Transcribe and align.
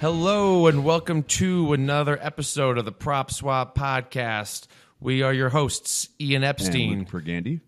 Hello, 0.00 0.68
and 0.68 0.84
welcome 0.84 1.24
to 1.24 1.72
another 1.72 2.16
episode 2.22 2.78
of 2.78 2.84
the 2.84 2.92
PropSwap 2.92 3.74
Podcast. 3.74 4.68
We 5.00 5.22
are 5.22 5.32
your 5.32 5.48
hosts, 5.48 6.08
Ian 6.20 6.44
Epstein. 6.44 6.92
And 6.92 7.00
Luke 7.00 7.08
Pergande. 7.08 7.60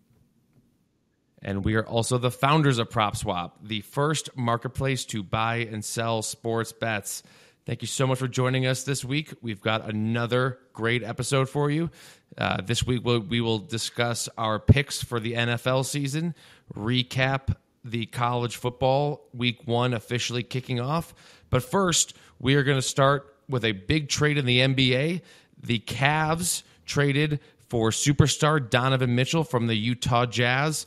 And 1.43 1.65
we 1.65 1.75
are 1.75 1.85
also 1.85 2.19
the 2.19 2.31
founders 2.31 2.79
of 2.79 2.89
PropSwap, 2.89 3.51
the 3.65 3.81
first 3.81 4.31
marketplace 4.37 5.05
to 5.07 5.25
buy 5.25 5.69
and 5.73 5.85
sell 5.85 6.23
sports 6.23 6.71
bets. 6.71 7.25
Thank 7.67 7.83
you 7.83 7.89
so 7.89 8.07
much 8.07 8.21
for 8.21 8.29
joining 8.29 8.65
us 8.65 8.85
this 8.85 9.05
week. 9.05 9.35
We've 9.43 9.61
got 9.61 9.89
another 9.91 10.61
great 10.73 11.03
episode 11.03 11.49
for 11.49 11.69
you. 11.69 11.91
Uh, 12.39 12.61
this 12.63 12.87
week, 12.87 13.05
we'll, 13.05 13.19
we 13.19 13.41
will 13.41 13.59
discuss 13.59 14.29
our 14.39 14.61
picks 14.61 15.03
for 15.03 15.19
the 15.19 15.33
NFL 15.33 15.85
season, 15.85 16.37
recap 16.73 17.57
the 17.85 18.07
college 18.07 18.57
football 18.57 19.29
week 19.33 19.67
one 19.67 19.95
officially 19.95 20.43
kicking 20.43 20.81
off. 20.81 21.15
But 21.49 21.63
first, 21.63 22.15
we 22.39 22.55
are 22.55 22.63
going 22.63 22.79
to 22.79 22.83
start 22.83 23.35
with 23.49 23.65
a 23.65 23.73
big 23.73 24.09
trade 24.09 24.39
in 24.39 24.47
the 24.47 24.59
NBA. 24.61 25.23
The 25.63 25.79
Cavs 25.81 26.63
traded 26.87 27.41
for 27.69 27.91
superstar 27.91 28.69
Donovan 28.69 29.15
Mitchell 29.15 29.45
from 29.45 29.67
the 29.67 29.75
Utah 29.75 30.27
Jazz. 30.27 30.87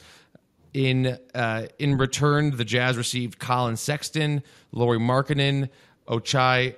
In 0.74 1.18
uh, 1.36 1.68
in 1.78 1.98
return, 1.98 2.58
the 2.58 2.66
Jazz 2.66 2.98
received 2.98 3.38
Collin 3.38 3.78
Sexton, 3.78 4.42
Lauri 4.72 4.98
Markkanen, 4.98 5.70
Ochai 6.08 6.76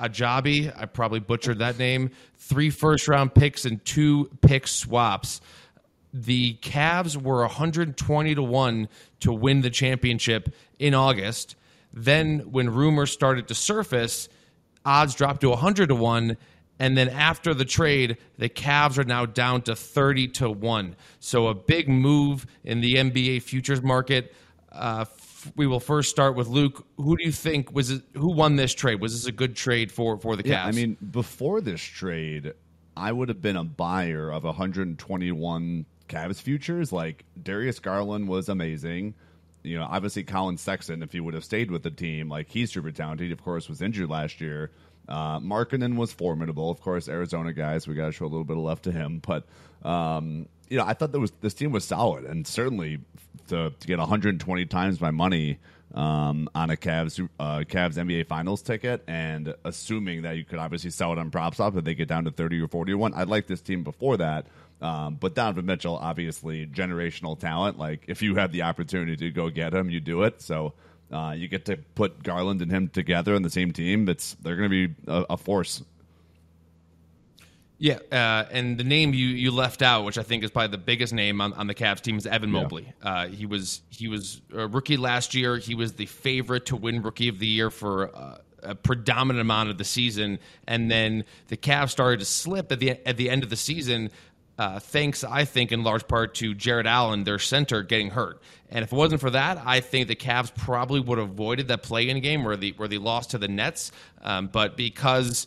Ajabi. 0.00 0.72
I 0.76 0.86
probably 0.86 1.20
butchered 1.20 1.60
that 1.60 1.78
name. 1.78 2.10
Three 2.38 2.70
first 2.70 3.06
round 3.08 3.34
picks 3.34 3.64
and 3.64 3.84
two 3.84 4.30
pick 4.40 4.66
swaps. 4.66 5.40
The 6.18 6.54
Cavs 6.62 7.20
were 7.20 7.40
120 7.40 8.34
to 8.34 8.42
1 8.42 8.88
to 9.20 9.32
win 9.32 9.60
the 9.60 9.68
championship 9.68 10.54
in 10.78 10.94
August. 10.94 11.56
Then, 11.92 12.40
when 12.50 12.70
rumors 12.70 13.10
started 13.10 13.48
to 13.48 13.54
surface, 13.54 14.30
odds 14.84 15.14
dropped 15.14 15.42
to 15.42 15.50
100 15.50 15.88
to 15.88 15.94
1. 15.94 16.38
And 16.78 16.96
then 16.96 17.10
after 17.10 17.52
the 17.52 17.66
trade, 17.66 18.16
the 18.38 18.48
Cavs 18.48 18.98
are 18.98 19.04
now 19.04 19.26
down 19.26 19.62
to 19.62 19.76
30 19.76 20.28
to 20.28 20.50
1. 20.50 20.96
So 21.20 21.48
a 21.48 21.54
big 21.54 21.88
move 21.88 22.46
in 22.64 22.80
the 22.80 22.94
NBA 22.94 23.42
futures 23.42 23.82
market. 23.82 24.34
Uh, 24.72 25.04
f- 25.06 25.52
we 25.54 25.66
will 25.66 25.80
first 25.80 26.10
start 26.10 26.34
with 26.34 26.48
Luke. 26.48 26.86
Who 26.96 27.16
do 27.16 27.24
you 27.24 27.32
think 27.32 27.72
was 27.72 27.90
it, 27.90 28.02
who 28.14 28.32
won 28.32 28.56
this 28.56 28.74
trade? 28.74 29.00
Was 29.00 29.12
this 29.12 29.26
a 29.26 29.32
good 29.32 29.54
trade 29.54 29.92
for 29.92 30.18
for 30.18 30.36
the 30.36 30.42
Cavs? 30.42 30.48
Yeah, 30.48 30.64
I 30.64 30.72
mean, 30.72 30.96
before 31.10 31.60
this 31.60 31.80
trade, 31.80 32.52
I 32.96 33.12
would 33.12 33.28
have 33.28 33.42
been 33.42 33.56
a 33.56 33.64
buyer 33.64 34.30
of 34.30 34.44
121 34.44 35.86
Cavs 36.08 36.40
futures. 36.40 36.92
Like 36.92 37.24
Darius 37.42 37.78
Garland 37.78 38.28
was 38.28 38.48
amazing 38.48 39.14
you 39.66 39.76
know, 39.76 39.86
obviously 39.90 40.22
Collin 40.22 40.56
Sexton, 40.56 41.02
if 41.02 41.12
he 41.12 41.18
would 41.18 41.34
have 41.34 41.44
stayed 41.44 41.72
with 41.72 41.82
the 41.82 41.90
team, 41.90 42.28
like 42.28 42.48
he's 42.48 42.72
super 42.72 42.92
talented. 42.92 43.32
Of 43.32 43.42
course, 43.42 43.68
was 43.68 43.82
injured 43.82 44.08
last 44.08 44.40
year. 44.40 44.70
Uh, 45.08 45.40
Markkanen 45.40 45.96
was 45.96 46.12
formidable. 46.12 46.70
Of 46.70 46.80
course, 46.80 47.08
Arizona 47.08 47.52
guys, 47.52 47.86
we 47.86 47.94
got 47.94 48.06
to 48.06 48.12
show 48.12 48.24
a 48.24 48.28
little 48.28 48.44
bit 48.44 48.56
of 48.56 48.62
love 48.62 48.80
to 48.82 48.92
him. 48.92 49.20
But, 49.26 49.44
um, 49.82 50.46
you 50.68 50.78
know, 50.78 50.84
I 50.84 50.94
thought 50.94 51.10
that 51.12 51.18
was 51.18 51.32
this 51.40 51.54
team 51.54 51.72
was 51.72 51.84
solid. 51.84 52.24
And 52.24 52.46
certainly 52.46 53.00
to, 53.48 53.72
to 53.78 53.86
get 53.86 53.98
120 53.98 54.66
times 54.66 55.00
my 55.00 55.10
money 55.10 55.58
um, 55.94 56.48
on 56.54 56.70
a 56.70 56.76
Cavs, 56.76 57.28
uh, 57.38 57.58
Cavs 57.60 57.94
NBA 57.94 58.26
Finals 58.26 58.62
ticket 58.62 59.02
and 59.08 59.54
assuming 59.64 60.22
that 60.22 60.36
you 60.36 60.44
could 60.44 60.58
obviously 60.58 60.90
sell 60.90 61.12
it 61.12 61.18
on 61.18 61.30
PropSwap 61.30 61.76
if 61.76 61.84
they 61.84 61.94
get 61.94 62.08
down 62.08 62.24
to 62.24 62.30
30 62.30 62.60
or 62.60 62.68
41. 62.68 63.14
I'd 63.14 63.28
like 63.28 63.46
this 63.46 63.60
team 63.60 63.82
before 63.82 64.16
that. 64.18 64.46
Um, 64.80 65.14
but 65.14 65.34
Donovan 65.34 65.66
Mitchell, 65.66 65.96
obviously, 65.96 66.66
generational 66.66 67.38
talent. 67.38 67.78
Like 67.78 68.04
if 68.08 68.22
you 68.22 68.34
have 68.34 68.52
the 68.52 68.62
opportunity 68.62 69.16
to 69.16 69.30
go 69.30 69.48
get 69.48 69.72
him, 69.72 69.88
you 69.90 70.00
do 70.00 70.22
it. 70.22 70.42
So 70.42 70.74
uh, 71.10 71.34
you 71.36 71.48
get 71.48 71.64
to 71.66 71.76
put 71.76 72.22
Garland 72.22 72.62
and 72.62 72.70
him 72.70 72.88
together 72.88 73.34
in 73.34 73.42
the 73.42 73.50
same 73.50 73.72
team. 73.72 74.08
It's 74.08 74.34
they're 74.42 74.56
going 74.56 74.70
to 74.70 74.88
be 74.88 74.94
a, 75.06 75.24
a, 75.30 75.36
force. 75.36 75.82
Yeah, 77.78 77.98
uh, 78.10 78.46
and 78.50 78.78
the 78.78 78.84
name 78.84 79.12
you, 79.12 79.26
you 79.26 79.50
left 79.50 79.82
out, 79.82 80.04
which 80.04 80.18
I 80.18 80.22
think 80.22 80.42
is 80.42 80.50
probably 80.50 80.72
the 80.72 80.82
biggest 80.82 81.12
name 81.12 81.40
on, 81.40 81.52
on 81.52 81.66
the 81.66 81.74
Cavs 81.74 82.00
team, 82.00 82.16
is 82.16 82.26
Evan 82.26 82.50
Mobley. 82.50 82.92
Yeah. 83.02 83.08
Uh, 83.08 83.28
he 83.28 83.46
was 83.46 83.82
he 83.90 84.08
was 84.08 84.40
a 84.54 84.66
rookie 84.66 84.96
last 84.96 85.34
year. 85.34 85.58
He 85.58 85.74
was 85.74 85.92
the 85.92 86.06
favorite 86.06 86.66
to 86.66 86.76
win 86.76 87.02
Rookie 87.02 87.28
of 87.28 87.38
the 87.38 87.46
Year 87.46 87.70
for 87.70 88.16
uh, 88.16 88.38
a 88.62 88.74
predominant 88.74 89.40
amount 89.40 89.68
of 89.68 89.78
the 89.78 89.84
season, 89.84 90.38
and 90.66 90.90
then 90.90 91.24
the 91.48 91.56
Cavs 91.56 91.90
started 91.90 92.20
to 92.20 92.26
slip 92.26 92.72
at 92.72 92.80
the 92.80 92.90
at 93.06 93.16
the 93.16 93.30
end 93.30 93.42
of 93.42 93.50
the 93.50 93.56
season. 93.56 94.10
Uh, 94.58 94.78
thanks, 94.78 95.22
I 95.22 95.44
think, 95.44 95.70
in 95.70 95.84
large 95.84 96.08
part 96.08 96.34
to 96.36 96.54
Jarrett 96.54 96.86
Allen, 96.86 97.24
their 97.24 97.38
center, 97.38 97.82
getting 97.82 98.10
hurt. 98.10 98.40
And 98.70 98.82
if 98.82 98.92
it 98.92 98.96
wasn't 98.96 99.20
for 99.20 99.30
that, 99.30 99.60
I 99.64 99.80
think 99.80 100.08
the 100.08 100.16
Cavs 100.16 100.54
probably 100.54 100.98
would 100.98 101.18
have 101.18 101.30
avoided 101.30 101.68
that 101.68 101.82
play-in 101.82 102.20
game 102.20 102.42
where 102.42 102.56
the 102.56 102.72
where 102.72 102.88
they 102.88 102.98
lost 102.98 103.30
to 103.32 103.38
the 103.38 103.48
Nets. 103.48 103.92
Um, 104.22 104.48
but 104.48 104.76
because 104.76 105.46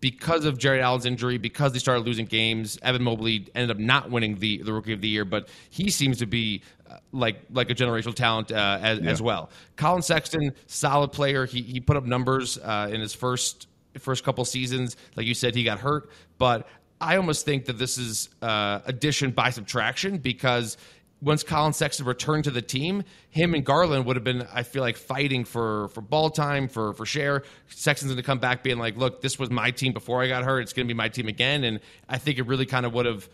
because 0.00 0.44
of 0.44 0.58
Jarrett 0.58 0.82
Allen's 0.82 1.04
injury, 1.04 1.38
because 1.38 1.72
they 1.72 1.78
started 1.78 2.06
losing 2.06 2.26
games, 2.26 2.78
Evan 2.82 3.02
Mobley 3.02 3.48
ended 3.54 3.70
up 3.70 3.78
not 3.78 4.10
winning 4.10 4.36
the, 4.36 4.58
the 4.58 4.72
Rookie 4.72 4.92
of 4.92 5.00
the 5.00 5.08
Year. 5.08 5.24
But 5.24 5.48
he 5.70 5.90
seems 5.90 6.18
to 6.18 6.26
be 6.26 6.62
uh, 6.88 6.96
like 7.12 7.40
like 7.50 7.70
a 7.70 7.74
generational 7.74 8.14
talent 8.14 8.52
uh, 8.52 8.78
as, 8.80 9.00
yeah. 9.00 9.10
as 9.10 9.20
well. 9.20 9.50
Collin 9.76 10.02
Sexton, 10.02 10.54
solid 10.66 11.12
player. 11.12 11.44
He 11.44 11.60
he 11.60 11.78
put 11.78 11.96
up 11.96 12.04
numbers 12.04 12.58
uh, 12.58 12.88
in 12.90 13.00
his 13.00 13.12
first 13.12 13.68
first 13.98 14.24
couple 14.24 14.44
seasons. 14.44 14.96
Like 15.14 15.26
you 15.26 15.34
said, 15.34 15.54
he 15.54 15.62
got 15.62 15.78
hurt, 15.78 16.10
but 16.38 16.66
I 17.00 17.16
almost 17.16 17.44
think 17.44 17.66
that 17.66 17.78
this 17.78 17.98
is 17.98 18.28
uh, 18.40 18.80
addition 18.86 19.30
by 19.32 19.50
subtraction 19.50 20.18
because 20.18 20.76
once 21.20 21.42
Collin 21.42 21.72
Sexton 21.72 22.06
returned 22.06 22.44
to 22.44 22.50
the 22.50 22.62
team, 22.62 23.02
him 23.30 23.54
and 23.54 23.64
Garland 23.64 24.04
would 24.06 24.16
have 24.16 24.24
been, 24.24 24.46
I 24.52 24.62
feel 24.62 24.82
like, 24.82 24.96
fighting 24.96 25.44
for 25.44 25.88
for 25.88 26.00
ball 26.00 26.30
time, 26.30 26.68
for 26.68 26.92
for 26.92 27.06
share. 27.06 27.42
Sexton's 27.68 28.12
going 28.12 28.16
to 28.18 28.22
come 28.22 28.38
back 28.38 28.62
being 28.62 28.78
like, 28.78 28.96
"Look, 28.96 29.22
this 29.22 29.38
was 29.38 29.50
my 29.50 29.70
team 29.70 29.92
before 29.92 30.22
I 30.22 30.28
got 30.28 30.44
hurt. 30.44 30.60
It's 30.60 30.72
going 30.72 30.86
to 30.86 30.92
be 30.92 30.96
my 30.96 31.08
team 31.08 31.28
again." 31.28 31.64
And 31.64 31.80
I 32.08 32.18
think 32.18 32.38
it 32.38 32.46
really 32.46 32.66
kind 32.66 32.84
of 32.84 32.92
would 32.94 33.06
have, 33.06 33.28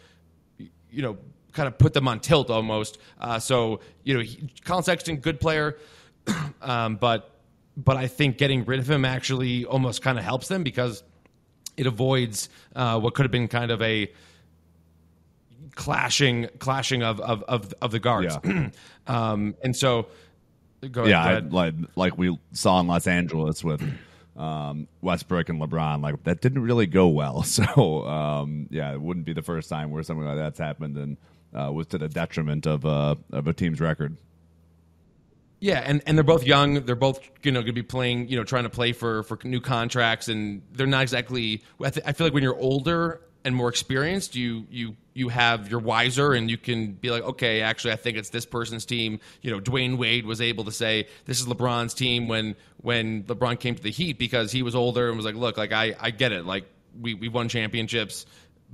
you 0.59 1.03
know, 1.03 1.19
kind 1.53 1.67
of 1.67 1.79
put 1.79 1.93
them 1.93 2.09
on 2.09 2.21
tilt 2.21 2.51
almost. 2.51 2.99
Uh, 3.21 3.39
so 3.39 3.81
you 4.05 4.15
know, 4.15 4.21
he, 4.21 4.49
Collin 4.65 4.85
Sexton, 4.85 5.17
good 5.17 5.41
player, 5.41 5.77
um, 6.63 6.97
but 6.97 7.31
but 7.77 7.97
I 7.97 8.07
think 8.07 8.39
getting 8.39 8.65
rid 8.65 8.81
of 8.81 8.89
him 8.89 9.05
actually 9.05 9.65
almost 9.65 10.03
kind 10.03 10.19
of 10.19 10.25
helps 10.25 10.49
them 10.49 10.63
because 10.63 11.03
it 11.77 11.87
avoids 11.87 12.49
uh, 12.75 12.99
what 13.01 13.15
could 13.15 13.25
have 13.25 13.31
been 13.31 13.49
kind 13.49 13.71
of 13.71 13.81
a 13.83 14.11
clashing 15.75 16.49
clashing 16.59 17.03
of 17.03 17.21
of 17.21 17.43
of, 17.45 17.75
of 17.81 17.91
the 17.91 17.99
guards. 17.99 18.37
Yeah. 18.45 18.69
um, 19.07 19.55
and 19.63 19.75
so, 19.75 20.07
go 20.91 21.05
yeah, 21.05 21.21
ahead, 21.21 21.49
I, 21.51 21.55
like 21.55 21.75
like 21.97 22.19
we 22.19 22.39
saw 22.53 22.81
in 22.81 22.87
Los 22.87 23.07
Angeles 23.07 23.63
with. 23.65 23.83
Um, 24.35 24.89
Westbrook 25.03 25.51
and 25.51 25.61
LeBron, 25.61 26.01
like 26.01 26.25
that 26.25 26.41
didn't 26.41 26.63
really 26.63 26.87
go 26.87 27.07
well. 27.09 27.43
So, 27.47 28.07
um, 28.07 28.67
yeah, 28.71 28.95
it 28.95 29.01
wouldn't 29.01 29.27
be 29.27 29.35
the 29.35 29.43
first 29.43 29.69
time 29.69 29.91
where 29.91 30.03
something 30.03 30.25
like 30.25 30.39
that's 30.39 30.59
happened 30.59 30.97
and 30.97 31.19
uh, 31.55 31.71
was 31.71 31.87
to 31.89 31.99
the 31.99 32.09
detriment 32.09 32.67
of 32.67 32.87
uh, 32.87 33.17
of 33.31 33.47
a 33.47 33.53
team's 33.53 33.79
record. 33.79 34.17
Yeah, 35.63 35.81
and, 35.87 36.03
and 36.07 36.19
they're 36.19 36.25
both 36.25 36.43
young. 36.45 36.85
They're 36.87 36.97
both 36.97 37.21
you 37.45 37.53
know 37.53 37.61
going 37.61 37.67
to 37.67 37.73
be 37.73 37.85
playing, 37.85 38.27
you 38.27 38.37
know, 38.37 38.43
trying 38.43 38.65
to 38.65 38.69
play 38.69 38.93
for 38.93 39.23
for 39.23 39.39
new 39.45 39.61
contracts, 39.61 40.27
and 40.27 40.61
they're 40.73 40.89
not 40.89 41.03
exactly. 41.03 41.63
I, 41.81 41.91
th- 41.91 42.05
I 42.05 42.11
feel 42.15 42.27
like 42.27 42.35
when 42.35 42.43
you're 42.43 42.59
older 42.59 43.21
and 43.45 43.55
more 43.55 43.69
experienced, 43.69 44.35
you 44.35 44.67
you 44.73 44.97
you 45.15 45.29
have 45.29 45.71
you're 45.71 45.79
wiser, 45.79 46.33
and 46.33 46.51
you 46.51 46.59
can 46.59 46.95
be 46.95 47.13
like, 47.13 47.23
okay, 47.23 47.61
actually, 47.61 47.93
I 47.93 47.97
think 47.97 48.17
it's 48.17 48.31
this 48.31 48.45
person's 48.45 48.85
team. 48.85 49.21
You 49.41 49.53
know, 49.53 49.61
Dwyane 49.61 49.99
Wade 49.99 50.27
was 50.27 50.41
able 50.41 50.65
to 50.65 50.73
say 50.73 51.07
this 51.27 51.41
is 51.41 51.47
LeBron's 51.47 51.95
team 51.95 52.27
when 52.27 52.57
when 52.79 53.23
LeBron 53.23 53.61
came 53.61 53.77
to 53.77 53.83
the 53.85 53.93
Heat 53.93 54.19
because 54.19 54.51
he 54.51 54.65
was 54.65 54.75
older 54.75 55.07
and 55.07 55.17
was 55.17 55.25
like, 55.25 55.37
look, 55.37 55.59
like 55.59 55.71
I 55.71 55.95
I 56.01 56.11
get 56.11 56.33
it, 56.33 56.45
like 56.45 56.65
we 57.01 57.15
we 57.15 57.29
won 57.29 57.49
championships 57.49 58.27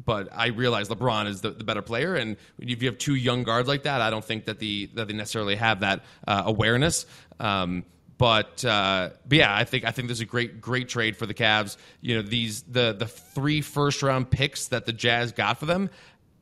but 0.05 0.29
I 0.33 0.49
realize 0.49 0.89
LeBron 0.89 1.27
is 1.27 1.41
the, 1.41 1.51
the, 1.51 1.65
better 1.65 1.83
player, 1.83 2.15
and 2.15 2.37
if 2.59 2.83
you 2.83 2.89
have 2.89 2.99
two 2.99 3.15
young 3.15 3.43
guards 3.43 3.69
like 3.69 3.83
that, 3.83 4.01
I 4.01 4.11
don't 4.11 4.25
think 4.25 4.45
that 4.45 4.59
the 4.59 4.87
that 4.95 5.09
they 5.09 5.15
necessarily 5.15 5.57
have 5.57 5.81
that 5.81 6.05
uh, 6.27 6.43
awareness. 6.47 7.07
Um, 7.41 7.85
but 8.19 8.65
uh, 8.65 9.11
but 9.27 9.39
yeah, 9.39 9.55
I 9.55 9.65
think 9.65 9.85
I 9.85 9.93
think 9.93 10.09
this 10.09 10.19
is 10.19 10.23
a 10.23 10.27
great 10.27 10.61
great 10.61 10.89
trade 10.89 11.17
for 11.17 11.27
the 11.27 11.35
Cavs. 11.35 11.77
You 12.01 12.17
know, 12.17 12.23
these 12.23 12.63
the 12.63 12.93
the 12.93 13.07
three 13.07 13.61
first 13.61 14.03
round 14.03 14.31
picks 14.31 14.69
that 14.69 14.87
the 14.87 14.93
Jazz 14.93 15.33
got 15.33 15.59
for 15.59 15.67
them, 15.67 15.89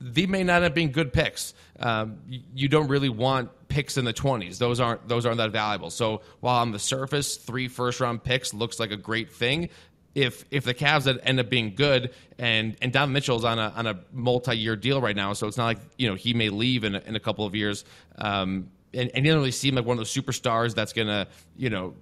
they 0.00 0.26
may 0.26 0.42
not 0.42 0.62
have 0.62 0.74
been 0.74 0.90
good 0.90 1.12
picks. 1.12 1.54
Um, 1.78 2.18
you 2.54 2.68
don't 2.68 2.88
really 2.88 3.10
want 3.10 3.50
picks 3.68 3.98
in 3.98 4.06
the 4.06 4.14
twenties; 4.14 4.58
those 4.58 4.80
aren't 4.80 5.06
those 5.06 5.26
aren't 5.26 5.38
that 5.38 5.50
valuable. 5.50 5.90
So 5.90 6.22
while 6.40 6.60
on 6.60 6.72
the 6.72 6.78
surface, 6.78 7.36
three 7.36 7.68
first 7.68 8.00
round 8.00 8.24
picks 8.24 8.54
looks 8.54 8.80
like 8.80 8.90
a 8.90 8.96
great 8.96 9.32
thing, 9.32 9.68
if 10.16 10.46
if 10.50 10.64
the 10.64 10.72
Cavs 10.72 11.06
end 11.24 11.38
up 11.38 11.50
being 11.50 11.74
good 11.74 12.10
and 12.38 12.74
and 12.80 12.90
Donovan 12.90 13.12
Mitchell's 13.12 13.44
on 13.44 13.58
a 13.58 13.72
on 13.76 13.86
a 13.86 14.00
multi 14.12 14.56
year 14.56 14.74
deal 14.74 15.00
right 15.00 15.14
now, 15.14 15.34
so 15.34 15.46
it's 15.46 15.58
not 15.58 15.66
like 15.66 15.78
you 15.98 16.08
know 16.08 16.14
he 16.14 16.32
may 16.32 16.48
leave 16.48 16.84
in 16.84 16.94
a, 16.94 17.00
in 17.00 17.14
a 17.14 17.20
couple 17.20 17.44
of 17.44 17.54
years. 17.54 17.84
Um, 18.16 18.70
and, 18.94 19.10
and 19.14 19.26
he 19.26 19.30
doesn't 19.30 19.40
really 19.40 19.50
seem 19.50 19.74
like 19.74 19.84
one 19.84 19.98
of 19.98 19.98
those 19.98 20.12
superstars 20.12 20.74
that's 20.74 20.94
gonna 20.94 21.28
you 21.54 21.68
know 21.68 21.94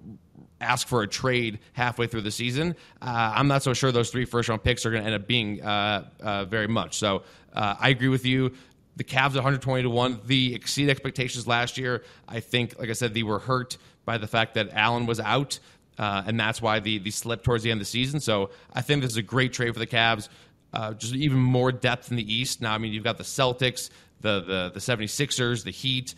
ask 0.60 0.86
for 0.86 1.02
a 1.02 1.08
trade 1.08 1.58
halfway 1.72 2.06
through 2.06 2.20
the 2.20 2.30
season. 2.30 2.76
Uh, 3.02 3.32
I'm 3.34 3.48
not 3.48 3.64
so 3.64 3.74
sure 3.74 3.90
those 3.90 4.10
three 4.10 4.24
first 4.24 4.48
round 4.48 4.62
picks 4.62 4.86
are 4.86 4.90
going 4.92 5.02
to 5.02 5.06
end 5.06 5.20
up 5.20 5.26
being 5.26 5.60
uh, 5.60 6.08
uh, 6.22 6.44
very 6.44 6.68
much. 6.68 6.96
So 6.96 7.24
uh, 7.52 7.74
I 7.78 7.88
agree 7.88 8.08
with 8.08 8.24
you. 8.24 8.54
The 8.96 9.04
Cavs 9.04 9.34
120 9.34 9.82
to 9.82 9.90
one. 9.90 10.20
The 10.24 10.54
exceed 10.54 10.88
expectations 10.88 11.48
last 11.48 11.76
year. 11.76 12.04
I 12.28 12.38
think, 12.38 12.78
like 12.78 12.90
I 12.90 12.92
said, 12.92 13.12
they 13.12 13.24
were 13.24 13.40
hurt 13.40 13.76
by 14.04 14.18
the 14.18 14.28
fact 14.28 14.54
that 14.54 14.70
Allen 14.72 15.06
was 15.06 15.18
out 15.18 15.58
uh, 15.98 16.22
and 16.26 16.38
that's 16.38 16.60
why 16.60 16.80
the 16.80 16.98
the 16.98 17.10
slip 17.10 17.42
towards 17.42 17.62
the 17.62 17.70
end 17.70 17.78
of 17.78 17.86
the 17.86 17.90
season. 17.90 18.20
So 18.20 18.50
I 18.72 18.82
think 18.82 19.02
this 19.02 19.12
is 19.12 19.16
a 19.16 19.22
great 19.22 19.52
trade 19.52 19.72
for 19.72 19.78
the 19.78 19.86
Cavs. 19.86 20.28
Uh, 20.72 20.92
just 20.92 21.14
even 21.14 21.38
more 21.38 21.70
depth 21.70 22.10
in 22.10 22.16
the 22.16 22.34
East. 22.34 22.60
Now, 22.60 22.74
I 22.74 22.78
mean, 22.78 22.92
you've 22.92 23.04
got 23.04 23.16
the 23.16 23.24
Celtics, 23.24 23.90
the 24.20 24.40
the 24.40 24.70
the 24.74 24.80
76ers, 24.80 25.62
the 25.62 25.70
Heat, 25.70 26.14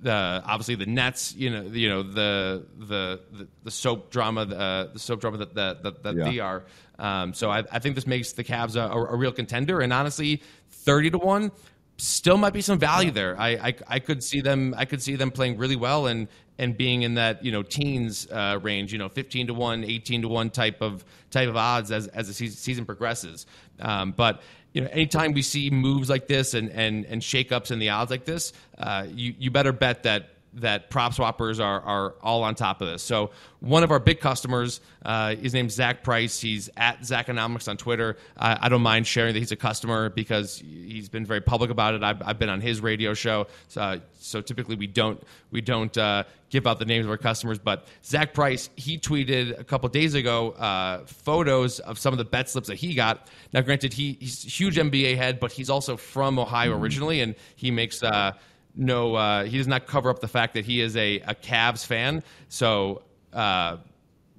the 0.00 0.42
obviously 0.44 0.74
the 0.76 0.86
Nets, 0.86 1.34
you 1.34 1.50
know, 1.50 1.62
you 1.62 1.88
know 1.88 2.02
the 2.02 2.66
the 2.78 3.20
the, 3.32 3.48
the 3.64 3.70
soap 3.70 4.10
drama, 4.10 4.42
uh, 4.42 4.92
the 4.92 4.98
soap 4.98 5.20
drama 5.20 5.38
that 5.38 5.54
that, 5.54 5.82
that, 5.82 6.02
that 6.02 6.16
yeah. 6.16 6.24
they 6.24 6.38
are. 6.38 6.64
Um, 6.98 7.34
so 7.34 7.50
I, 7.50 7.58
I, 7.70 7.78
think 7.78 7.94
this 7.94 8.06
makes 8.06 8.32
the 8.32 8.42
Cavs 8.42 8.74
a, 8.74 8.90
a, 8.90 9.04
a, 9.12 9.16
real 9.16 9.32
contender, 9.32 9.80
and 9.80 9.92
honestly, 9.92 10.42
thirty 10.70 11.10
to 11.10 11.18
one 11.18 11.52
still 11.98 12.36
might 12.36 12.52
be 12.52 12.60
some 12.60 12.78
value 12.78 13.10
there. 13.10 13.38
I, 13.38 13.48
I, 13.48 13.74
I 13.88 13.98
could 13.98 14.22
see 14.22 14.40
them 14.40 14.74
I 14.76 14.84
could 14.84 15.02
see 15.02 15.16
them 15.16 15.30
playing 15.30 15.58
really 15.58 15.76
well 15.76 16.06
and 16.06 16.28
and 16.58 16.76
being 16.76 17.02
in 17.02 17.14
that 17.14 17.44
you 17.44 17.52
know 17.52 17.62
teens 17.62 18.26
uh, 18.30 18.58
range, 18.62 18.92
you 18.92 18.98
know, 18.98 19.08
fifteen 19.08 19.46
to 19.48 19.54
one, 19.54 19.84
18 19.84 20.22
to 20.22 20.28
one 20.28 20.50
type 20.50 20.80
of 20.80 21.04
type 21.30 21.48
of 21.48 21.56
odds 21.56 21.90
as 21.90 22.06
as 22.08 22.28
the 22.28 22.48
season 22.48 22.84
progresses. 22.84 23.46
Um, 23.80 24.12
but 24.12 24.42
you 24.72 24.82
know, 24.82 24.88
anytime 24.88 25.32
we 25.32 25.42
see 25.42 25.70
moves 25.70 26.08
like 26.10 26.26
this 26.28 26.54
and 26.54 26.70
and 26.70 27.04
and 27.06 27.22
shakeups 27.22 27.70
in 27.70 27.78
the 27.78 27.90
odds 27.90 28.10
like 28.10 28.24
this, 28.24 28.52
uh, 28.78 29.06
you 29.08 29.34
you 29.38 29.50
better 29.50 29.72
bet 29.72 30.02
that 30.04 30.30
that 30.56 30.88
prop 30.90 31.14
swappers 31.14 31.62
are, 31.62 31.80
are 31.82 32.14
all 32.22 32.42
on 32.42 32.54
top 32.54 32.80
of 32.80 32.88
this. 32.88 33.02
So 33.02 33.30
one 33.60 33.82
of 33.82 33.90
our 33.90 33.98
big 33.98 34.20
customers, 34.20 34.80
uh, 35.04 35.34
his 35.36 35.52
name's 35.52 35.74
Zach 35.74 36.02
Price. 36.02 36.40
He's 36.40 36.70
at 36.76 37.00
Zachonomics 37.00 37.68
on 37.68 37.76
Twitter. 37.76 38.16
I, 38.36 38.58
I, 38.62 38.68
don't 38.68 38.82
mind 38.82 39.06
sharing 39.06 39.34
that 39.34 39.40
he's 39.40 39.52
a 39.52 39.56
customer 39.56 40.08
because 40.08 40.58
he's 40.58 41.08
been 41.08 41.26
very 41.26 41.40
public 41.42 41.70
about 41.70 41.94
it. 41.94 42.02
I've, 42.02 42.22
I've 42.24 42.38
been 42.38 42.48
on 42.48 42.60
his 42.60 42.80
radio 42.80 43.12
show, 43.12 43.48
so, 43.68 44.00
so 44.18 44.40
typically 44.40 44.76
we 44.76 44.86
don't 44.86 45.22
we 45.50 45.60
don't 45.60 45.96
uh, 45.96 46.24
give 46.48 46.66
out 46.66 46.78
the 46.78 46.84
names 46.84 47.04
of 47.04 47.10
our 47.10 47.18
customers. 47.18 47.58
But 47.58 47.86
Zach 48.04 48.32
Price, 48.32 48.70
he 48.76 48.98
tweeted 48.98 49.58
a 49.58 49.64
couple 49.64 49.88
days 49.90 50.14
ago 50.14 50.52
uh, 50.52 51.04
photos 51.06 51.80
of 51.80 51.98
some 51.98 52.14
of 52.14 52.18
the 52.18 52.24
bet 52.24 52.48
slips 52.48 52.68
that 52.68 52.76
he 52.76 52.94
got. 52.94 53.28
Now, 53.52 53.60
granted, 53.60 53.92
he, 53.92 54.16
he's 54.20 54.44
a 54.44 54.48
huge 54.48 54.76
NBA 54.76 55.16
head, 55.16 55.38
but 55.38 55.52
he's 55.52 55.70
also 55.70 55.96
from 55.96 56.38
Ohio 56.38 56.78
originally, 56.78 57.20
and 57.20 57.34
he 57.56 57.70
makes 57.70 58.02
uh, 58.02 58.32
no, 58.76 59.14
uh, 59.14 59.44
he 59.44 59.56
does 59.58 59.66
not 59.66 59.86
cover 59.86 60.10
up 60.10 60.20
the 60.20 60.28
fact 60.28 60.54
that 60.54 60.64
he 60.64 60.80
is 60.80 60.96
a, 60.96 61.20
a 61.20 61.34
Cavs 61.34 61.84
fan. 61.84 62.22
So, 62.48 63.02
uh, 63.32 63.78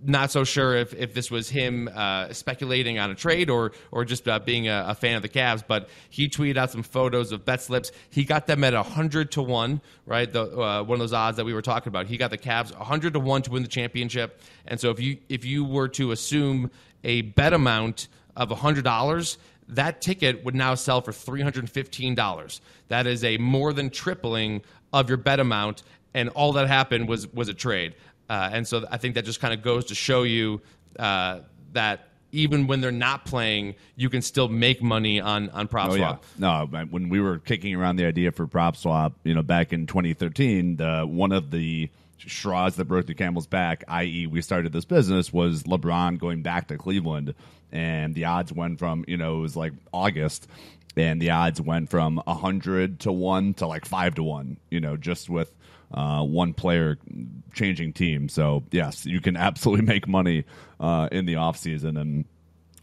not 0.04 0.30
so 0.30 0.44
sure 0.44 0.76
if, 0.76 0.94
if 0.94 1.16
this 1.16 1.32
was 1.32 1.50
him 1.50 1.90
uh, 1.94 2.32
speculating 2.32 3.00
on 3.00 3.10
a 3.10 3.16
trade 3.16 3.50
or 3.50 3.72
or 3.92 4.06
just 4.06 4.28
uh, 4.28 4.38
being 4.38 4.68
a, 4.68 4.86
a, 4.90 4.96
fan 4.96 5.16
of 5.16 5.24
the 5.24 5.30
Cavs. 5.30 5.64
But 5.68 5.90
he 6.10 6.30
tweeted 6.30 6.56
out 6.58 6.72
some 6.72 6.84
photos 6.84 7.32
of 7.32 7.46
bet 7.46 7.62
slips. 7.62 7.92
He 8.12 8.24
got 8.24 8.46
them 8.46 8.64
at 8.64 8.74
hundred 8.74 9.32
to 9.32 9.42
one, 9.42 9.82
right? 10.06 10.32
The, 10.32 10.44
uh, 10.44 10.84
one 10.84 10.96
of 10.96 11.00
those 11.00 11.14
odds 11.14 11.38
that 11.38 11.46
we 11.46 11.54
were 11.54 11.64
talking 11.64 11.90
about. 11.90 12.06
He 12.06 12.18
got 12.18 12.30
the 12.30 12.38
Cavs 12.38 12.72
hundred 12.74 13.14
to 13.14 13.20
one 13.20 13.42
to 13.44 13.52
win 13.52 13.64
the 13.64 13.70
championship. 13.70 14.40
And 14.68 14.80
so 14.80 14.92
if 14.92 15.00
you 15.00 15.18
if 15.30 15.46
you 15.46 15.66
were 15.66 15.88
to 15.90 16.12
assume 16.12 16.70
a 17.04 17.22
bet 17.22 17.54
amount 17.54 18.08
of 18.36 18.52
hundred 18.52 18.84
dollars, 18.84 19.40
that 19.70 20.02
ticket 20.02 20.44
would 20.46 20.56
now 20.56 20.76
sell 20.76 21.02
for 21.02 21.12
$315. 21.12 22.60
That 22.88 23.08
is 23.08 23.24
a 23.24 23.38
more 23.38 23.74
than 23.74 23.90
tripling 23.90 24.62
of 24.94 25.10
your 25.10 25.18
bet 25.18 25.40
amount, 25.40 25.84
and 26.14 26.30
all 26.30 26.54
that 26.54 26.68
happened 26.68 27.08
was 27.08 27.32
was 27.34 27.50
a 27.50 27.54
trade. 27.54 27.96
Uh, 28.30 28.50
and 28.52 28.68
so 28.68 28.86
I 28.92 28.98
think 28.98 29.16
that 29.16 29.26
just 29.26 29.40
kind 29.40 29.54
of 29.54 29.62
goes 29.62 29.86
to 29.86 29.96
show 29.96 30.24
you 30.24 30.62
uh, 31.00 31.40
that 31.74 32.10
even 32.32 32.68
when 32.68 32.82
they're 32.82 32.92
not 32.92 33.26
playing, 33.26 33.76
you 33.96 34.10
can 34.10 34.22
still 34.22 34.48
make 34.48 34.82
money 34.82 35.20
on 35.20 35.50
on 35.50 35.68
prop 35.68 35.92
oh, 35.92 35.98
swap. 35.98 36.26
Yeah. 36.38 36.66
No, 36.70 36.86
when 36.90 37.10
we 37.10 37.20
were 37.20 37.40
kicking 37.40 37.76
around 37.76 37.98
the 37.98 38.06
idea 38.06 38.32
for 38.32 38.48
PropSwap, 38.48 39.14
you 39.24 39.34
know, 39.34 39.44
back 39.44 39.74
in 39.74 39.88
2013, 39.88 40.78
the 40.78 41.02
one 41.06 41.32
of 41.32 41.52
the 41.52 41.90
straws 42.26 42.76
that 42.76 42.86
broke 42.86 43.08
the 43.08 43.14
camel's 43.14 43.48
back, 43.48 43.84
i.e., 43.88 44.28
we 44.28 44.42
started 44.42 44.72
this 44.72 44.86
business, 44.86 45.32
was 45.32 45.64
LeBron 45.64 46.18
going 46.18 46.42
back 46.42 46.68
to 46.70 46.78
Cleveland, 46.78 47.36
and 47.72 48.16
the 48.16 48.26
odds 48.26 48.52
went 48.52 48.80
from 48.80 49.06
you 49.08 49.18
know 49.18 49.38
it 49.38 49.42
was 49.42 49.56
like 49.56 49.74
August, 49.94 50.48
and 50.96 51.22
the 51.22 51.32
odds 51.32 51.62
went 51.62 51.90
from 51.90 52.22
a 52.26 52.34
hundred 52.34 53.02
to 53.02 53.12
one 53.12 53.54
to 53.56 53.68
like 53.68 53.86
five 53.86 54.16
to 54.16 54.24
one. 54.24 54.58
You 54.70 54.80
know, 54.80 54.98
just 54.98 55.30
with 55.30 55.52
uh, 55.92 56.24
one 56.24 56.54
player 56.54 56.98
changing 57.54 57.94
team. 57.94 58.30
So 58.30 58.64
yes, 58.72 59.06
you 59.06 59.22
can 59.22 59.38
absolutely 59.38 59.86
make 59.86 60.08
money 60.08 60.46
uh, 60.80 61.10
in 61.12 61.26
the 61.26 61.36
off 61.36 61.58
season, 61.58 61.98
and 61.98 62.26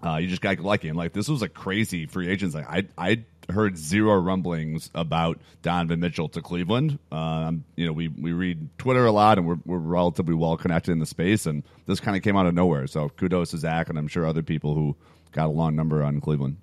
uh, 0.04 0.16
you 0.16 0.28
just 0.28 0.42
got 0.42 0.58
lucky. 0.60 0.88
And 0.88 0.96
like 0.96 1.12
this 1.12 1.28
was 1.28 1.42
a 1.42 1.48
crazy 1.48 2.06
free 2.06 2.28
agents. 2.28 2.54
Like 2.54 2.68
I 2.68 2.86
I 2.96 3.24
heard 3.50 3.76
zero 3.76 4.18
rumblings 4.18 4.90
about 4.94 5.38
Donovan 5.62 6.00
Mitchell 6.00 6.28
to 6.30 6.42
Cleveland. 6.42 6.98
Um, 7.12 7.64
you 7.76 7.86
know, 7.86 7.92
we, 7.92 8.08
we 8.08 8.32
read 8.32 8.68
Twitter 8.78 9.06
a 9.06 9.12
lot 9.12 9.38
and 9.38 9.46
we're, 9.46 9.58
we're 9.64 9.78
relatively 9.78 10.34
well 10.34 10.56
connected 10.56 10.92
in 10.92 10.98
the 10.98 11.06
space, 11.06 11.46
and 11.46 11.62
this 11.86 12.00
kind 12.00 12.16
of 12.16 12.22
came 12.22 12.36
out 12.36 12.46
of 12.46 12.54
nowhere. 12.54 12.86
So 12.86 13.08
kudos 13.08 13.50
to 13.50 13.58
Zach, 13.58 13.88
and 13.88 13.98
I'm 13.98 14.08
sure 14.08 14.26
other 14.26 14.42
people 14.42 14.74
who 14.74 14.96
got 15.32 15.46
a 15.46 15.52
long 15.52 15.76
number 15.76 16.02
on 16.02 16.20
Cleveland. 16.20 16.56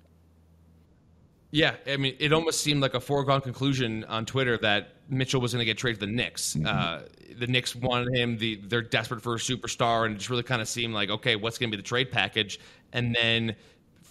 Yeah, 1.52 1.74
I 1.86 1.98
mean, 1.98 2.16
it 2.18 2.32
almost 2.32 2.62
seemed 2.62 2.80
like 2.80 2.94
a 2.94 3.00
foregone 3.00 3.42
conclusion 3.42 4.04
on 4.04 4.24
Twitter 4.24 4.56
that 4.58 4.94
Mitchell 5.10 5.38
was 5.38 5.52
going 5.52 5.60
to 5.60 5.66
get 5.66 5.76
traded 5.76 6.00
to 6.00 6.06
the 6.06 6.12
Knicks. 6.12 6.54
Mm-hmm. 6.54 6.66
Uh, 6.66 7.00
the 7.38 7.46
Knicks 7.46 7.76
wanted 7.76 8.16
him; 8.16 8.38
the, 8.38 8.56
they're 8.56 8.80
desperate 8.80 9.20
for 9.20 9.34
a 9.34 9.38
superstar, 9.38 10.06
and 10.06 10.14
it 10.14 10.18
just 10.18 10.30
really 10.30 10.42
kind 10.42 10.62
of 10.62 10.68
seemed 10.68 10.94
like, 10.94 11.10
okay, 11.10 11.36
what's 11.36 11.58
going 11.58 11.70
to 11.70 11.76
be 11.76 11.80
the 11.80 11.86
trade 11.86 12.10
package? 12.10 12.58
And 12.94 13.14
then 13.14 13.54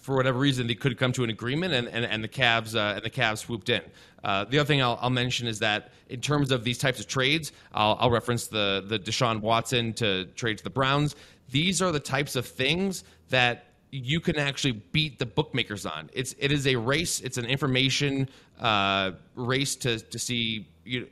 for 0.02 0.16
whatever 0.16 0.38
reason, 0.38 0.66
they 0.66 0.74
could 0.74 0.98
come 0.98 1.12
to 1.12 1.22
an 1.22 1.30
agreement, 1.30 1.72
and, 1.72 1.88
and, 1.88 2.04
and 2.04 2.22
the 2.22 2.28
Cavs 2.28 2.74
uh, 2.74 2.96
and 2.96 3.04
the 3.04 3.10
Cavs 3.10 3.38
swooped 3.38 3.68
in. 3.68 3.82
Uh, 4.24 4.44
the 4.44 4.58
other 4.58 4.66
thing 4.66 4.82
I'll, 4.82 4.98
I'll, 5.00 5.10
mention 5.10 5.46
is 5.46 5.60
that 5.60 5.92
in 6.08 6.20
terms 6.20 6.50
of 6.50 6.64
these 6.64 6.76
types 6.76 6.98
of 6.98 7.06
trades, 7.06 7.52
I'll, 7.72 7.96
I'll, 8.00 8.10
reference 8.10 8.48
the 8.48 8.84
the 8.86 8.98
Deshaun 8.98 9.40
Watson 9.40 9.92
to 9.94 10.26
trade 10.34 10.58
to 10.58 10.64
the 10.64 10.70
Browns. 10.70 11.14
These 11.50 11.80
are 11.80 11.92
the 11.92 12.00
types 12.00 12.34
of 12.34 12.46
things 12.46 13.04
that 13.28 13.66
you 13.92 14.18
can 14.20 14.38
actually 14.38 14.72
beat 14.72 15.20
the 15.20 15.26
bookmakers 15.26 15.86
on. 15.86 16.10
It's 16.12 16.34
it 16.38 16.50
is 16.50 16.66
a 16.66 16.74
race. 16.74 17.20
It's 17.20 17.38
an 17.38 17.44
information 17.44 18.28
uh, 18.60 19.12
race 19.36 19.76
to 19.76 20.00
to 20.00 20.18
see 20.18 20.66
you 20.84 21.06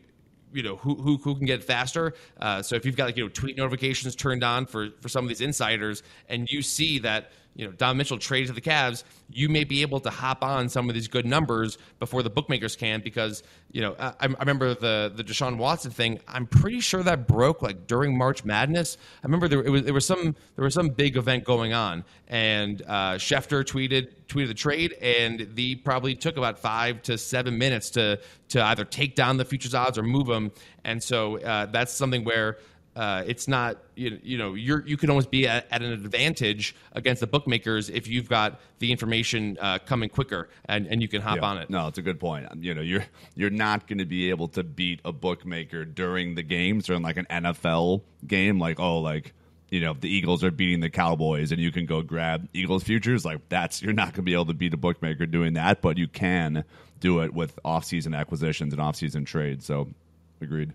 you 0.53 0.65
know 0.65 0.77
who, 0.77 0.97
who, 0.97 1.17
who 1.19 1.37
can 1.37 1.47
get 1.47 1.63
faster. 1.63 2.15
Uh, 2.41 2.61
so 2.61 2.75
if 2.75 2.85
you've 2.85 2.97
got 2.97 3.05
like 3.07 3.17
you 3.17 3.25
know 3.25 3.29
tweet 3.29 3.57
notifications 3.57 4.17
turned 4.17 4.43
on 4.43 4.67
for 4.67 4.91
for 5.01 5.09
some 5.09 5.25
of 5.25 5.29
these 5.29 5.41
insiders, 5.41 6.03
and 6.29 6.51
you 6.51 6.63
see 6.63 6.99
that 6.99 7.31
you 7.61 7.67
know 7.67 7.73
Don 7.73 7.99
Mitchell 7.99 8.17
traded 8.17 8.49
to 8.49 8.55
the 8.55 8.63
Cavs, 8.63 9.05
you 9.29 9.51
may 9.51 9.65
be 9.65 9.83
able 9.83 10.01
to 10.01 10.09
hop 10.09 10.43
on 10.43 10.71
some 10.71 10.89
of 10.89 10.95
these 10.95 11.09
good 11.09 11.27
numbers 11.27 11.77
before 11.99 12.23
the 12.23 12.31
bookmakers 12.31 12.75
can 12.75 13.03
because 13.03 13.43
you 13.71 13.83
know 13.83 13.95
I, 13.99 14.15
I 14.19 14.27
remember 14.41 14.73
the 14.75 15.13
the 15.15 15.23
Deshaun 15.23 15.59
Watson 15.59 15.91
thing. 15.91 16.21
I'm 16.27 16.47
pretty 16.47 16.81
sure 16.81 17.03
that 17.03 17.29
broke 17.29 17.61
like 17.61 17.87
during 17.87 18.17
March 18.17 18.47
Madness. 18.47 18.97
I 19.23 19.27
remember 19.27 19.47
there 19.47 19.71
was 19.71 19.83
there 19.83 19.93
was 19.93 20.07
some 20.07 20.35
there 20.57 20.65
was 20.65 20.73
some 20.73 20.89
big 20.89 21.19
event 21.19 21.45
going 21.45 21.75
on, 21.75 22.05
and 22.29 22.81
uh, 22.89 23.17
Schefter 23.17 23.63
tweeted 23.63 24.09
tweeted 24.27 24.49
the 24.49 24.55
trade, 24.55 24.95
and 24.95 25.47
the 25.55 25.75
probably 25.77 26.15
took 26.15 26.39
about 26.39 26.59
five 26.59 27.03
to 27.03 27.19
seven 27.19 27.59
minutes 27.59 27.91
to 27.91 28.21
to 28.49 28.65
either 28.65 28.87
take 28.87 29.15
down 29.15 29.37
the 29.37 29.45
futures 29.45 29.75
odds 29.75 29.99
or 29.99 30.03
move 30.03 30.27
them, 30.27 30.51
and 30.83 31.03
so 31.03 31.39
uh, 31.41 31.67
that's 31.67 31.93
something 31.93 32.25
where 32.25 32.57
uh, 33.01 33.25
it's 33.27 33.49
not 33.49 33.79
you, 33.95 34.21
you 34.23 34.37
know 34.37 34.53
you're 34.53 34.87
you 34.87 34.99
can 34.99 35.09
almost 35.09 35.31
be 35.31 35.49
at, 35.49 35.67
at, 35.71 35.81
an 35.81 35.91
advantage 35.91 36.77
against 36.93 37.21
the 37.21 37.27
bookmakers 37.27 37.89
if 37.89 38.07
you've 38.07 38.29
got 38.29 38.61
the 38.79 38.93
information 38.93 39.57
uh, 39.59 39.79
coming 39.79 40.11
quicker 40.11 40.51
and, 40.67 40.87
and 40.87 41.01
you 41.01 41.09
can 41.09 41.23
hop 41.23 41.37
yeah. 41.37 41.47
on 41.47 41.57
it. 41.57 41.71
No, 41.71 41.87
it's 41.87 41.97
a 41.97 42.03
good 42.03 42.21
point. 42.21 42.47
You 42.63 42.75
know, 42.75 42.83
you're 42.83 43.07
you're 43.35 43.49
not 43.49 43.87
going 43.87 44.01
to 44.01 44.05
be 44.05 44.29
able 44.29 44.49
to 44.49 44.63
beat 44.63 45.01
a 45.03 45.15
bookmaker 45.15 45.87
during 45.87 46.35
the 46.35 46.43
games 46.43 46.85
during 46.85 47.01
like 47.01 47.17
an 47.17 47.27
NFL 47.31 48.03
game. 48.27 48.59
Like 48.59 48.79
oh, 48.79 48.99
like 48.99 49.33
you 49.71 49.81
know, 49.81 49.95
the 49.95 50.11
Eagles 50.11 50.45
are 50.45 50.51
beating 50.51 50.81
the 50.81 50.91
Cowboys, 50.91 51.53
and 51.53 51.61
you 51.61 51.73
can 51.73 51.87
go 51.87 52.03
grab 52.03 52.51
Eagles 52.53 52.83
futures. 52.83 53.25
Like 53.25 53.49
that's 53.49 53.81
you're 53.81 53.95
not 53.95 54.09
going 54.09 54.17
to 54.17 54.23
be 54.23 54.35
able 54.35 54.45
to 54.47 54.55
beat 54.55 54.75
a 54.75 54.77
bookmaker 54.77 55.25
doing 55.25 55.55
that, 55.55 55.81
but 55.81 55.97
you 55.97 56.07
can 56.07 56.65
do 56.99 57.21
it 57.21 57.33
with 57.33 57.59
off-season 57.65 58.13
acquisitions 58.13 58.75
and 58.75 58.83
off-season 58.83 59.25
trades. 59.25 59.65
So, 59.65 59.89
agreed. 60.43 60.75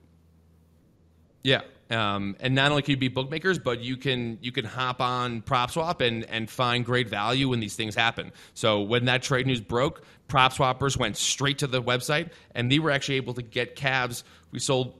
Yeah, 1.43 1.61
um, 1.89 2.35
and 2.39 2.55
not 2.55 2.71
only 2.71 2.81
can 2.81 2.91
you 2.91 2.97
beat 2.97 3.13
bookmakers, 3.13 3.59
but 3.59 3.79
you 3.79 3.97
can 3.97 4.39
you 4.41 4.51
can 4.51 4.65
hop 4.65 5.01
on 5.01 5.41
PropSwap 5.41 6.01
and 6.01 6.23
and 6.25 6.49
find 6.49 6.85
great 6.85 7.09
value 7.09 7.49
when 7.49 7.59
these 7.59 7.75
things 7.75 7.95
happen. 7.95 8.31
So 8.53 8.81
when 8.81 9.05
that 9.05 9.21
trade 9.21 9.45
news 9.45 9.61
broke, 9.61 10.03
PropSwappers 10.27 10.97
went 10.97 11.17
straight 11.17 11.59
to 11.59 11.67
the 11.67 11.81
website, 11.81 12.31
and 12.55 12.71
they 12.71 12.79
were 12.79 12.91
actually 12.91 13.17
able 13.17 13.35
to 13.35 13.43
get 13.43 13.75
Cavs. 13.75 14.23
We 14.51 14.59
sold 14.59 14.99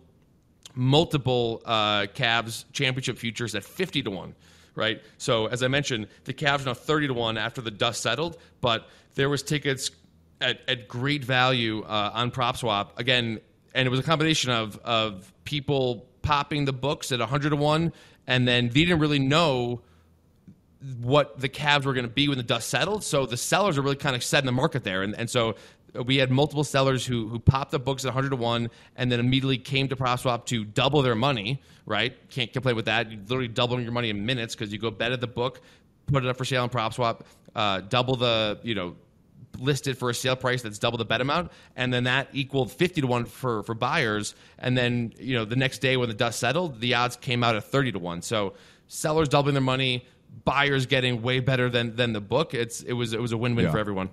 multiple 0.75 1.61
uh, 1.65 2.07
Cavs 2.13 2.65
championship 2.71 3.17
futures 3.17 3.55
at 3.55 3.63
fifty 3.63 4.03
to 4.03 4.11
one. 4.11 4.35
Right. 4.75 5.01
So 5.17 5.47
as 5.47 5.63
I 5.63 5.69
mentioned, 5.69 6.07
the 6.25 6.33
Cavs 6.33 6.63
are 6.63 6.65
now 6.65 6.73
thirty 6.73 7.07
to 7.07 7.13
one 7.13 7.37
after 7.37 7.61
the 7.61 7.71
dust 7.71 8.01
settled, 8.01 8.37
but 8.61 8.87
there 9.15 9.29
was 9.29 9.41
tickets 9.41 9.89
at, 10.41 10.59
at 10.67 10.87
great 10.87 11.23
value 11.23 11.81
uh, 11.83 12.11
on 12.13 12.29
PropSwap 12.29 12.89
again, 12.97 13.39
and 13.73 13.87
it 13.87 13.89
was 13.89 14.01
a 14.01 14.03
combination 14.03 14.51
of 14.51 14.77
of 14.83 15.31
people 15.45 16.05
popping 16.25 16.65
the 16.65 16.73
books 16.73 17.11
at 17.11 17.19
100 17.19 17.51
to 17.51 17.55
1, 17.55 17.93
and 18.27 18.47
then 18.47 18.67
they 18.69 18.83
didn't 18.83 18.99
really 18.99 19.19
know 19.19 19.81
what 21.01 21.39
the 21.39 21.47
Cavs 21.47 21.85
were 21.85 21.93
going 21.93 22.05
to 22.05 22.11
be 22.11 22.27
when 22.27 22.37
the 22.37 22.43
dust 22.43 22.69
settled. 22.69 23.03
So 23.03 23.25
the 23.25 23.37
sellers 23.37 23.77
are 23.77 23.81
really 23.81 23.95
kind 23.95 24.15
of 24.15 24.23
setting 24.23 24.45
the 24.45 24.51
market 24.51 24.83
there. 24.83 25.03
And, 25.03 25.15
and 25.15 25.29
so 25.29 25.55
we 26.05 26.17
had 26.17 26.29
multiple 26.31 26.63
sellers 26.63 27.05
who 27.05 27.27
who 27.27 27.39
popped 27.39 27.71
the 27.71 27.79
books 27.79 28.03
at 28.03 28.09
100 28.09 28.31
to 28.31 28.35
one, 28.35 28.69
and 28.95 29.11
then 29.11 29.19
immediately 29.19 29.57
came 29.57 29.87
to 29.87 29.95
PropSwap 29.95 30.45
to 30.47 30.65
double 30.65 31.01
their 31.01 31.15
money. 31.15 31.61
Right? 31.85 32.13
Can't 32.29 32.51
complain 32.51 32.75
with 32.75 32.85
that. 32.85 33.11
You're 33.11 33.21
literally 33.21 33.47
doubling 33.47 33.83
your 33.83 33.91
money 33.91 34.09
in 34.09 34.25
minutes 34.25 34.55
because 34.55 34.73
you 34.73 34.79
go 34.79 34.91
bet 34.91 35.11
at 35.11 35.21
the 35.21 35.27
book, 35.27 35.61
put 36.07 36.25
it 36.25 36.29
up 36.29 36.37
for 36.37 36.45
sale 36.45 36.63
on 36.63 36.69
PropSwap, 36.69 37.21
uh, 37.55 37.81
double 37.81 38.15
the 38.15 38.59
you 38.63 38.75
know 38.75 38.95
listed 39.59 39.97
for 39.97 40.09
a 40.09 40.13
sale 40.13 40.35
price 40.35 40.61
that's 40.61 40.79
double 40.79 40.97
the 40.97 41.05
bet 41.05 41.21
amount, 41.21 41.51
and 41.75 41.93
then 41.93 42.05
that 42.05 42.29
equaled 42.33 42.71
fifty 42.71 43.01
to 43.01 43.07
one 43.07 43.25
for 43.25 43.63
for 43.63 43.73
buyers. 43.73 44.35
And 44.57 44.77
then 44.77 45.13
you 45.17 45.35
know 45.35 45.45
the 45.45 45.55
next 45.55 45.79
day 45.79 45.97
when 45.97 46.09
the 46.09 46.15
dust 46.15 46.39
settled, 46.39 46.79
the 46.79 46.93
odds 46.95 47.15
came 47.15 47.43
out 47.43 47.55
at 47.55 47.63
thirty 47.65 47.91
to 47.91 47.99
one. 47.99 48.21
So 48.21 48.53
sellers 48.87 49.29
doubling 49.29 49.53
their 49.53 49.61
money, 49.61 50.05
buyers 50.43 50.85
getting 50.85 51.21
way 51.21 51.39
better 51.39 51.69
than 51.69 51.95
than 51.95 52.13
the 52.13 52.21
book. 52.21 52.53
It's 52.53 52.81
it 52.81 52.93
was 52.93 53.13
it 53.13 53.21
was 53.21 53.31
a 53.31 53.37
win 53.37 53.55
win 53.55 53.65
yeah. 53.65 53.71
for 53.71 53.79
everyone. 53.79 54.09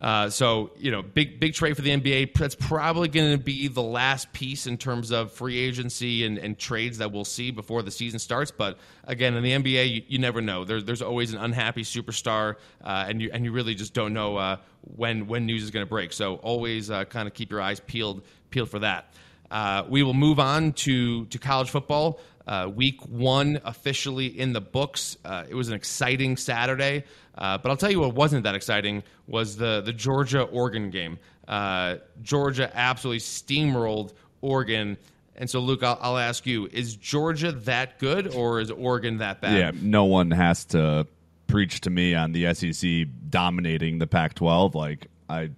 Uh, 0.00 0.30
so 0.30 0.70
you 0.78 0.90
know, 0.90 1.02
big 1.02 1.40
big 1.40 1.54
trade 1.54 1.74
for 1.74 1.82
the 1.82 1.90
NBA. 1.90 2.32
That's 2.34 2.54
probably 2.54 3.08
going 3.08 3.32
to 3.32 3.42
be 3.42 3.66
the 3.68 3.82
last 3.82 4.32
piece 4.32 4.66
in 4.66 4.78
terms 4.78 5.10
of 5.10 5.32
free 5.32 5.58
agency 5.58 6.24
and, 6.24 6.38
and 6.38 6.56
trades 6.56 6.98
that 6.98 7.10
we'll 7.10 7.24
see 7.24 7.50
before 7.50 7.82
the 7.82 7.90
season 7.90 8.18
starts. 8.20 8.52
But 8.52 8.78
again, 9.04 9.34
in 9.34 9.42
the 9.42 9.50
NBA, 9.50 9.90
you, 9.90 10.02
you 10.06 10.18
never 10.18 10.40
know. 10.40 10.64
There's 10.64 10.84
there's 10.84 11.02
always 11.02 11.32
an 11.32 11.40
unhappy 11.40 11.82
superstar, 11.82 12.56
uh, 12.82 13.06
and 13.08 13.20
you 13.20 13.30
and 13.32 13.44
you 13.44 13.50
really 13.50 13.74
just 13.74 13.92
don't 13.92 14.12
know 14.12 14.36
uh, 14.36 14.56
when 14.82 15.26
when 15.26 15.46
news 15.46 15.64
is 15.64 15.70
going 15.70 15.84
to 15.84 15.90
break. 15.90 16.12
So 16.12 16.36
always 16.36 16.90
uh, 16.90 17.04
kind 17.04 17.26
of 17.26 17.34
keep 17.34 17.50
your 17.50 17.60
eyes 17.60 17.80
peeled 17.80 18.22
peeled 18.50 18.70
for 18.70 18.78
that. 18.78 19.12
Uh, 19.50 19.84
we 19.88 20.02
will 20.04 20.14
move 20.14 20.38
on 20.38 20.72
to 20.74 21.24
to 21.26 21.38
college 21.38 21.70
football. 21.70 22.20
Uh, 22.48 22.66
week 22.74 23.06
one 23.06 23.60
officially 23.64 24.26
in 24.26 24.54
the 24.54 24.60
books. 24.60 25.16
it 25.48 25.54
was 25.54 25.68
an 25.68 25.74
exciting 25.74 26.36
Saturday. 26.36 27.04
Uh, 27.38 27.56
but 27.56 27.70
I'll 27.70 27.76
tell 27.76 27.90
you 27.90 28.00
what 28.00 28.14
wasn't 28.14 28.42
that 28.44 28.56
exciting 28.56 29.04
was 29.26 29.56
the 29.56 29.80
the 29.80 29.92
Georgia 29.92 30.42
Oregon 30.42 30.90
game. 30.90 31.18
Uh, 31.46 31.96
Georgia 32.20 32.70
absolutely 32.74 33.20
steamrolled 33.20 34.12
Oregon. 34.40 34.98
And 35.36 35.48
so, 35.48 35.60
Luke, 35.60 35.84
I'll, 35.84 35.98
I'll, 36.02 36.18
ask 36.18 36.46
you: 36.46 36.68
Is 36.72 36.96
Georgia 36.96 37.52
that 37.52 38.00
good, 38.00 38.34
or 38.34 38.60
is 38.60 38.72
Oregon 38.72 39.18
that 39.18 39.40
bad? 39.40 39.56
Yeah, 39.56 39.70
no 39.80 40.04
one 40.04 40.32
has 40.32 40.64
to 40.66 41.06
preach 41.46 41.80
to 41.82 41.90
me 41.90 42.14
on 42.14 42.32
the 42.32 42.52
SEC 42.52 43.06
dominating 43.30 43.98
the 43.98 44.08
Pac-12. 44.08 44.74
Like 44.74 45.06
I 45.28 45.50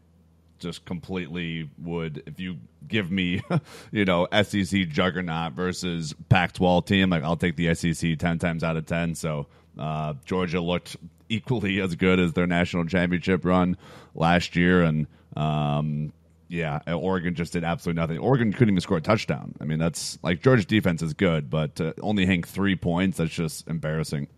just 0.61 0.85
completely 0.85 1.69
would 1.79 2.23
if 2.26 2.38
you 2.38 2.59
give 2.87 3.11
me, 3.11 3.43
you 3.93 4.05
know, 4.05 4.29
SEC 4.43 4.88
juggernaut 4.88 5.52
versus 5.55 6.14
Pac-12 6.29 6.87
team. 6.87 7.11
Like 7.11 7.25
I'll 7.25 7.37
take 7.37 7.57
the 7.57 7.75
SEC 7.75 8.19
ten 8.19 8.38
times 8.38 8.62
out 8.62 8.76
of 8.76 8.87
ten. 8.87 9.14
So 9.14 9.47
uh, 9.79 10.14
Georgia 10.25 10.61
looked 10.61 10.97
equally 11.29 11.81
as 11.81 11.95
good 11.95 12.21
as 12.21 12.33
their 12.33 12.47
national 12.47 12.85
championship 12.87 13.45
run 13.45 13.76
last 14.14 14.57
year, 14.57 14.83
and 14.83 15.07
um, 15.37 16.12
yeah, 16.49 16.81
Oregon 16.93 17.35
just 17.35 17.52
did 17.52 17.64
absolutely 17.64 18.00
nothing. 18.00 18.19
Oregon 18.19 18.52
couldn't 18.52 18.75
even 18.75 18.81
score 18.81 18.99
a 18.99 19.00
touchdown. 19.00 19.55
I 19.61 19.64
mean, 19.64 19.79
that's 19.79 20.19
like 20.23 20.43
Georgia's 20.43 20.67
defense 20.67 21.02
is 21.02 21.14
good, 21.14 21.49
but 21.49 21.81
only 22.02 22.26
hang 22.26 22.43
three 22.43 22.76
points, 22.76 23.19
that's 23.19 23.33
just 23.33 23.69
embarrassing. 23.69 24.29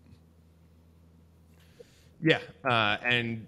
Yeah, 2.21 2.39
uh, 2.63 2.97
and 3.03 3.45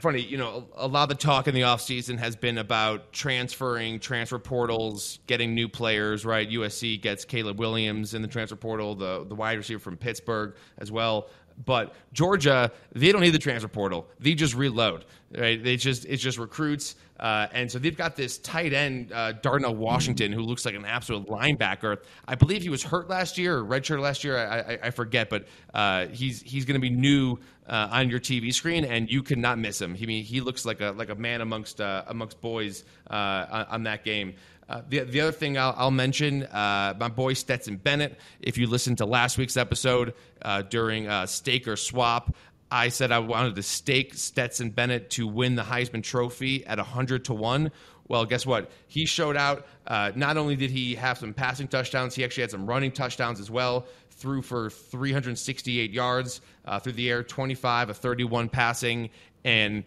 funny, 0.00 0.20
you 0.20 0.36
know, 0.36 0.68
a 0.76 0.86
lot 0.86 1.04
of 1.04 1.08
the 1.10 1.14
talk 1.14 1.48
in 1.48 1.54
the 1.54 1.62
offseason 1.62 2.18
has 2.18 2.36
been 2.36 2.58
about 2.58 3.12
transferring, 3.12 4.00
transfer 4.00 4.38
portals, 4.38 5.20
getting 5.26 5.54
new 5.54 5.68
players, 5.68 6.24
right? 6.24 6.48
USC 6.48 7.00
gets 7.00 7.24
Caleb 7.24 7.58
Williams 7.58 8.14
in 8.14 8.22
the 8.22 8.28
transfer 8.28 8.56
portal, 8.56 8.94
the, 8.94 9.24
the 9.28 9.34
wide 9.34 9.58
receiver 9.58 9.80
from 9.80 9.96
Pittsburgh 9.96 10.54
as 10.78 10.90
well. 10.90 11.28
But 11.64 11.94
Georgia, 12.12 12.72
they 12.92 13.12
don't 13.12 13.20
need 13.20 13.30
the 13.30 13.38
transfer 13.38 13.68
portal. 13.68 14.08
They 14.18 14.34
just 14.34 14.54
reload, 14.54 15.04
right? 15.36 15.62
They 15.62 15.76
just 15.76 16.04
it's 16.04 16.22
just 16.22 16.38
recruits, 16.38 16.96
uh, 17.20 17.46
and 17.52 17.70
so 17.70 17.78
they've 17.78 17.96
got 17.96 18.16
this 18.16 18.38
tight 18.38 18.72
end 18.72 19.12
uh, 19.12 19.32
Darnell 19.32 19.74
Washington 19.74 20.32
who 20.32 20.42
looks 20.42 20.64
like 20.64 20.74
an 20.74 20.84
absolute 20.84 21.28
linebacker. 21.28 21.98
I 22.26 22.34
believe 22.34 22.62
he 22.62 22.70
was 22.70 22.82
hurt 22.82 23.08
last 23.08 23.38
year 23.38 23.58
or 23.58 23.64
redshirt 23.64 24.00
last 24.00 24.24
year. 24.24 24.36
I, 24.36 24.58
I, 24.58 24.78
I 24.84 24.90
forget, 24.90 25.30
but 25.30 25.46
uh, 25.72 26.06
he's 26.06 26.42
he's 26.42 26.64
going 26.64 26.80
to 26.80 26.80
be 26.80 26.90
new 26.90 27.38
uh, 27.68 27.88
on 27.90 28.10
your 28.10 28.20
TV 28.20 28.52
screen, 28.52 28.84
and 28.84 29.10
you 29.10 29.22
cannot 29.22 29.58
miss 29.58 29.80
him. 29.80 29.94
He 29.94 30.06
mean 30.06 30.24
he 30.24 30.40
looks 30.40 30.64
like 30.64 30.80
a 30.80 30.90
like 30.90 31.08
a 31.08 31.14
man 31.14 31.40
amongst 31.40 31.80
uh, 31.80 32.04
amongst 32.08 32.40
boys 32.40 32.84
uh, 33.10 33.46
on, 33.50 33.66
on 33.66 33.82
that 33.84 34.04
game. 34.04 34.34
Uh, 34.68 34.82
the, 34.88 35.00
the 35.00 35.20
other 35.20 35.32
thing 35.32 35.58
I'll, 35.58 35.74
I'll 35.76 35.90
mention, 35.90 36.44
uh, 36.44 36.94
my 36.98 37.08
boy 37.08 37.34
Stetson 37.34 37.76
Bennett. 37.76 38.18
If 38.40 38.58
you 38.58 38.66
listened 38.66 38.98
to 38.98 39.06
last 39.06 39.36
week's 39.38 39.56
episode 39.56 40.14
uh, 40.42 40.62
during 40.62 41.06
uh, 41.06 41.26
Stake 41.26 41.68
or 41.68 41.76
Swap, 41.76 42.34
I 42.70 42.88
said 42.88 43.12
I 43.12 43.18
wanted 43.18 43.56
to 43.56 43.62
stake 43.62 44.14
Stetson 44.14 44.70
Bennett 44.70 45.10
to 45.10 45.26
win 45.26 45.54
the 45.54 45.62
Heisman 45.62 46.02
Trophy 46.02 46.64
at 46.66 46.78
100 46.78 47.26
to 47.26 47.34
1. 47.34 47.70
Well, 48.08 48.24
guess 48.26 48.44
what? 48.44 48.70
He 48.86 49.06
showed 49.06 49.36
out. 49.36 49.66
Uh, 49.86 50.12
not 50.14 50.36
only 50.36 50.56
did 50.56 50.70
he 50.70 50.94
have 50.94 51.18
some 51.18 51.34
passing 51.34 51.68
touchdowns, 51.68 52.14
he 52.14 52.24
actually 52.24 52.42
had 52.42 52.50
some 52.50 52.66
running 52.66 52.90
touchdowns 52.90 53.40
as 53.40 53.50
well. 53.50 53.86
Threw 54.10 54.42
for 54.42 54.70
368 54.70 55.90
yards 55.90 56.40
through 56.82 56.92
the 56.92 57.10
air, 57.10 57.22
25 57.22 57.90
of 57.90 57.96
31 57.96 58.48
passing, 58.48 59.10
and 59.44 59.84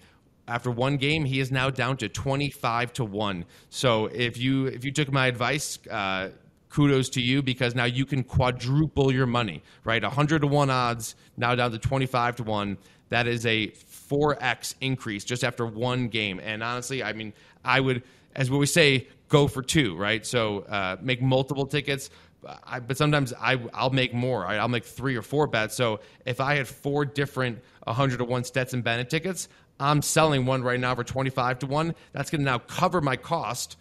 after 0.48 0.72
one 0.72 0.98
game, 0.98 1.26
he 1.26 1.40
is 1.40 1.52
now 1.52 1.70
down 1.70 1.98
to 1.98 2.10
25 2.10 2.94
to 2.94 3.06
1. 3.06 3.46
So 3.70 4.06
if 4.08 4.38
you 4.38 4.68
if 4.68 4.86
you 4.86 4.92
took 4.92 5.12
my 5.12 5.28
advice, 5.28 5.80
uh, 5.90 6.30
kudos 6.70 7.10
to 7.10 7.22
you 7.22 7.42
because 7.42 7.76
now 7.76 7.86
you 7.86 8.06
can 8.06 8.24
quadruple 8.24 9.12
your 9.12 9.26
money, 9.26 9.64
right? 9.84 10.02
100 10.02 10.42
to 10.42 10.48
1 10.48 10.70
odds, 10.70 11.16
now 11.36 11.56
down 11.56 11.72
to 11.72 11.80
25 11.80 12.38
to 12.38 12.44
1. 12.44 12.78
That 13.10 13.28
is 13.28 13.46
a 13.46 13.68
4x 13.68 14.76
increase 14.82 15.24
just 15.24 15.44
after 15.44 15.66
one 15.66 16.08
game. 16.08 16.40
And 16.44 16.62
honestly, 16.62 17.04
I 17.04 17.14
mean, 17.14 17.34
I 17.64 17.80
would, 17.80 18.04
as 18.36 18.52
we 18.52 18.66
say, 18.66 19.08
go 19.30 19.48
for 19.48 19.62
two, 19.62 19.96
right? 19.96 20.26
So 20.26 20.60
uh, 20.62 20.98
make 21.02 21.22
multiple 21.22 21.66
tickets. 21.66 22.10
I, 22.64 22.80
but 22.80 22.98
sometimes 22.98 23.34
I, 23.40 23.60
I'll 23.74 23.90
make 23.90 24.14
more. 24.14 24.42
Right? 24.42 24.58
I'll 24.58 24.68
make 24.68 24.86
three 24.86 25.16
or 25.16 25.22
four 25.22 25.48
bets. 25.48 25.76
So 25.76 26.00
if 26.26 26.40
I 26.40 26.56
had 26.56 26.68
four 26.68 27.06
different 27.06 27.60
100 27.84 28.18
to 28.18 28.24
1 28.24 28.44
Stetson 28.44 28.82
Bennett 28.82 29.10
tickets, 29.10 29.50
I'm 29.80 30.02
selling 30.02 30.46
one 30.46 30.64
right 30.64 30.80
now 30.80 30.96
for 30.96 31.04
25 31.04 31.60
to 31.60 31.68
1. 31.68 31.96
That's 32.12 32.30
going 32.30 32.42
to 32.42 32.46
now 32.46 32.60
cover 32.60 33.02
my 33.02 33.16
cost 33.16 33.78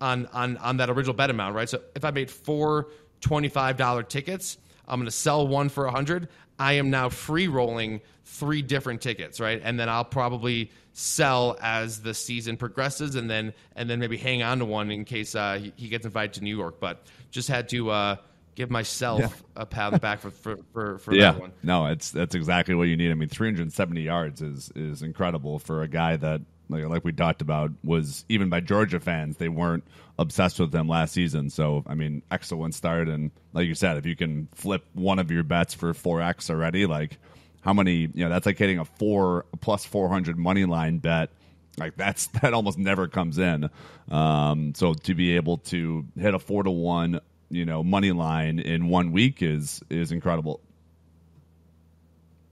on, 0.00 0.26
on, 0.26 0.56
on 0.58 0.76
that 0.78 0.90
original 0.90 1.14
bet 1.14 1.30
amount, 1.30 1.54
right? 1.54 1.68
So 1.68 1.80
if 1.94 2.04
I 2.04 2.10
made 2.10 2.30
four 2.30 2.88
$25 3.20 4.08
tickets, 4.08 4.58
I'm 4.86 4.98
going 4.98 5.06
to 5.06 5.10
sell 5.10 5.46
one 5.46 5.68
for 5.68 5.84
100. 5.84 6.28
I 6.58 6.74
am 6.74 6.90
now 6.90 7.08
free 7.08 7.48
rolling 7.48 8.00
three 8.24 8.62
different 8.62 9.00
tickets, 9.00 9.40
right? 9.40 9.60
And 9.62 9.78
then 9.78 9.88
I'll 9.88 10.04
probably 10.04 10.70
sell 10.92 11.56
as 11.62 12.00
the 12.02 12.14
season 12.14 12.56
progresses, 12.56 13.14
and 13.14 13.28
then 13.28 13.52
and 13.76 13.88
then 13.88 13.98
maybe 13.98 14.16
hang 14.16 14.42
on 14.42 14.58
to 14.58 14.64
one 14.64 14.90
in 14.90 15.04
case 15.04 15.34
uh, 15.34 15.58
he, 15.58 15.72
he, 15.76 15.88
gets 15.88 16.04
invited 16.04 16.34
to 16.34 16.44
New 16.44 16.56
York. 16.56 16.80
But 16.80 17.02
just 17.30 17.48
had 17.48 17.68
to 17.70 17.90
uh, 17.90 18.16
give 18.54 18.70
myself 18.70 19.20
yeah. 19.20 19.62
a 19.62 19.66
pat 19.66 19.86
on 19.86 19.92
the 19.94 19.98
back 19.98 20.20
for 20.20 20.30
for, 20.30 20.58
for, 20.72 20.98
for 20.98 21.14
yeah. 21.14 21.32
that 21.32 21.40
one. 21.40 21.52
No, 21.62 21.86
it's 21.86 22.10
that's 22.10 22.34
exactly 22.34 22.74
what 22.74 22.84
you 22.84 22.96
need. 22.96 23.10
I 23.10 23.14
mean, 23.14 23.28
370 23.28 24.02
yards 24.02 24.42
is 24.42 24.70
is 24.74 25.02
incredible 25.02 25.58
for 25.58 25.82
a 25.82 25.88
guy 25.88 26.16
that 26.16 26.42
like, 26.68 26.84
like 26.86 27.04
we 27.04 27.12
talked 27.12 27.42
about 27.42 27.70
was 27.84 28.24
even 28.28 28.48
by 28.48 28.60
Georgia 28.60 29.00
fans 29.00 29.36
they 29.36 29.48
weren't 29.48 29.84
obsessed 30.18 30.60
with 30.60 30.72
them 30.72 30.88
last 30.88 31.12
season. 31.12 31.50
So 31.50 31.84
I 31.86 31.94
mean, 31.94 32.22
excellent 32.30 32.74
start 32.74 33.08
and 33.08 33.30
like 33.52 33.66
you 33.66 33.74
said, 33.74 33.96
if 33.96 34.06
you 34.06 34.16
can 34.16 34.48
flip 34.54 34.84
one 34.94 35.18
of 35.18 35.30
your 35.30 35.42
bets 35.42 35.74
for 35.74 35.92
4x 35.92 36.50
already, 36.50 36.86
like 36.86 37.18
how 37.62 37.72
many 37.72 38.08
you 38.14 38.24
know 38.24 38.28
that's 38.28 38.46
like 38.46 38.58
hitting 38.58 38.78
a 38.78 38.84
four 38.84 39.46
plus 39.60 39.84
400 39.84 40.38
money 40.38 40.64
line 40.64 40.98
bet 40.98 41.30
like 41.78 41.96
that's 41.96 42.26
that 42.42 42.54
almost 42.54 42.78
never 42.78 43.08
comes 43.08 43.38
in 43.38 43.68
um, 44.10 44.74
so 44.74 44.94
to 44.94 45.14
be 45.14 45.36
able 45.36 45.58
to 45.58 46.04
hit 46.16 46.34
a 46.34 46.38
four 46.38 46.62
to 46.62 46.70
one 46.70 47.20
you 47.52 47.66
know 47.66 47.84
money 47.84 48.10
line 48.10 48.58
in 48.58 48.88
one 48.88 49.12
week 49.12 49.42
is 49.42 49.82
is 49.90 50.10
incredible. 50.10 50.60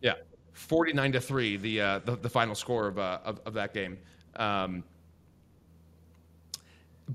Yeah, 0.00 0.14
forty 0.52 0.92
nine 0.92 1.12
to 1.12 1.20
three, 1.20 1.56
the, 1.56 1.80
uh, 1.80 1.98
the, 2.04 2.16
the 2.16 2.28
final 2.28 2.54
score 2.54 2.86
of, 2.86 2.98
uh, 2.98 3.18
of, 3.24 3.40
of 3.46 3.54
that 3.54 3.74
game. 3.74 3.98
Um, 4.36 4.84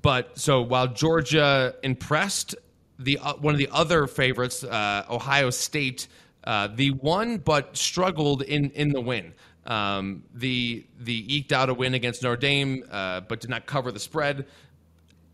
but 0.01 0.37
so 0.37 0.61
while 0.61 0.87
Georgia 0.87 1.75
impressed, 1.83 2.55
the 2.99 3.19
uh, 3.19 3.35
one 3.35 3.53
of 3.53 3.59
the 3.59 3.69
other 3.71 4.07
favorites, 4.07 4.63
uh, 4.63 5.05
Ohio 5.09 5.51
State, 5.51 6.07
uh, 6.45 6.67
the 6.67 6.91
won 6.91 7.37
but 7.37 7.75
struggled 7.75 8.41
in 8.41 8.69
in 8.71 8.89
the 8.89 9.01
win. 9.01 9.33
Um, 9.65 10.23
the 10.33 10.85
the 10.99 11.35
eked 11.35 11.51
out 11.51 11.69
a 11.69 11.73
win 11.73 11.93
against 11.93 12.23
Notre 12.23 12.37
Dame, 12.37 12.83
uh, 12.91 13.21
but 13.21 13.41
did 13.41 13.49
not 13.49 13.65
cover 13.65 13.91
the 13.91 13.99
spread. 13.99 14.45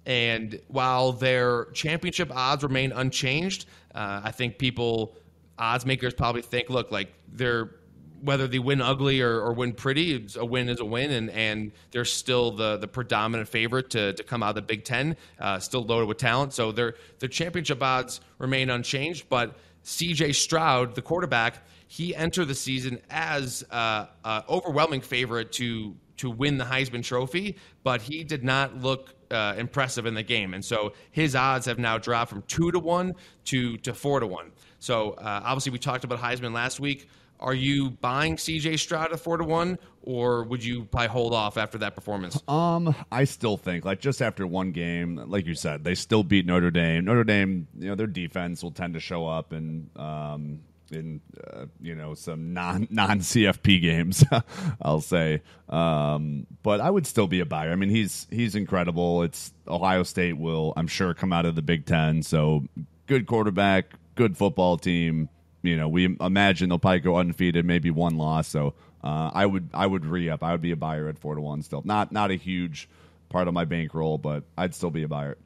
And 0.06 0.60
while 0.68 1.12
their 1.12 1.66
championship 1.74 2.32
odds 2.36 2.64
remain 2.64 2.92
unchanged, 2.92 3.68
uh, 3.94 4.22
I 4.24 4.32
think 4.32 4.58
people, 4.58 5.16
odds 5.60 5.86
makers, 5.86 6.14
probably 6.14 6.42
think, 6.42 6.70
look, 6.70 6.92
like 6.92 7.14
they're 7.32 7.76
whether 8.22 8.48
they 8.48 8.60
win 8.60 8.82
ugly 8.82 9.20
or, 9.22 9.42
or 9.42 9.52
win 9.54 9.74
pretty, 9.74 10.28
a 10.38 10.46
win 10.46 10.70
is 10.70 10.80
a 10.80 10.86
win, 10.86 11.12
and, 11.12 11.30
and 11.32 11.72
they're 11.90 12.06
still 12.06 12.52
the, 12.52 12.78
the 12.78 12.88
predominant 12.88 13.50
favorite 13.50 13.90
to, 13.90 14.14
to 14.14 14.24
come 14.24 14.44
out 14.44 14.50
of 14.50 14.56
the 14.56 14.62
Big 14.62 14.86
Ten, 14.86 15.18
uh, 15.40 15.58
still 15.58 15.84
loaded 15.84 16.08
with 16.08 16.18
talent. 16.18 16.54
So 16.54 16.72
their 16.72 16.96
their 17.20 17.30
championship 17.30 17.82
odds 17.82 18.22
remain 18.38 18.70
unchanged. 18.70 19.28
But 19.28 19.58
C.J. 19.84 20.34
Stroud, 20.34 20.96
the 20.96 21.02
quarterback, 21.02 21.66
he 21.88 22.16
entered 22.16 22.46
the 22.46 22.56
season 22.56 23.02
as 23.10 23.66
uh, 23.72 24.06
uh, 24.24 24.42
overwhelming 24.50 25.02
favorite 25.02 25.52
to 25.54 25.96
to 26.18 26.30
win 26.30 26.58
the 26.58 26.66
Heisman 26.66 27.04
Trophy, 27.04 27.58
but 27.84 28.00
he 28.00 28.24
did 28.24 28.44
not 28.44 28.78
look 28.78 29.16
uh, 29.32 29.56
impressive 29.58 30.06
in 30.06 30.14
the 30.14 30.22
game, 30.22 30.54
and 30.54 30.64
so 30.64 30.94
his 31.10 31.36
odds 31.36 31.66
have 31.66 31.80
now 31.80 31.98
dropped 31.98 32.30
from 32.30 32.44
two 32.44 32.72
to 32.72 32.80
one 32.80 33.14
to 33.46 33.78
to 33.78 33.94
four 33.94 34.20
to 34.20 34.28
one. 34.28 34.52
So 34.82 35.12
uh, 35.12 35.42
obviously, 35.46 35.72
we 35.72 35.80
talked 35.80 36.04
about 36.04 36.20
Heisman 36.20 36.54
last 36.54 36.80
week. 36.80 37.08
Are 37.40 37.54
you 37.54 37.92
buying 37.92 38.36
CJ 38.36 38.78
Stroud 38.80 39.14
at 39.14 39.20
four 39.20 39.38
to 39.38 39.44
one, 39.44 39.80
or 40.04 40.44
would 40.44 40.64
you 40.64 40.86
probably 40.86 41.08
hold 41.08 41.34
off 41.34 41.58
after 41.58 41.78
that 41.80 41.96
performance? 41.96 42.42
Um, 42.48 42.94
I 43.12 43.24
still 43.24 43.58
think 43.58 43.86
like 43.86 44.00
just 44.00 44.22
after 44.22 44.46
one 44.46 44.72
game, 44.72 45.16
like 45.28 45.46
you 45.46 45.56
said, 45.56 45.84
they 45.84 45.96
still 45.96 46.24
beat 46.24 46.46
Notre 46.46 46.72
Dame. 46.72 47.06
Notre 47.06 47.24
Dame, 47.24 47.68
you 47.80 47.90
know, 47.90 47.96
their 47.96 48.08
defense 48.08 48.62
will 48.62 48.72
tend 48.72 48.96
to 48.96 49.00
show 49.00 49.28
up 49.28 49.54
and 49.54 49.90
um 49.98 50.60
in 50.92 51.22
uh, 51.52 51.66
you 51.80 51.96
know 51.96 52.14
some 52.14 52.54
non 52.54 52.88
non 52.92 53.20
CFP 53.20 53.82
games, 53.82 54.24
I'll 54.82 55.02
say. 55.02 55.42
Um, 55.70 56.46
but 56.64 56.82
I 56.82 56.90
would 56.90 57.08
still 57.08 57.28
be 57.28 57.40
a 57.40 57.46
buyer. 57.46 57.72
I 57.72 57.76
mean, 57.76 57.90
he's 57.90 58.28
he's 58.30 58.56
incredible. 58.56 59.24
It's 59.24 59.54
Ohio 59.68 60.04
State 60.04 60.38
will 60.38 60.74
I'm 60.76 60.88
sure 60.88 61.14
come 61.14 61.34
out 61.34 61.46
of 61.46 61.56
the 61.56 61.62
Big 61.62 61.86
Ten, 61.86 62.24
so 62.24 62.66
good 63.08 63.26
quarterback, 63.26 63.94
good 64.22 64.38
football 64.38 64.78
team 64.78 65.30
you 65.62 65.78
know, 65.78 65.88
we 65.88 66.16
imagine 66.20 66.70
they'll 66.70 66.80
probably 66.80 67.00
go 67.00 67.18
undefeated, 67.18 67.66
maybe 67.66 67.92
one 67.92 68.18
loss. 68.18 68.48
So 68.48 68.74
uh, 69.04 69.32
I 69.34 69.46
would 69.46 69.70
I 69.74 69.86
would 69.86 70.06
re 70.06 70.30
up. 70.30 70.44
I 70.44 70.52
would 70.52 70.62
be 70.62 70.72
a 70.72 70.76
buyer 70.76 71.08
at 71.08 71.20
four 71.20 71.36
to 71.36 71.42
one 71.42 71.62
still. 71.62 71.82
Not 71.86 72.12
not 72.12 72.32
a 72.32 72.36
huge 72.36 72.90
part 73.30 73.48
of 73.48 73.54
my 73.54 73.66
bankroll, 73.66 74.18
but 74.18 74.44
I'd 74.58 74.74
still 74.74 74.90
be 74.90 75.04
a 75.04 75.08
buyer. 75.08 75.38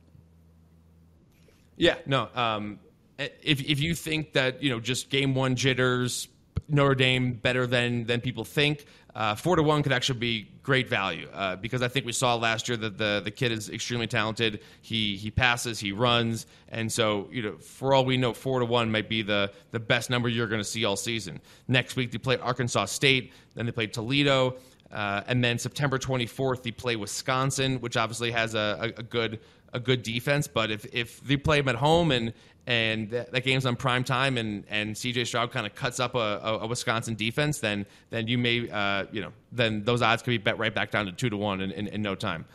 Yeah, 1.77 1.95
no. 2.05 2.29
Um, 2.33 2.79
if 3.17 3.61
if 3.61 3.79
you 3.79 3.93
think 3.93 4.33
that 4.33 4.63
you 4.63 4.69
know 4.69 4.79
just 4.79 5.09
game 5.09 5.35
one 5.35 5.55
jitters, 5.55 6.27
Notre 6.67 6.95
Dame 6.95 7.33
better 7.33 7.67
than 7.67 8.05
than 8.05 8.21
people 8.21 8.43
think. 8.43 8.85
Uh, 9.15 9.33
four 9.33 9.55
to 9.55 9.63
one 9.63 9.81
could 9.81 9.93
actually 9.93 10.19
be 10.19 10.47
great 10.61 10.89
value 10.89 11.29
uh, 11.33 11.55
because 11.55 11.81
I 11.81 11.87
think 11.87 12.05
we 12.05 12.11
saw 12.11 12.35
last 12.35 12.67
year 12.67 12.75
that 12.77 12.97
the 12.97 13.21
the 13.23 13.31
kid 13.31 13.51
is 13.51 13.69
extremely 13.69 14.07
talented. 14.07 14.59
He 14.81 15.15
he 15.15 15.31
passes, 15.31 15.79
he 15.79 15.93
runs, 15.93 16.47
and 16.67 16.91
so 16.91 17.29
you 17.31 17.41
know 17.41 17.57
for 17.57 17.93
all 17.93 18.03
we 18.03 18.17
know, 18.17 18.33
four 18.33 18.59
to 18.59 18.65
one 18.65 18.91
might 18.91 19.07
be 19.07 19.21
the 19.21 19.51
the 19.71 19.79
best 19.79 20.09
number 20.09 20.27
you're 20.27 20.47
going 20.47 20.61
to 20.61 20.67
see 20.67 20.83
all 20.83 20.97
season. 20.97 21.39
Next 21.67 21.95
week 21.95 22.11
they 22.11 22.17
play 22.17 22.37
Arkansas 22.37 22.85
State, 22.85 23.31
then 23.53 23.65
they 23.65 23.71
play 23.71 23.87
Toledo. 23.87 24.57
Uh, 24.91 25.21
and 25.27 25.43
then 25.43 25.57
September 25.57 25.97
24th, 25.97 26.63
they 26.63 26.71
play 26.71 26.95
Wisconsin, 26.95 27.79
which 27.81 27.97
obviously 27.97 28.31
has 28.31 28.53
a, 28.55 28.93
a, 28.97 28.99
a 28.99 29.03
good 29.03 29.39
a 29.73 29.79
good 29.79 30.03
defense. 30.03 30.47
But 30.47 30.71
if 30.71 30.85
if 30.93 31.21
they 31.21 31.37
play 31.37 31.59
them 31.59 31.69
at 31.69 31.75
home 31.75 32.11
and 32.11 32.33
and 32.67 33.11
that, 33.11 33.31
that, 33.31 33.43
game's 33.43 33.67
on 33.67 33.75
prime 33.75 34.03
time, 34.03 34.39
and, 34.39 34.63
and 34.69 34.95
CJ 34.95 35.27
Stroud 35.27 35.51
kind 35.51 35.67
of 35.67 35.75
cuts 35.75 35.99
up 35.99 36.15
a, 36.15 36.39
a, 36.61 36.65
Wisconsin 36.65 37.13
defense, 37.13 37.59
then 37.59 37.85
then 38.09 38.27
you 38.27 38.39
may 38.39 38.69
uh, 38.69 39.05
you 39.11 39.21
know 39.21 39.31
then 39.51 39.83
those 39.83 40.01
odds 40.01 40.23
could 40.23 40.31
be 40.31 40.37
bet 40.37 40.57
right 40.57 40.73
back 40.73 40.89
down 40.89 41.05
to 41.05 41.11
two 41.11 41.29
to 41.29 41.37
one 41.37 41.61
in, 41.61 41.71
in, 41.71 41.87
in 41.87 42.01
no 42.01 42.15
time. 42.15 42.45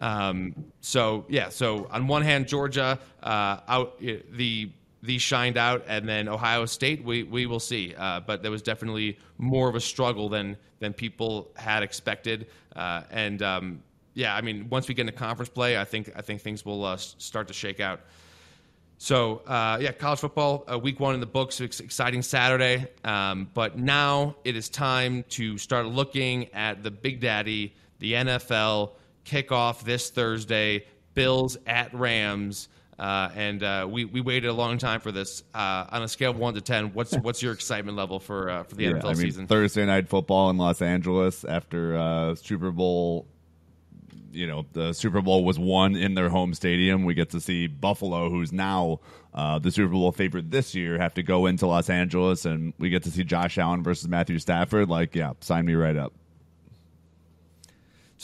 Um, 0.00 0.64
so 0.80 1.24
yeah, 1.28 1.50
so 1.50 1.86
on 1.90 2.08
one 2.08 2.22
hand, 2.22 2.48
Georgia 2.48 2.98
uh, 3.22 3.60
out 3.68 3.98
the 4.00 4.70
the 5.04 5.18
shined 5.18 5.58
out, 5.58 5.84
and 5.86 6.08
then 6.08 6.28
Ohio 6.28 6.64
State 6.64 7.04
we 7.04 7.22
we 7.24 7.44
will 7.44 7.60
see, 7.60 7.94
uh, 7.96 8.20
but 8.20 8.42
there 8.42 8.50
was 8.50 8.62
definitely 8.62 9.18
more 9.36 9.68
of 9.68 9.74
a 9.74 9.80
struggle 9.80 10.30
than 10.30 10.56
than 10.80 10.94
people 10.94 11.50
had 11.56 11.82
expected, 11.82 12.46
uh, 12.74 13.02
and 13.10 13.42
um, 13.42 13.82
yeah, 14.14 14.34
I 14.34 14.40
mean 14.40 14.68
once 14.70 14.88
we 14.88 14.94
get 14.94 15.02
into 15.02 15.12
conference 15.12 15.50
play, 15.50 15.78
I 15.78 15.84
think 15.84 16.10
I 16.16 16.22
think 16.22 16.40
things 16.40 16.64
will 16.64 16.84
uh, 16.84 16.96
start 16.96 17.48
to 17.48 17.54
shake 17.54 17.80
out. 17.80 18.00
So 18.96 19.42
uh, 19.46 19.76
yeah, 19.78 19.92
college 19.92 20.20
football 20.20 20.64
uh, 20.72 20.78
week 20.78 20.98
one 21.00 21.12
in 21.12 21.20
the 21.20 21.26
books. 21.26 21.60
Exciting 21.60 22.22
Saturday, 22.22 22.86
um, 23.04 23.50
but 23.52 23.76
now 23.76 24.36
it 24.42 24.56
is 24.56 24.70
time 24.70 25.22
to 25.30 25.58
start 25.58 25.86
looking 25.86 26.52
at 26.54 26.82
the 26.82 26.90
Big 26.90 27.20
Daddy, 27.20 27.74
the 27.98 28.14
NFL 28.14 28.92
kickoff 29.26 29.82
this 29.82 30.08
Thursday. 30.08 30.86
Bills 31.12 31.56
at 31.66 31.94
Rams. 31.94 32.68
Uh, 32.98 33.28
and 33.34 33.62
uh, 33.62 33.86
we, 33.90 34.04
we 34.04 34.20
waited 34.20 34.48
a 34.48 34.52
long 34.52 34.78
time 34.78 35.00
for 35.00 35.10
this. 35.10 35.42
Uh, 35.52 35.86
on 35.90 36.02
a 36.02 36.08
scale 36.08 36.30
of 36.30 36.38
one 36.38 36.54
to 36.54 36.60
ten, 36.60 36.92
what's 36.92 37.14
what's 37.22 37.42
your 37.42 37.52
excitement 37.52 37.96
level 37.96 38.20
for 38.20 38.50
uh, 38.50 38.62
for 38.62 38.74
the 38.76 38.84
yeah, 38.84 38.92
NFL 38.92 39.04
I 39.04 39.08
mean, 39.08 39.16
season? 39.16 39.46
Thursday 39.46 39.84
night 39.84 40.08
football 40.08 40.50
in 40.50 40.58
Los 40.58 40.80
Angeles 40.80 41.44
after 41.44 41.96
uh, 41.96 42.34
Super 42.34 42.70
Bowl 42.70 43.26
you 44.34 44.46
know 44.46 44.66
the 44.72 44.92
Super 44.92 45.20
Bowl 45.20 45.44
was 45.44 45.58
won 45.58 45.96
in 45.96 46.14
their 46.14 46.28
home 46.28 46.54
stadium. 46.54 47.04
We 47.04 47.14
get 47.14 47.30
to 47.30 47.40
see 47.40 47.66
Buffalo, 47.66 48.28
who's 48.28 48.52
now 48.52 49.00
uh, 49.32 49.58
the 49.58 49.70
Super 49.70 49.92
Bowl 49.92 50.12
favorite 50.12 50.50
this 50.50 50.74
year, 50.74 50.98
have 50.98 51.14
to 51.14 51.22
go 51.22 51.46
into 51.46 51.66
Los 51.66 51.88
Angeles, 51.88 52.44
and 52.44 52.74
we 52.78 52.90
get 52.90 53.04
to 53.04 53.10
see 53.10 53.24
Josh 53.24 53.56
Allen 53.58 53.82
versus 53.82 54.08
Matthew 54.08 54.38
Stafford. 54.38 54.88
Like, 54.88 55.14
yeah, 55.14 55.32
sign 55.40 55.64
me 55.64 55.74
right 55.74 55.96
up. 55.96 56.12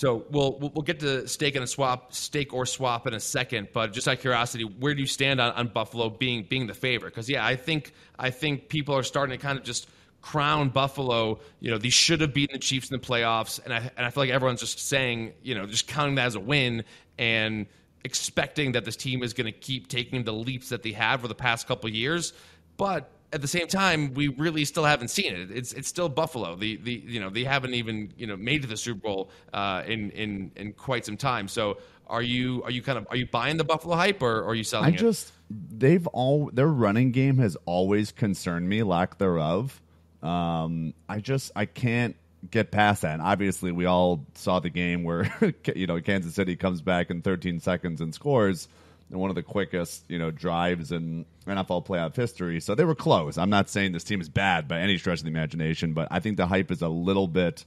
So 0.00 0.24
we'll 0.30 0.56
we'll 0.58 0.82
get 0.82 1.00
to 1.00 1.28
stake 1.28 1.56
and 1.56 1.62
a 1.62 1.66
swap, 1.66 2.14
stake 2.14 2.54
or 2.54 2.64
swap 2.64 3.06
in 3.06 3.12
a 3.12 3.20
second. 3.20 3.68
But 3.74 3.92
just 3.92 4.08
out 4.08 4.14
of 4.14 4.20
curiosity, 4.20 4.64
where 4.64 4.94
do 4.94 5.00
you 5.02 5.06
stand 5.06 5.42
on, 5.42 5.52
on 5.52 5.68
Buffalo 5.68 6.08
being 6.08 6.46
being 6.48 6.66
the 6.66 6.72
favorite? 6.72 7.10
Because 7.10 7.28
yeah, 7.28 7.44
I 7.44 7.54
think 7.54 7.92
I 8.18 8.30
think 8.30 8.70
people 8.70 8.96
are 8.96 9.02
starting 9.02 9.38
to 9.38 9.42
kind 9.42 9.58
of 9.58 9.64
just 9.64 9.90
crown 10.22 10.70
Buffalo, 10.70 11.40
you 11.60 11.70
know, 11.70 11.76
these 11.76 11.92
should 11.92 12.22
have 12.22 12.32
beaten 12.32 12.54
the 12.54 12.58
Chiefs 12.58 12.90
in 12.90 12.98
the 12.98 13.06
playoffs. 13.06 13.60
And 13.62 13.74
I, 13.74 13.90
and 13.94 14.06
I 14.06 14.08
feel 14.08 14.22
like 14.22 14.30
everyone's 14.30 14.60
just 14.60 14.78
saying, 14.78 15.34
you 15.42 15.54
know, 15.54 15.66
just 15.66 15.86
counting 15.86 16.14
that 16.14 16.28
as 16.28 16.34
a 16.34 16.40
win 16.40 16.82
and 17.18 17.66
expecting 18.02 18.72
that 18.72 18.86
this 18.86 18.96
team 18.96 19.22
is 19.22 19.34
going 19.34 19.52
to 19.52 19.58
keep 19.58 19.88
taking 19.88 20.24
the 20.24 20.32
leaps 20.32 20.70
that 20.70 20.82
they 20.82 20.92
have 20.92 21.20
for 21.20 21.28
the 21.28 21.34
past 21.34 21.66
couple 21.66 21.90
years. 21.90 22.32
But 22.78 23.10
at 23.32 23.40
the 23.40 23.48
same 23.48 23.68
time, 23.68 24.12
we 24.14 24.28
really 24.28 24.64
still 24.64 24.84
haven't 24.84 25.08
seen 25.08 25.34
it. 25.34 25.50
It's 25.50 25.72
it's 25.72 25.88
still 25.88 26.08
Buffalo. 26.08 26.56
The 26.56 26.76
the 26.76 26.92
you 27.06 27.20
know 27.20 27.30
they 27.30 27.44
haven't 27.44 27.74
even 27.74 28.12
you 28.16 28.26
know 28.26 28.36
made 28.36 28.62
to 28.62 28.68
the 28.68 28.76
Super 28.76 29.00
Bowl 29.00 29.30
uh, 29.52 29.82
in 29.86 30.10
in 30.10 30.52
in 30.56 30.72
quite 30.72 31.06
some 31.06 31.16
time. 31.16 31.48
So 31.48 31.78
are 32.06 32.22
you 32.22 32.62
are 32.64 32.70
you 32.70 32.82
kind 32.82 32.98
of 32.98 33.06
are 33.10 33.16
you 33.16 33.26
buying 33.26 33.56
the 33.56 33.64
Buffalo 33.64 33.94
hype 33.94 34.22
or, 34.22 34.40
or 34.40 34.48
are 34.48 34.54
you 34.54 34.64
selling? 34.64 34.86
I 34.86 34.88
it? 34.88 34.98
just 34.98 35.32
they've 35.50 36.06
all 36.08 36.50
their 36.52 36.68
running 36.68 37.12
game 37.12 37.38
has 37.38 37.56
always 37.66 38.10
concerned 38.10 38.68
me, 38.68 38.82
lack 38.82 39.18
thereof. 39.18 39.80
Um, 40.22 40.92
I 41.08 41.20
just 41.20 41.52
I 41.54 41.66
can't 41.66 42.16
get 42.50 42.70
past 42.70 43.02
that. 43.02 43.12
And 43.12 43.22
obviously, 43.22 43.70
we 43.70 43.86
all 43.86 44.24
saw 44.34 44.58
the 44.60 44.70
game 44.70 45.04
where 45.04 45.32
you 45.74 45.86
know 45.86 46.00
Kansas 46.00 46.34
City 46.34 46.56
comes 46.56 46.82
back 46.82 47.10
in 47.10 47.22
13 47.22 47.60
seconds 47.60 48.00
and 48.00 48.12
scores 48.12 48.68
in 49.10 49.18
one 49.18 49.30
of 49.30 49.36
the 49.36 49.42
quickest 49.42 50.04
you 50.08 50.18
know 50.18 50.30
drives 50.30 50.92
in 50.92 51.24
NFL 51.46 51.86
playoff 51.86 52.14
history. 52.14 52.60
So 52.60 52.74
they 52.74 52.84
were 52.84 52.94
close. 52.94 53.38
I'm 53.38 53.50
not 53.50 53.68
saying 53.68 53.92
this 53.92 54.04
team 54.04 54.20
is 54.20 54.28
bad 54.28 54.68
by 54.68 54.80
any 54.80 54.98
stretch 54.98 55.20
of 55.20 55.24
the 55.24 55.30
imagination, 55.30 55.92
but 55.92 56.08
I 56.10 56.20
think 56.20 56.36
the 56.36 56.46
hype 56.46 56.70
is 56.70 56.82
a 56.82 56.88
little 56.88 57.28
bit 57.28 57.64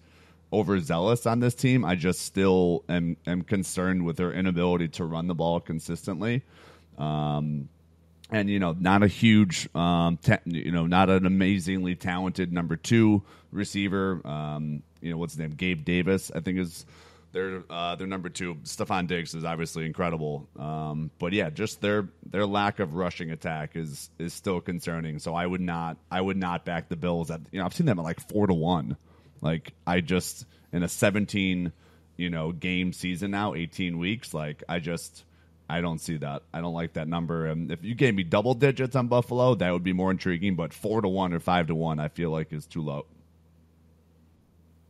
overzealous 0.52 1.26
on 1.26 1.40
this 1.40 1.56
team. 1.56 1.84
I 1.84 1.96
just 1.96 2.22
still 2.22 2.84
am 2.88 3.18
am 3.26 3.42
concerned 3.42 4.06
with 4.06 4.18
their 4.18 4.32
inability 4.32 4.90
to 4.90 5.06
run 5.06 5.28
the 5.28 5.36
ball 5.36 5.60
consistently. 5.60 6.44
Um, 6.98 7.70
and 8.30 8.50
you 8.50 8.60
know, 8.60 8.76
not 8.80 9.04
a 9.04 9.08
huge, 9.08 9.70
um, 9.76 10.18
you 10.46 10.72
know, 10.72 10.88
not 10.88 11.10
an 11.10 11.26
amazingly 11.26 11.96
talented 11.96 12.54
number 12.54 12.76
two 12.76 13.24
receiver. 13.52 14.26
Um, 14.26 14.84
you 15.02 15.12
know, 15.12 15.18
what's 15.18 15.34
his 15.34 15.40
name? 15.40 15.52
Gabe 15.52 15.84
Davis, 15.84 16.32
I 16.34 16.40
think 16.40 16.60
is 16.60 16.86
their 17.34 17.64
uh, 17.70 17.96
their 17.96 18.08
number 18.08 18.30
two. 18.30 18.56
Stefon 18.64 19.08
Diggs 19.08 19.34
is 19.34 19.44
obviously 19.44 19.86
incredible, 19.86 20.48
um, 20.58 21.12
but 21.20 21.34
yeah, 21.34 21.50
just 21.50 21.82
their 21.82 22.08
their 22.26 22.46
lack 22.46 22.80
of 22.80 22.94
rushing 22.94 23.32
attack 23.32 23.76
is 23.76 24.10
is 24.20 24.34
still 24.34 24.62
concerning. 24.62 25.20
So 25.20 25.34
I 25.34 25.46
would 25.46 25.62
not 25.62 25.98
I 26.10 26.22
would 26.22 26.38
not 26.38 26.64
back 26.64 26.90
the 26.90 26.96
Bills. 26.96 27.32
At 27.32 27.42
you 27.52 27.60
know, 27.60 27.66
I've 27.66 27.74
seen 27.74 27.88
them 27.88 28.00
at 28.00 28.06
like 28.06 28.22
four 28.30 28.48
to 28.48 28.54
one. 28.54 28.96
Like 29.42 29.74
I 29.86 30.00
just 30.00 30.46
in 30.72 30.84
a 30.84 30.88
seventeen 30.88 31.74
you 32.16 32.30
know 32.30 32.52
game 32.52 32.94
season 32.94 33.32
now, 33.32 33.56
eighteen 33.56 33.98
weeks. 33.98 34.34
Like 34.34 34.64
I 34.70 34.80
just 34.80 35.26
I 35.68 35.82
don't 35.82 36.00
see 36.00 36.18
that. 36.18 36.44
I 36.54 36.62
don't 36.62 36.76
like 36.76 36.94
that 36.94 37.08
number. 37.08 37.48
And 37.48 37.72
if 37.72 37.84
you 37.84 37.96
gave 37.96 38.14
me 38.14 38.24
double 38.24 38.54
digits 38.54 38.96
on 38.96 39.08
Buffalo, 39.08 39.56
that 39.56 39.72
would 39.74 39.84
be 39.84 39.94
more 39.94 40.12
intriguing. 40.12 40.56
But 40.56 40.72
four 40.72 41.02
to 41.02 41.10
one 41.10 41.34
or 41.34 41.40
five 41.40 41.68
to 41.68 41.76
one, 41.76 42.00
I 42.00 42.10
feel 42.10 42.30
like 42.30 42.54
is 42.54 42.68
too 42.68 42.84
low. 42.84 43.08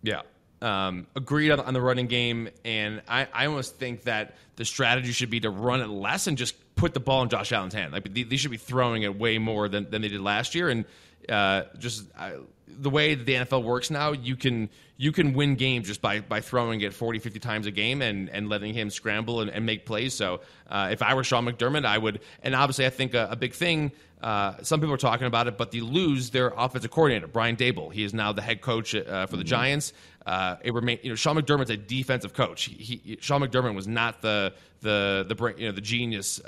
Yeah. 0.02 0.24
Um, 0.64 1.08
agreed 1.14 1.52
on, 1.52 1.60
on, 1.60 1.74
the 1.74 1.82
running 1.82 2.08
game, 2.08 2.48
and 2.64 3.02
I, 3.06 3.28
I 3.34 3.48
almost 3.48 3.76
think 3.76 4.04
that 4.04 4.36
the 4.56 4.64
strategy 4.64 5.12
should 5.12 5.30
be 5.30 5.42
to 5.42 5.50
run 5.50 5.82
it 5.82 5.88
less 5.88 6.28
and 6.28 6.38
just 6.38 6.56
put 6.76 6.94
the 6.94 7.02
ball 7.02 7.22
in 7.22 7.28
Josh 7.28 7.52
Allen's 7.52 7.74
hand. 7.74 7.92
Like 7.92 8.14
they, 8.14 8.24
they 8.24 8.38
should 8.38 8.52
be 8.52 8.56
throwing 8.56 9.04
it 9.04 9.20
way 9.20 9.40
more 9.40 9.68
than, 9.68 9.90
than 9.90 10.02
they 10.02 10.08
did 10.08 10.22
last 10.22 10.56
year, 10.56 10.70
and 10.70 10.86
uh, 11.28 11.64
just 11.80 12.06
I, 12.18 12.38
the 12.78 12.90
way 12.90 13.16
that 13.16 13.26
the 13.26 13.34
NFL 13.34 13.64
works 13.64 13.90
now, 13.90 14.12
you 14.12 14.36
can 14.36 14.70
you 14.98 15.12
can 15.12 15.34
win 15.34 15.56
games 15.56 15.88
just 15.88 16.02
by 16.02 16.22
by 16.22 16.42
throwing 16.42 16.82
it 16.82 16.94
40, 16.94 17.20
50 17.20 17.40
times 17.40 17.66
a 17.66 17.72
game 17.72 18.02
and, 18.02 18.30
and 18.30 18.50
letting 18.50 18.74
him 18.74 18.90
scramble 18.90 19.42
and, 19.42 19.50
and 19.50 19.66
make 19.66 19.86
plays. 19.86 20.14
So 20.14 20.42
uh, 20.70 20.90
if 20.92 21.02
I 21.02 21.14
were 21.14 21.24
Sean 21.24 21.46
McDermott, 21.46 21.86
I 21.86 21.98
would. 21.98 22.22
And 22.42 22.56
obviously, 22.56 22.86
I 22.86 22.90
think 22.90 23.14
a, 23.14 23.30
a 23.32 23.36
big 23.36 23.54
thing. 23.54 23.92
Uh, 24.22 24.56
some 24.62 24.80
people 24.80 24.94
are 24.94 24.98
talking 24.98 25.28
about 25.28 25.48
it, 25.48 25.58
but 25.58 25.72
they 25.72 25.82
lose 25.82 26.30
their 26.30 26.54
offensive 26.56 26.92
coordinator, 26.92 27.28
Brian 27.28 27.58
Daboll. 27.58 27.92
He 27.92 28.04
is 28.04 28.14
now 28.14 28.32
the 28.32 28.42
head 28.42 28.62
coach 28.62 28.96
uh, 28.96 29.26
for 29.26 29.36
the 29.36 29.44
mm-hmm. 29.44 29.50
Giants. 29.50 29.92
Uh, 30.26 30.56
it 30.64 30.74
remain, 30.74 31.00
you 31.04 31.10
know, 31.10 31.16
Sean 31.16 31.36
McDermott's 31.36 31.70
a 31.70 31.76
defensive 31.76 32.34
coach. 32.34 32.64
He, 32.64 33.02
he, 33.04 33.18
Sean 33.20 33.42
McDermott 33.42 33.76
was 33.76 33.88
not 33.88 34.22
the 34.22 34.54
the 34.80 35.26
the 35.28 35.54
you 35.58 35.68
know 35.68 35.74
the 35.74 35.82
genius 35.82 36.40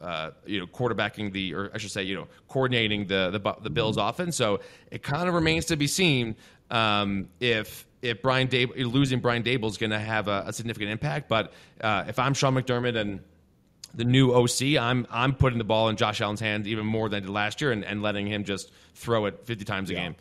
uh, 0.00 0.30
you 0.46 0.60
know, 0.60 0.66
quarterbacking 0.66 1.32
the, 1.32 1.54
or 1.54 1.70
I 1.74 1.78
should 1.78 1.90
say, 1.90 2.02
you 2.02 2.14
know, 2.14 2.28
coordinating 2.48 3.06
the 3.06 3.30
the, 3.30 3.56
the 3.62 3.70
Bills 3.70 3.96
offense. 3.96 4.36
So 4.36 4.60
it 4.90 5.02
kind 5.02 5.28
of 5.28 5.34
remains 5.34 5.66
to 5.66 5.76
be 5.76 5.86
seen 5.86 6.36
um, 6.70 7.28
if 7.40 7.86
if 8.02 8.22
Brian 8.22 8.48
Daboll 8.48 8.92
losing 8.92 9.20
Brian 9.20 9.42
Daboll 9.42 9.68
is 9.68 9.76
going 9.76 9.90
to 9.90 9.98
have 9.98 10.28
a, 10.28 10.44
a, 10.46 10.52
significant 10.52 10.92
impact. 10.92 11.28
But 11.28 11.52
uh, 11.80 12.04
if 12.06 12.18
I'm 12.18 12.34
Sean 12.34 12.54
McDermott 12.54 12.96
and 12.96 13.20
the 13.94 14.04
new 14.04 14.32
OC, 14.32 14.80
I'm 14.80 15.06
I'm 15.10 15.34
putting 15.34 15.58
the 15.58 15.64
ball 15.64 15.88
in 15.88 15.96
Josh 15.96 16.20
Allen's 16.20 16.40
hands 16.40 16.68
even 16.68 16.86
more 16.86 17.08
than 17.08 17.18
I 17.18 17.26
did 17.26 17.30
last 17.30 17.60
year, 17.60 17.72
and, 17.72 17.84
and 17.84 18.02
letting 18.02 18.26
him 18.26 18.44
just 18.44 18.70
throw 18.94 19.26
it 19.26 19.46
50 19.46 19.64
times 19.64 19.90
a 19.90 19.94
yeah. 19.94 20.00
game. 20.00 20.16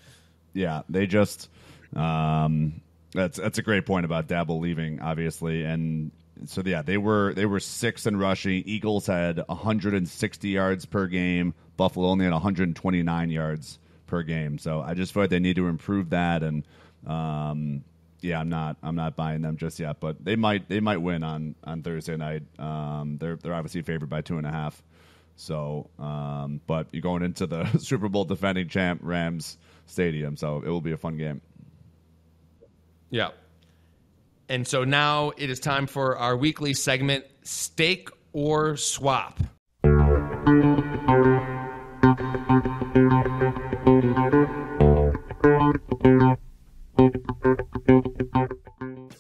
Yeah, 0.54 0.82
they 0.90 1.06
just 1.06 1.50
um, 1.96 2.82
that's 3.14 3.38
that's 3.38 3.58
a 3.58 3.62
great 3.62 3.86
point 3.86 4.06
about 4.06 4.28
Daboll 4.28 4.60
leaving, 4.60 5.02
obviously, 5.02 5.64
and 5.64 6.12
so 6.46 6.62
yeah, 6.66 6.82
they 6.82 6.98
were 6.98 7.34
they 7.34 7.46
were 7.46 7.60
six 7.60 8.06
in 8.06 8.18
rushing. 8.18 8.64
Eagles 8.66 9.08
had 9.08 9.42
160 9.48 10.50
yards 10.50 10.86
per 10.86 11.08
game. 11.08 11.54
Buffalo 11.76 12.08
only 12.08 12.26
had 12.26 12.34
129 12.34 13.30
yards 13.30 13.80
per 14.08 14.24
game. 14.24 14.58
So 14.58 14.82
I 14.82 14.94
just 14.94 15.14
feel 15.14 15.24
like 15.24 15.30
they 15.30 15.40
need 15.40 15.58
to 15.58 15.68
improve 15.68 16.12
that. 16.12 16.44
And 16.44 16.64
um, 17.06 17.84
yeah, 18.22 18.40
I'm 18.40 18.50
not 18.50 18.78
I'm 18.82 18.96
not 18.96 19.16
buying 19.16 19.42
them 19.42 19.58
just 19.58 19.80
yet, 19.80 20.00
but 20.00 20.24
they 20.24 20.36
might 20.36 20.68
they 20.70 20.80
might 20.80 20.98
win 20.98 21.24
on 21.24 21.56
on 21.64 21.84
Thursday 21.84 22.18
night. 22.18 22.44
Um, 22.60 23.18
they're 23.20 23.36
they're 23.36 23.54
obviously 23.54 23.82
favored 23.82 24.10
by 24.10 24.22
two 24.22 24.38
and 24.38 24.48
a 24.48 24.52
half. 24.52 24.82
So, 25.36 25.88
um, 26.00 26.62
but 26.66 26.88
you're 26.92 27.04
going 27.04 27.22
into 27.22 27.46
the 27.46 27.66
Super 27.78 28.10
Bowl 28.10 28.26
defending 28.26 28.70
champ 28.70 29.02
Rams 29.04 29.58
stadium, 29.86 30.36
so 30.36 30.64
it 30.66 30.70
will 30.70 30.82
be 30.82 30.94
a 30.94 30.98
fun 30.98 31.18
game. 31.18 31.42
Yeah. 33.10 33.30
And 34.50 34.66
so 34.66 34.86
now 34.86 35.34
it 35.36 35.50
is 35.50 35.60
time 35.60 35.88
for 35.88 36.18
our 36.18 36.38
weekly 36.38 36.74
segment, 36.74 37.26
Stake 37.44 38.10
or 38.32 38.78
Swap. 38.78 39.40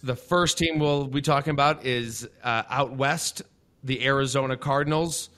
The 0.02 0.16
first 0.16 0.58
team 0.58 0.80
we'll 0.80 1.08
be 1.08 1.22
talking 1.22 1.52
about 1.52 1.86
is 1.86 2.30
uh, 2.42 2.64
out 2.70 2.94
west, 2.94 3.42
the 3.84 4.06
Arizona 4.06 4.56
Cardinals. 4.56 5.30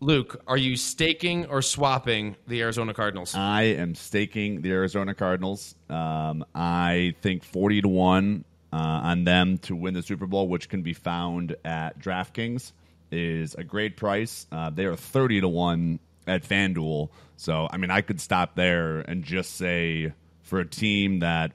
Luke, 0.00 0.42
are 0.46 0.58
you 0.58 0.76
staking 0.76 1.46
or 1.46 1.62
swapping 1.62 2.36
the 2.46 2.60
Arizona 2.60 2.92
Cardinals? 2.92 3.34
I 3.34 3.62
am 3.62 3.94
staking 3.94 4.60
the 4.60 4.70
Arizona 4.70 5.14
Cardinals. 5.14 5.74
Um, 5.88 6.44
I 6.54 7.14
think 7.22 7.42
40 7.42 7.82
to 7.82 7.88
1 7.88 8.44
uh, 8.72 8.76
on 8.76 9.24
them 9.24 9.58
to 9.58 9.74
win 9.74 9.94
the 9.94 10.02
Super 10.02 10.26
Bowl, 10.26 10.48
which 10.48 10.68
can 10.68 10.82
be 10.82 10.92
found 10.92 11.56
at 11.64 11.98
DraftKings, 11.98 12.72
is 13.10 13.54
a 13.54 13.64
great 13.64 13.96
price. 13.96 14.46
Uh, 14.52 14.70
they 14.70 14.84
are 14.84 14.96
30 14.96 15.42
to 15.42 15.48
1 15.48 15.98
at 16.26 16.42
FanDuel. 16.42 17.08
So, 17.36 17.68
I 17.70 17.76
mean, 17.78 17.90
I 17.90 18.02
could 18.02 18.20
stop 18.20 18.54
there 18.54 18.98
and 19.00 19.24
just 19.24 19.56
say 19.56 20.12
for 20.42 20.60
a 20.60 20.66
team 20.66 21.20
that, 21.20 21.52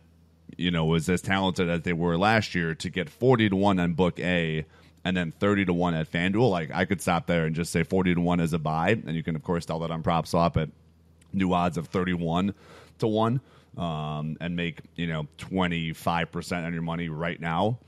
you 0.57 0.71
know, 0.71 0.85
was 0.85 1.09
as 1.09 1.21
talented 1.21 1.69
as 1.69 1.81
they 1.81 1.93
were 1.93 2.17
last 2.17 2.55
year 2.55 2.73
to 2.75 2.89
get 2.89 3.09
40 3.09 3.49
to 3.49 3.55
1 3.55 3.79
on 3.79 3.93
Book 3.93 4.19
A 4.19 4.65
and 5.05 5.15
then 5.15 5.31
30 5.31 5.65
to 5.65 5.73
1 5.73 5.93
at 5.93 6.11
FanDuel, 6.11 6.49
like 6.49 6.71
I 6.73 6.85
could 6.85 7.01
stop 7.01 7.27
there 7.27 7.45
and 7.45 7.55
just 7.55 7.71
say 7.71 7.83
40 7.83 8.15
to 8.15 8.21
1 8.21 8.39
as 8.39 8.53
a 8.53 8.59
buy. 8.59 8.91
And 8.91 9.15
you 9.15 9.23
can, 9.23 9.35
of 9.35 9.43
course, 9.43 9.65
tell 9.65 9.79
that 9.79 9.91
on 9.91 10.01
prop 10.01 10.25
PropSwap 10.25 10.61
at 10.61 10.69
new 11.33 11.53
odds 11.53 11.77
of 11.77 11.87
31 11.87 12.53
to 12.99 13.07
1 13.07 13.41
um, 13.77 14.37
and 14.39 14.55
make, 14.55 14.79
you 14.95 15.07
know, 15.07 15.27
25% 15.37 16.65
on 16.65 16.73
your 16.73 16.81
money 16.81 17.09
right 17.09 17.39
now. 17.39 17.79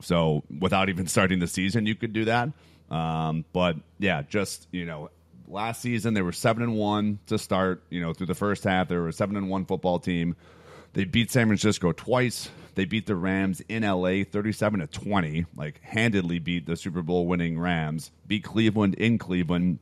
So 0.00 0.42
without 0.60 0.88
even 0.88 1.06
starting 1.06 1.38
the 1.38 1.46
season, 1.46 1.86
you 1.86 1.94
could 1.94 2.12
do 2.12 2.26
that. 2.26 2.50
Um, 2.90 3.44
but 3.52 3.76
yeah, 3.98 4.22
just, 4.22 4.68
you 4.70 4.84
know, 4.84 5.10
last 5.48 5.80
season 5.80 6.14
they 6.14 6.22
were 6.22 6.32
7 6.32 6.62
and 6.62 6.76
1 6.76 7.18
to 7.26 7.38
start, 7.38 7.82
you 7.90 8.00
know, 8.00 8.12
through 8.12 8.26
the 8.26 8.34
first 8.34 8.64
half. 8.64 8.88
They 8.88 8.96
were 8.96 9.08
a 9.08 9.12
7 9.12 9.36
and 9.36 9.48
1 9.48 9.64
football 9.66 9.98
team. 9.98 10.36
They 10.92 11.04
beat 11.04 11.30
San 11.30 11.46
Francisco 11.46 11.92
twice. 11.92 12.50
They 12.74 12.84
beat 12.84 13.06
the 13.06 13.16
Rams 13.16 13.62
in 13.68 13.82
LA 13.82 14.24
37 14.24 14.80
to 14.80 14.86
20, 14.86 15.46
like 15.56 15.80
handedly 15.82 16.38
beat 16.38 16.66
the 16.66 16.76
Super 16.76 17.02
Bowl 17.02 17.26
winning 17.26 17.58
Rams. 17.58 18.10
Beat 18.26 18.44
Cleveland 18.44 18.94
in 18.94 19.18
Cleveland 19.18 19.78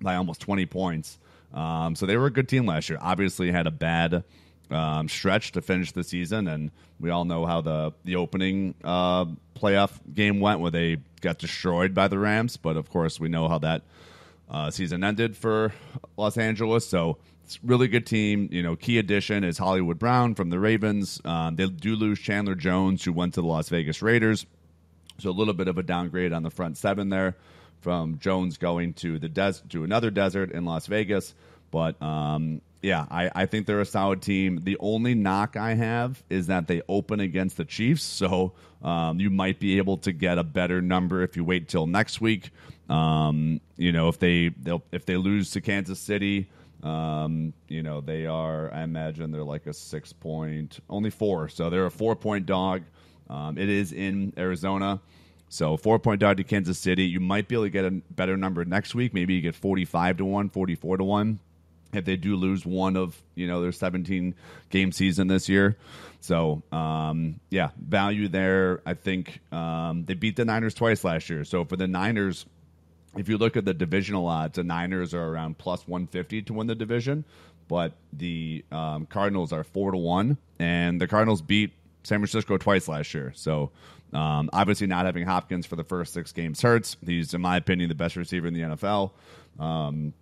by 0.00 0.16
almost 0.16 0.40
20 0.40 0.66
points. 0.66 1.18
Um, 1.52 1.94
so 1.94 2.06
they 2.06 2.16
were 2.16 2.26
a 2.26 2.32
good 2.32 2.48
team 2.48 2.66
last 2.66 2.88
year. 2.88 2.98
Obviously 3.00 3.50
had 3.50 3.66
a 3.66 3.72
bad 3.72 4.24
um, 4.70 5.08
stretch 5.08 5.52
to 5.52 5.62
finish 5.62 5.92
the 5.92 6.04
season, 6.04 6.48
and 6.48 6.70
we 7.00 7.10
all 7.10 7.24
know 7.24 7.46
how 7.46 7.60
the 7.60 7.92
the 8.04 8.16
opening 8.16 8.74
uh, 8.84 9.26
playoff 9.54 9.92
game 10.12 10.40
went, 10.40 10.60
where 10.60 10.70
they 10.70 10.98
got 11.20 11.38
destroyed 11.38 11.94
by 11.94 12.08
the 12.08 12.18
Rams. 12.18 12.56
But 12.56 12.76
of 12.76 12.90
course, 12.90 13.18
we 13.18 13.28
know 13.28 13.48
how 13.48 13.58
that 13.58 13.82
uh, 14.50 14.70
season 14.70 15.04
ended 15.04 15.36
for 15.36 15.72
Los 16.16 16.36
Angeles. 16.36 16.86
So 16.88 17.18
it's 17.44 17.62
really 17.64 17.88
good 17.88 18.06
team. 18.06 18.48
You 18.52 18.62
know, 18.62 18.76
key 18.76 18.98
addition 18.98 19.44
is 19.44 19.58
Hollywood 19.58 19.98
Brown 19.98 20.34
from 20.34 20.50
the 20.50 20.58
Ravens. 20.58 21.20
Um, 21.24 21.56
they 21.56 21.66
do 21.66 21.96
lose 21.96 22.18
Chandler 22.18 22.54
Jones, 22.54 23.04
who 23.04 23.12
went 23.12 23.34
to 23.34 23.40
the 23.40 23.46
Las 23.46 23.68
Vegas 23.68 24.02
Raiders. 24.02 24.46
So 25.18 25.30
a 25.30 25.32
little 25.32 25.54
bit 25.54 25.66
of 25.66 25.78
a 25.78 25.82
downgrade 25.82 26.32
on 26.32 26.42
the 26.42 26.50
front 26.50 26.76
seven 26.76 27.08
there 27.08 27.36
from 27.80 28.18
Jones 28.18 28.58
going 28.58 28.92
to 28.94 29.18
the 29.18 29.28
des- 29.28 29.62
to 29.70 29.84
another 29.84 30.10
desert 30.10 30.52
in 30.52 30.64
Las 30.64 30.86
Vegas. 30.86 31.34
But 31.70 32.00
um, 32.02 32.60
yeah, 32.82 33.06
I, 33.10 33.30
I 33.34 33.46
think 33.46 33.66
they're 33.66 33.80
a 33.80 33.86
solid 33.86 34.22
team. 34.22 34.60
The 34.62 34.76
only 34.78 35.14
knock 35.14 35.56
I 35.56 35.74
have 35.74 36.22
is 36.30 36.46
that 36.46 36.68
they 36.68 36.82
open 36.88 37.20
against 37.20 37.56
the 37.56 37.64
Chiefs, 37.64 38.04
so 38.04 38.52
um, 38.82 39.18
you 39.18 39.30
might 39.30 39.58
be 39.58 39.78
able 39.78 39.98
to 39.98 40.12
get 40.12 40.38
a 40.38 40.44
better 40.44 40.80
number 40.80 41.22
if 41.22 41.36
you 41.36 41.44
wait 41.44 41.68
till 41.68 41.86
next 41.86 42.20
week. 42.20 42.50
Um, 42.88 43.60
you 43.76 43.90
know, 43.90 44.08
if 44.08 44.18
they 44.18 44.50
if 44.92 45.06
they 45.06 45.16
lose 45.16 45.50
to 45.52 45.60
Kansas 45.60 45.98
City, 45.98 46.48
um, 46.84 47.52
you 47.66 47.82
know 47.82 48.00
they 48.00 48.26
are. 48.26 48.72
I 48.72 48.82
imagine 48.82 49.32
they're 49.32 49.42
like 49.42 49.66
a 49.66 49.74
six 49.74 50.12
point, 50.12 50.78
only 50.88 51.10
four, 51.10 51.48
so 51.48 51.70
they're 51.70 51.86
a 51.86 51.90
four 51.90 52.14
point 52.14 52.46
dog. 52.46 52.82
Um, 53.28 53.58
it 53.58 53.68
is 53.68 53.92
in 53.92 54.32
Arizona. 54.38 55.00
So 55.48 55.76
four 55.76 55.98
point 55.98 56.20
dog 56.20 56.36
to 56.36 56.44
Kansas 56.44 56.78
City. 56.78 57.04
You 57.04 57.18
might 57.18 57.48
be 57.48 57.56
able 57.56 57.64
to 57.64 57.70
get 57.70 57.84
a 57.84 57.90
better 57.90 58.36
number 58.36 58.64
next 58.64 58.94
week. 58.94 59.14
Maybe 59.14 59.34
you 59.34 59.40
get 59.40 59.54
45 59.54 60.18
to 60.18 60.24
1, 60.24 60.50
44 60.50 60.98
to 60.98 61.04
1 61.04 61.40
if 61.92 62.04
they 62.04 62.16
do 62.16 62.36
lose 62.36 62.66
one 62.66 62.96
of 62.96 63.20
you 63.34 63.46
know 63.46 63.62
their 63.62 63.72
17 63.72 64.34
game 64.70 64.92
season 64.92 65.28
this 65.28 65.48
year. 65.48 65.76
So 66.20 66.62
um, 66.72 67.40
yeah, 67.50 67.70
value 67.78 68.28
there. 68.28 68.80
I 68.84 68.94
think 68.94 69.40
um, 69.52 70.04
they 70.04 70.14
beat 70.14 70.36
the 70.36 70.44
Niners 70.44 70.74
twice 70.74 71.04
last 71.04 71.30
year. 71.30 71.44
So 71.44 71.64
for 71.64 71.76
the 71.76 71.86
Niners, 71.86 72.46
if 73.16 73.28
you 73.28 73.38
look 73.38 73.56
at 73.56 73.64
the 73.64 73.74
divisional 73.74 74.26
odds, 74.26 74.56
the 74.56 74.64
Niners 74.64 75.14
are 75.14 75.24
around 75.24 75.58
plus 75.58 75.86
150 75.86 76.42
to 76.42 76.52
win 76.52 76.66
the 76.66 76.74
division, 76.74 77.24
but 77.68 77.92
the 78.12 78.64
um, 78.70 79.06
Cardinals 79.06 79.52
are 79.52 79.64
four 79.64 79.92
to 79.92 79.98
one, 79.98 80.38
and 80.58 81.00
the 81.00 81.06
Cardinals 81.06 81.42
beat 81.42 81.72
San 82.02 82.18
Francisco 82.18 82.56
twice 82.58 82.88
last 82.88 83.12
year. 83.14 83.32
So 83.34 83.70
um, 84.12 84.48
obviously, 84.52 84.86
not 84.86 85.06
having 85.06 85.24
Hopkins 85.26 85.66
for 85.66 85.76
the 85.76 85.84
first 85.84 86.12
six 86.12 86.32
games 86.32 86.60
hurts. 86.62 86.96
He's, 87.04 87.34
in 87.34 87.40
my 87.40 87.56
opinion, 87.56 87.88
the 87.88 87.94
best 87.94 88.16
receiver 88.16 88.46
in 88.46 88.54
the 88.54 88.60
NFL. 88.60 89.12
Um, 89.58 90.14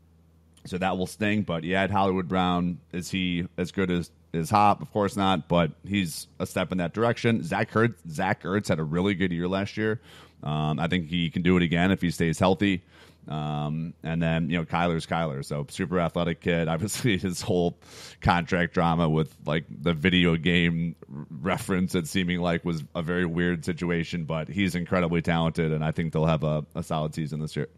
so 0.67 0.79
that 0.79 0.99
will 0.99 1.07
sting. 1.07 1.43
But 1.43 1.65
you 1.65 1.75
add 1.75 1.91
Hollywood 1.91 2.29
Brown. 2.29 2.79
Is 2.93 3.11
he 3.11 3.47
as 3.57 3.73
good 3.73 3.91
as 3.91 4.11
is 4.33 4.51
Hop? 4.51 4.83
Of 4.83 4.93
course 4.93 5.17
not, 5.17 5.49
but 5.49 5.73
he's 5.87 6.27
a 6.39 6.47
step 6.47 6.73
in 6.73 6.79
that 6.79 6.93
direction. 6.93 7.43
Zach 7.43 7.71
Ertz, 7.73 7.95
Zach 8.09 8.43
Ertz 8.43 8.69
had 8.69 8.79
a 8.79 8.85
really 8.85 9.15
good 9.15 9.33
year 9.33 9.49
last 9.49 9.77
year. 9.77 10.01
Um, 10.43 10.79
I 10.79 10.89
think 10.89 11.09
he 11.09 11.31
can 11.31 11.43
do 11.43 11.57
it 11.57 11.63
again 11.63 11.91
if 11.91 12.01
he 12.01 12.11
stays 12.11 12.39
healthy. 12.39 12.83
Um, 13.29 13.95
and 14.05 14.23
then 14.23 14.51
you 14.51 14.59
know 14.59 14.65
Kyler's 14.65 15.07
Kyler, 15.07 15.45
so 15.45 15.67
super 15.69 15.99
athletic 15.99 16.41
kid. 16.41 16.69
Obviously, 16.77 17.19
his 17.19 17.41
whole 17.41 17.77
contract 18.21 18.75
drama 18.75 19.09
with 19.09 19.35
like 19.45 19.65
the 19.69 19.95
video 19.95 20.37
game 20.37 20.95
reference, 21.31 21.95
it 21.95 22.07
seeming 22.07 22.41
like 22.41 22.65
was 22.65 22.85
a 22.95 23.03
very 23.03 23.27
weird 23.27 23.65
situation. 23.65 24.25
But 24.25 24.49
he's 24.49 24.75
incredibly 24.75 25.23
talented, 25.23 25.73
and 25.73 25.85
I 25.85 25.91
think 25.91 26.13
they'll 26.13 26.27
have 26.27 26.45
a, 26.45 26.65
a 26.75 26.83
solid 26.83 27.15
season 27.15 27.41
this 27.41 27.57
year. 27.57 27.69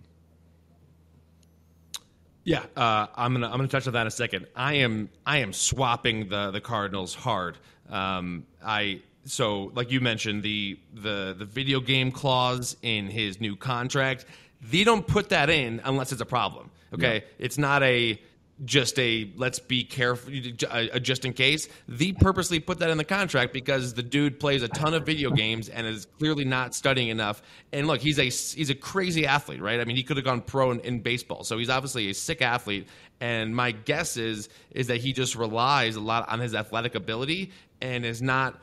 Yeah, 2.49 2.65
uh, 2.77 3.07
I'm 3.15 3.35
gonna 3.35 3.47
I'm 3.47 3.57
gonna 3.57 3.69
touch 3.69 3.87
on 3.87 3.93
that 3.93 4.03
in 4.03 4.07
a 4.07 4.11
second. 4.11 4.47
I 4.57 4.75
am 4.75 5.11
I 5.27 5.39
am 5.39 5.53
swapping 5.53 6.29
the 6.29 6.51
the 6.51 6.63
Cardinals 6.63 7.15
hard. 7.15 7.59
Um, 7.91 8.47
I 8.65 9.03
so 9.25 9.71
like 9.75 9.91
you 9.91 10.01
mentioned 10.01 10.43
the 10.43 10.79
the 10.95 11.37
the 11.39 11.45
video 11.45 11.79
game 11.79 12.11
clause 12.11 12.77
in 12.81 13.09
his 13.09 13.39
new 13.39 13.55
contract. 13.55 14.25
They 14.63 14.83
don't 14.83 15.07
put 15.07 15.29
that 15.29 15.51
in 15.51 15.83
unless 15.85 16.11
it's 16.11 16.23
a 16.23 16.27
problem. 16.27 16.71
Okay, 16.95 17.25
it's 17.39 17.59
not 17.59 17.83
a 17.83 18.19
just 18.65 18.99
a 18.99 19.31
let's 19.37 19.59
be 19.59 19.85
careful 19.85 20.33
uh, 20.71 20.99
just 20.99 21.25
in 21.25 21.33
case. 21.33 21.69
They 21.87 22.13
purposely 22.13 22.61
put 22.61 22.79
that 22.81 22.91
in 22.91 22.99
the 22.99 23.05
contract 23.05 23.53
because 23.53 23.95
the 23.95 24.03
dude 24.03 24.41
plays 24.41 24.63
a 24.63 24.69
ton 24.69 24.95
of 24.95 25.07
video 25.07 25.31
games 25.31 25.69
and 25.69 25.87
is 25.87 26.07
clearly 26.19 26.45
not 26.45 26.75
studying 26.75 27.09
enough. 27.09 27.43
And 27.73 27.87
look 27.87 28.01
he's 28.01 28.19
a 28.19 28.25
he's 28.25 28.71
a 28.71 28.75
crazy 28.75 29.27
athlete 29.27 29.61
right? 29.61 29.81
I 29.81 29.85
mean 29.85 29.97
he 29.97 30.03
could 30.03 30.17
have 30.17 30.25
gone 30.25 30.41
pro 30.41 30.71
in, 30.73 30.81
in 30.81 31.01
baseball. 31.01 31.45
So 31.45 31.59
he's 31.59 31.71
obviously 31.71 32.11
a 32.11 32.15
sick 32.15 32.43
athlete. 32.43 32.89
And 33.21 33.55
my 33.55 33.73
guess 33.73 34.17
is 34.17 34.49
is 34.71 34.89
that 34.89 34.99
he 34.99 35.13
just 35.13 35.37
relies 35.37 35.97
a 35.97 36.01
lot 36.01 36.29
on 36.29 36.41
his 36.41 36.55
athletic 36.55 36.95
ability 36.95 37.53
and 37.81 38.05
is 38.05 38.21
not 38.21 38.61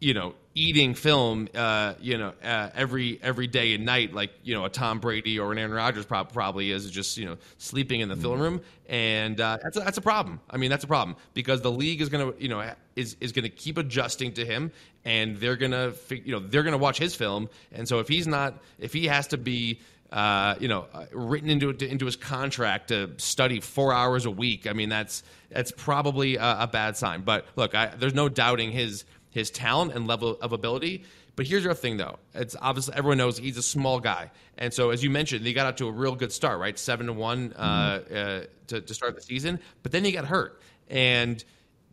you 0.00 0.14
know, 0.14 0.34
eating 0.54 0.94
film, 0.94 1.48
uh, 1.54 1.94
you 2.00 2.18
know, 2.18 2.32
uh, 2.42 2.70
every 2.74 3.18
every 3.22 3.46
day 3.46 3.74
and 3.74 3.84
night, 3.84 4.12
like 4.12 4.30
you 4.42 4.54
know, 4.54 4.64
a 4.64 4.68
Tom 4.68 4.98
Brady 4.98 5.38
or 5.38 5.52
an 5.52 5.58
Aaron 5.58 5.72
Rodgers 5.72 6.04
prob- 6.04 6.32
probably 6.32 6.70
is 6.70 6.90
just 6.90 7.16
you 7.16 7.26
know 7.26 7.36
sleeping 7.58 8.00
in 8.00 8.08
the 8.08 8.16
film 8.16 8.40
room, 8.40 8.60
and 8.88 9.40
uh, 9.40 9.58
that's 9.62 9.76
a, 9.76 9.80
that's 9.80 9.98
a 9.98 10.02
problem. 10.02 10.40
I 10.50 10.56
mean, 10.56 10.70
that's 10.70 10.84
a 10.84 10.88
problem 10.88 11.16
because 11.34 11.62
the 11.62 11.70
league 11.70 12.00
is 12.00 12.08
going 12.08 12.32
to 12.32 12.42
you 12.42 12.48
know 12.48 12.72
is 12.96 13.16
is 13.20 13.32
going 13.32 13.44
to 13.44 13.50
keep 13.50 13.78
adjusting 13.78 14.32
to 14.34 14.44
him, 14.44 14.72
and 15.04 15.38
they're 15.38 15.56
going 15.56 15.72
to 15.72 15.94
you 16.10 16.32
know 16.32 16.40
they're 16.40 16.62
going 16.62 16.72
to 16.72 16.78
watch 16.78 16.98
his 16.98 17.14
film, 17.14 17.48
and 17.72 17.88
so 17.88 18.00
if 18.00 18.08
he's 18.08 18.26
not 18.26 18.62
if 18.78 18.92
he 18.92 19.06
has 19.06 19.28
to 19.28 19.38
be 19.38 19.80
uh, 20.12 20.56
you 20.58 20.66
know, 20.66 20.86
uh, 20.92 21.04
written 21.12 21.48
into 21.48 21.70
into 21.70 22.04
his 22.04 22.16
contract 22.16 22.88
to 22.88 23.12
study 23.18 23.60
four 23.60 23.92
hours 23.92 24.26
a 24.26 24.30
week. 24.30 24.66
I 24.66 24.72
mean, 24.72 24.88
that's 24.88 25.22
that's 25.50 25.72
probably 25.76 26.36
a, 26.36 26.62
a 26.62 26.66
bad 26.66 26.96
sign. 26.96 27.22
But 27.22 27.46
look, 27.54 27.74
I, 27.76 27.86
there's 27.86 28.14
no 28.14 28.28
doubting 28.28 28.72
his 28.72 29.04
his 29.30 29.50
talent 29.50 29.94
and 29.94 30.06
level 30.06 30.36
of 30.40 30.52
ability. 30.52 31.04
But 31.36 31.46
here's 31.46 31.64
the 31.64 31.74
thing, 31.74 31.96
though. 31.96 32.18
It's 32.34 32.56
obviously 32.60 32.94
everyone 32.96 33.18
knows 33.18 33.38
he's 33.38 33.56
a 33.56 33.62
small 33.62 34.00
guy, 34.00 34.30
and 34.58 34.74
so 34.74 34.90
as 34.90 35.02
you 35.02 35.10
mentioned, 35.10 35.46
he 35.46 35.52
got 35.52 35.66
out 35.66 35.76
to 35.78 35.88
a 35.88 35.92
real 35.92 36.14
good 36.14 36.32
start, 36.32 36.60
right? 36.60 36.78
Seven 36.78 37.06
to 37.06 37.12
one 37.12 37.54
uh, 37.56 37.98
mm-hmm. 37.98 38.14
uh, 38.14 38.46
to, 38.66 38.80
to 38.80 38.94
start 38.94 39.14
the 39.14 39.22
season, 39.22 39.60
but 39.82 39.92
then 39.92 40.04
he 40.04 40.12
got 40.12 40.26
hurt, 40.26 40.60
and 40.88 41.42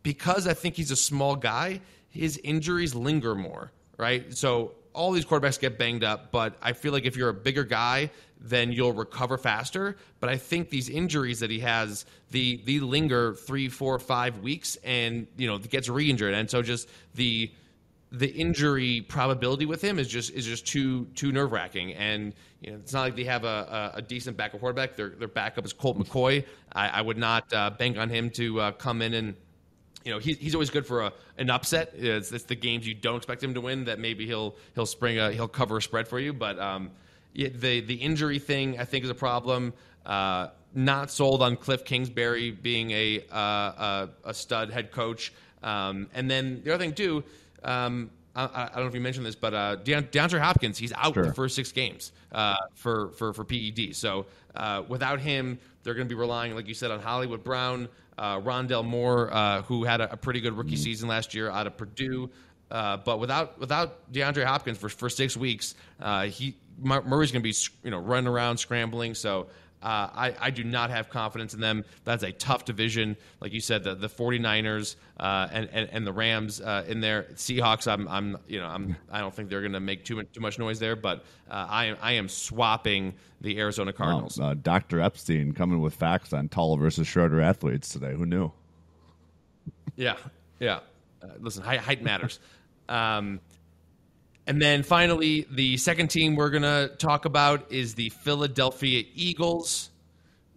because 0.03 0.47
I 0.47 0.53
think 0.53 0.75
he's 0.75 0.91
a 0.91 0.95
small 0.95 1.35
guy, 1.35 1.81
his 2.09 2.37
injuries 2.43 2.95
linger 2.95 3.35
more, 3.35 3.71
right? 3.97 4.33
So 4.35 4.73
all 4.93 5.11
these 5.11 5.25
quarterbacks 5.25 5.59
get 5.59 5.77
banged 5.77 6.03
up, 6.03 6.31
but 6.31 6.57
I 6.61 6.73
feel 6.73 6.91
like 6.91 7.05
if 7.05 7.15
you're 7.15 7.29
a 7.29 7.33
bigger 7.33 7.63
guy, 7.63 8.09
then 8.39 8.71
you'll 8.71 8.93
recover 8.93 9.37
faster. 9.37 9.97
But 10.19 10.29
I 10.29 10.37
think 10.37 10.69
these 10.69 10.89
injuries 10.89 11.39
that 11.39 11.49
he 11.49 11.59
has, 11.59 12.05
the 12.31 12.61
the 12.65 12.79
linger 12.79 13.33
three, 13.33 13.69
four, 13.69 13.99
five 13.99 14.39
weeks, 14.39 14.77
and 14.83 15.27
you 15.37 15.47
know 15.47 15.57
gets 15.57 15.89
re-injured, 15.89 16.33
and 16.33 16.49
so 16.49 16.61
just 16.61 16.89
the 17.15 17.51
the 18.11 18.29
injury 18.29 19.01
probability 19.01 19.65
with 19.65 19.81
him 19.81 19.99
is 19.99 20.07
just 20.07 20.31
is 20.31 20.45
just 20.45 20.65
too 20.65 21.05
too 21.15 21.31
nerve 21.31 21.51
wracking. 21.51 21.93
And 21.93 22.33
you 22.61 22.71
know, 22.71 22.77
it's 22.77 22.93
not 22.93 23.01
like 23.01 23.15
they 23.15 23.25
have 23.25 23.43
a, 23.43 23.91
a, 23.95 23.97
a, 23.97 24.01
decent 24.01 24.37
backup 24.37 24.61
quarterback. 24.61 24.95
Their 24.95 25.09
their 25.09 25.27
backup 25.27 25.65
is 25.65 25.73
Colt 25.73 25.99
McCoy. 25.99 26.45
I, 26.71 26.87
I 26.87 27.01
would 27.01 27.17
not 27.17 27.51
uh, 27.53 27.71
bank 27.71 27.97
on 27.97 28.09
him 28.09 28.29
to 28.31 28.61
uh, 28.61 28.71
come 28.71 29.01
in 29.01 29.13
and 29.13 29.35
you 30.07 30.13
know, 30.13 30.19
he's, 30.19 30.37
he's 30.37 30.55
always 30.55 30.69
good 30.69 30.85
for 30.85 31.01
a, 31.01 31.13
an 31.37 31.49
upset. 31.49 31.91
It's, 31.93 32.31
it's, 32.31 32.45
the 32.45 32.55
games 32.55 32.87
you 32.87 32.93
don't 32.93 33.17
expect 33.17 33.43
him 33.43 33.55
to 33.55 33.59
win 33.59 33.83
that 33.85 33.99
maybe 33.99 34.25
he'll 34.25 34.55
he'll 34.73 34.85
spring 34.85 35.19
a 35.19 35.33
he'll 35.33 35.49
cover 35.49 35.77
a 35.77 35.81
spread 35.81 36.07
for 36.07 36.17
you. 36.17 36.31
But 36.31 36.57
um, 36.59 36.91
the 37.45 37.81
the 37.81 37.95
injury 37.95 38.39
thing 38.39 38.79
I 38.79 38.85
think 38.85 39.03
is 39.03 39.09
a 39.09 39.15
problem. 39.15 39.73
Uh, 40.05 40.47
not 40.73 41.09
sold 41.09 41.41
on 41.41 41.55
Cliff 41.55 41.83
Kingsbury 41.83 42.51
being 42.51 42.91
a 42.91 43.23
uh, 43.31 43.37
a, 43.37 44.09
a, 44.25 44.33
stud 44.33 44.69
head 44.69 44.91
coach. 44.91 45.33
Um, 45.63 46.09
and 46.13 46.29
then 46.29 46.61
the 46.63 46.73
other 46.73 46.83
thing 46.83 46.93
too. 46.93 47.23
Um, 47.63 48.11
I, 48.35 48.43
I, 48.43 48.65
don't 48.75 48.83
know 48.83 48.87
if 48.87 48.93
you 48.93 49.01
mentioned 49.01 49.25
this, 49.25 49.35
but 49.35 49.53
uh, 49.53 49.77
DeAndre 49.83 50.39
Hopkins, 50.39 50.77
he's 50.77 50.93
out 50.93 51.15
sure. 51.15 51.25
the 51.25 51.33
first 51.33 51.55
six 51.55 51.71
games 51.71 52.11
uh, 52.31 52.55
for, 52.75 53.09
for, 53.13 53.33
for 53.33 53.43
PED. 53.43 53.95
So 53.95 54.27
uh, 54.55 54.83
without 54.87 55.19
him, 55.19 55.57
they're 55.81 55.95
going 55.95 56.07
to 56.07 56.13
be 56.13 56.19
relying, 56.19 56.53
like 56.53 56.67
you 56.67 56.75
said, 56.75 56.91
on 56.91 56.99
Hollywood 56.99 57.43
Brown, 57.43 57.89
uh, 58.17 58.39
Rondale 58.39 58.85
Moore, 58.85 59.33
uh, 59.33 59.63
who 59.63 59.85
had 59.85 60.01
a, 60.01 60.13
a, 60.13 60.17
pretty 60.17 60.39
good 60.39 60.53
rookie 60.53 60.71
mm-hmm. 60.71 60.83
season 60.83 61.09
last 61.09 61.33
year 61.33 61.49
out 61.49 61.65
of 61.65 61.77
Purdue. 61.77 62.29
Uh, 62.69 62.97
but 62.97 63.19
without 63.19 63.57
without 63.59 64.11
DeAndre 64.11 64.43
Hopkins 64.43 64.77
for, 64.77 64.89
for 64.89 65.09
six 65.09 65.37
weeks, 65.37 65.73
uh, 66.01 66.23
he 66.23 66.55
Murray's 66.79 67.31
going 67.31 67.41
to 67.43 67.49
be 67.49 67.55
you 67.83 67.91
know 67.91 67.99
running 67.99 68.27
around 68.27 68.57
scrambling. 68.57 69.13
So 69.13 69.47
uh, 69.81 70.09
I, 70.13 70.35
I 70.39 70.49
do 70.49 70.63
not 70.63 70.89
have 70.89 71.09
confidence 71.09 71.53
in 71.53 71.59
them. 71.59 71.85
That's 72.03 72.23
a 72.23 72.31
tough 72.31 72.65
division. 72.65 73.15
Like 73.39 73.53
you 73.53 73.61
said, 73.61 73.83
the, 73.83 73.93
the 73.93 74.09
49ers 74.09 74.95
uh, 75.19 75.47
and, 75.51 75.69
and, 75.71 75.89
and, 75.91 76.07
the 76.07 76.11
Rams 76.11 76.59
uh, 76.61 76.83
in 76.87 76.99
there. 76.99 77.27
Seahawks, 77.35 77.91
I'm, 77.91 78.07
I'm, 78.07 78.37
you 78.47 78.59
know, 78.59 78.65
I'm, 78.65 78.95
I 79.11 79.19
don't 79.19 79.33
think 79.33 79.49
they're 79.49 79.61
going 79.61 79.73
to 79.73 79.79
make 79.79 80.03
too 80.03 80.15
much, 80.15 80.31
too 80.33 80.41
much 80.41 80.57
noise 80.57 80.79
there, 80.79 80.95
but 80.95 81.25
uh, 81.51 81.67
I, 81.69 81.85
am, 81.85 81.97
I 82.01 82.13
am 82.13 82.27
swapping 82.27 83.13
the 83.41 83.59
Arizona 83.59 83.93
Cardinals. 83.93 84.39
Uh, 84.39 84.55
Dr. 84.55 84.99
Epstein 84.99 85.51
coming 85.51 85.79
with 85.79 85.93
facts 85.93 86.33
on 86.33 86.49
tall 86.49 86.75
versus 86.77 87.07
shorter 87.07 87.39
athletes 87.39 87.89
today. 87.89 88.13
Who 88.13 88.25
knew? 88.25 88.51
yeah, 89.95 90.15
yeah. 90.59 90.79
Uh, 91.21 91.27
listen, 91.39 91.63
height, 91.63 91.81
height 91.81 92.01
matters. 92.01 92.39
Um, 92.89 93.41
and 94.47 94.61
then 94.61 94.81
finally, 94.81 95.45
the 95.51 95.75
second 95.75 96.07
team 96.07 96.37
we're 96.37 96.49
going 96.49 96.63
to 96.63 96.89
talk 96.97 97.25
about 97.25 97.69
is 97.69 97.95
the 97.95 98.09
Philadelphia 98.09 99.03
Eagles. 99.13 99.89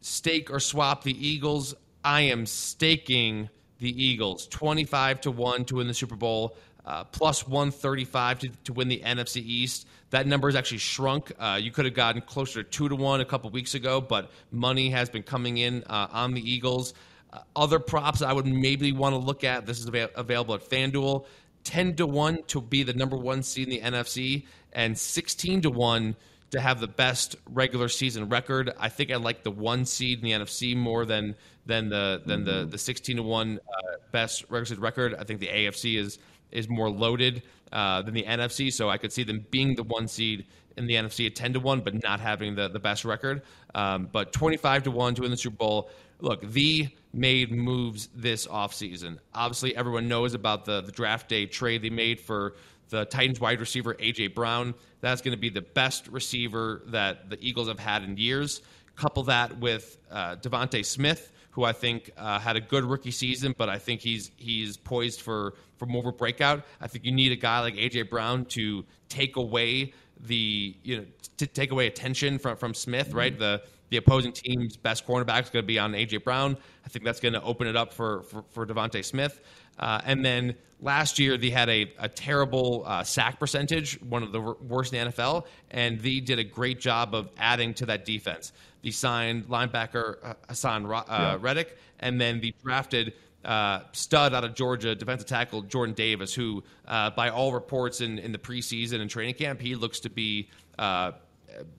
Stake 0.00 0.48
or 0.48 0.60
swap 0.60 1.02
the 1.02 1.28
Eagles. 1.28 1.74
I 2.04 2.22
am 2.22 2.46
staking 2.46 3.50
the 3.80 4.02
Eagles 4.02 4.46
25 4.46 5.22
to 5.22 5.30
1 5.32 5.64
to 5.66 5.76
win 5.76 5.88
the 5.88 5.94
Super 5.94 6.14
Bowl, 6.14 6.56
uh, 6.86 7.02
plus 7.04 7.48
135 7.48 8.38
to, 8.38 8.48
to 8.64 8.72
win 8.72 8.86
the 8.86 9.00
NFC 9.04 9.42
East. 9.44 9.88
That 10.10 10.26
number 10.26 10.46
has 10.48 10.54
actually 10.54 10.78
shrunk. 10.78 11.32
Uh, 11.36 11.58
you 11.60 11.72
could 11.72 11.84
have 11.84 11.94
gotten 11.94 12.22
closer 12.22 12.62
to 12.62 12.70
2 12.70 12.90
to 12.90 12.96
1 12.96 13.20
a 13.20 13.24
couple 13.24 13.50
weeks 13.50 13.74
ago, 13.74 14.00
but 14.00 14.30
money 14.52 14.90
has 14.90 15.10
been 15.10 15.24
coming 15.24 15.58
in 15.58 15.82
uh, 15.88 16.06
on 16.12 16.34
the 16.34 16.40
Eagles. 16.40 16.94
Uh, 17.32 17.40
other 17.56 17.80
props 17.80 18.22
I 18.22 18.32
would 18.32 18.46
maybe 18.46 18.92
want 18.92 19.14
to 19.14 19.18
look 19.18 19.42
at. 19.42 19.66
This 19.66 19.80
is 19.80 19.88
av- 19.88 20.10
available 20.14 20.54
at 20.54 20.68
FanDuel. 20.68 21.24
10 21.70 21.94
to 21.94 22.04
1 22.04 22.42
to 22.48 22.60
be 22.60 22.82
the 22.82 22.92
number 22.94 23.16
one 23.16 23.44
seed 23.44 23.68
in 23.68 23.70
the 23.70 23.98
NFC, 23.98 24.44
and 24.72 24.98
16 24.98 25.62
to 25.62 25.70
1 25.70 26.16
to 26.50 26.60
have 26.60 26.80
the 26.80 26.88
best 26.88 27.36
regular 27.48 27.88
season 27.88 28.28
record. 28.28 28.72
I 28.76 28.88
think 28.88 29.12
I 29.12 29.16
like 29.16 29.44
the 29.44 29.52
one 29.52 29.84
seed 29.84 30.18
in 30.18 30.24
the 30.24 30.32
NFC 30.32 30.76
more 30.76 31.04
than 31.04 31.36
than 31.66 31.88
the 31.88 32.22
than 32.26 32.42
the 32.42 32.66
the 32.68 32.76
16 32.76 33.18
to 33.18 33.22
1 33.22 33.60
uh, 33.62 33.82
best 34.10 34.42
regular 34.48 34.64
season 34.64 34.82
record. 34.82 35.14
I 35.14 35.22
think 35.22 35.38
the 35.38 35.46
AFC 35.46 35.96
is 35.96 36.18
is 36.50 36.68
more 36.68 36.90
loaded 36.90 37.44
uh, 37.70 38.02
than 38.02 38.14
the 38.14 38.24
NFC, 38.24 38.72
so 38.72 38.90
I 38.90 38.98
could 38.98 39.12
see 39.12 39.22
them 39.22 39.46
being 39.52 39.76
the 39.76 39.84
one 39.84 40.08
seed 40.08 40.46
in 40.76 40.86
the 40.88 40.94
NFC 40.94 41.26
at 41.26 41.36
10 41.36 41.52
to 41.52 41.60
1, 41.60 41.82
but 41.82 42.02
not 42.02 42.18
having 42.18 42.56
the, 42.56 42.68
the 42.68 42.80
best 42.80 43.04
record. 43.04 43.42
Um, 43.76 44.08
but 44.10 44.32
25 44.32 44.84
to 44.84 44.90
1 44.90 45.14
to 45.14 45.22
win 45.22 45.30
the 45.30 45.36
Super 45.36 45.56
Bowl. 45.56 45.90
Look, 46.20 46.40
the 46.50 46.88
made 47.12 47.50
moves 47.50 48.08
this 48.14 48.46
offseason. 48.46 49.18
Obviously, 49.34 49.74
everyone 49.76 50.08
knows 50.08 50.34
about 50.34 50.64
the, 50.64 50.80
the 50.80 50.92
draft 50.92 51.28
day 51.28 51.46
trade 51.46 51.82
they 51.82 51.90
made 51.90 52.20
for 52.20 52.54
the 52.90 53.04
Titans 53.04 53.40
wide 53.40 53.60
receiver, 53.60 53.96
A.J. 53.98 54.28
Brown. 54.28 54.74
That's 55.00 55.22
going 55.22 55.34
to 55.34 55.40
be 55.40 55.48
the 55.48 55.62
best 55.62 56.08
receiver 56.08 56.82
that 56.86 57.30
the 57.30 57.38
Eagles 57.40 57.68
have 57.68 57.78
had 57.78 58.02
in 58.02 58.16
years. 58.16 58.62
Couple 58.96 59.22
that 59.24 59.58
with 59.58 59.96
uh, 60.10 60.36
DeVonta 60.36 60.84
Smith, 60.84 61.32
who 61.52 61.64
I 61.64 61.72
think 61.72 62.10
uh, 62.18 62.38
had 62.38 62.56
a 62.56 62.60
good 62.60 62.84
rookie 62.84 63.10
season, 63.10 63.54
but 63.56 63.68
I 63.68 63.78
think 63.78 64.00
he's 64.00 64.30
he's 64.36 64.76
poised 64.76 65.22
for 65.22 65.54
for 65.78 65.86
more 65.86 66.00
of 66.00 66.06
a 66.06 66.12
breakout. 66.12 66.64
I 66.80 66.86
think 66.86 67.06
you 67.06 67.12
need 67.12 67.32
a 67.32 67.36
guy 67.36 67.60
like 67.60 67.74
AJ 67.74 68.10
Brown 68.10 68.44
to 68.46 68.84
take 69.08 69.36
away 69.36 69.94
the 70.18 70.76
you 70.82 70.98
know 70.98 71.06
to 71.38 71.46
take 71.46 71.70
away 71.70 71.86
attention 71.86 72.38
from 72.38 72.56
from 72.56 72.74
Smith, 72.74 73.14
right? 73.14 73.38
The 73.38 73.62
the 73.90 73.96
opposing 73.96 74.32
team's 74.32 74.76
best 74.76 75.06
cornerback 75.06 75.42
is 75.44 75.50
going 75.50 75.62
to 75.62 75.66
be 75.66 75.78
on 75.78 75.92
AJ 75.92 76.24
Brown. 76.24 76.56
I 76.84 76.88
think 76.88 77.04
that's 77.04 77.20
going 77.20 77.34
to 77.34 77.42
open 77.42 77.66
it 77.66 77.76
up 77.76 77.92
for 77.92 78.22
for, 78.22 78.44
for 78.50 78.66
DeVonta 78.66 79.04
Smith. 79.04 79.40
Uh, 79.78 80.00
and 80.04 80.24
then 80.24 80.54
last 80.80 81.18
year 81.18 81.36
they 81.36 81.50
had 81.50 81.68
a, 81.68 81.92
a 81.98 82.08
terrible 82.08 82.84
uh, 82.86 83.02
sack 83.02 83.38
percentage, 83.38 84.00
one 84.02 84.22
of 84.22 84.32
the 84.32 84.40
worst 84.40 84.92
in 84.92 85.06
the 85.06 85.12
NFL, 85.12 85.46
and 85.70 86.00
they 86.00 86.20
did 86.20 86.38
a 86.38 86.44
great 86.44 86.80
job 86.80 87.14
of 87.14 87.30
adding 87.38 87.74
to 87.74 87.86
that 87.86 88.04
defense. 88.04 88.52
They 88.82 88.90
signed 88.90 89.48
linebacker 89.48 90.16
uh, 90.22 90.34
Haason 90.48 90.86
uh, 90.86 91.04
yeah. 91.08 91.38
Reddick, 91.40 91.76
and 91.98 92.20
then 92.20 92.40
they 92.40 92.54
drafted 92.62 93.14
uh, 93.44 93.80
stud 93.92 94.34
out 94.34 94.44
of 94.44 94.54
Georgia, 94.54 94.94
defensive 94.94 95.26
tackle 95.26 95.62
Jordan 95.62 95.94
Davis, 95.94 96.34
who, 96.34 96.62
uh, 96.86 97.10
by 97.10 97.30
all 97.30 97.52
reports 97.52 98.00
in, 98.00 98.18
in 98.18 98.32
the 98.32 98.38
preseason 98.38 99.00
and 99.00 99.10
training 99.10 99.34
camp, 99.34 99.60
he 99.60 99.74
looks 99.74 100.00
to 100.00 100.10
be 100.10 100.48
uh, 100.78 101.12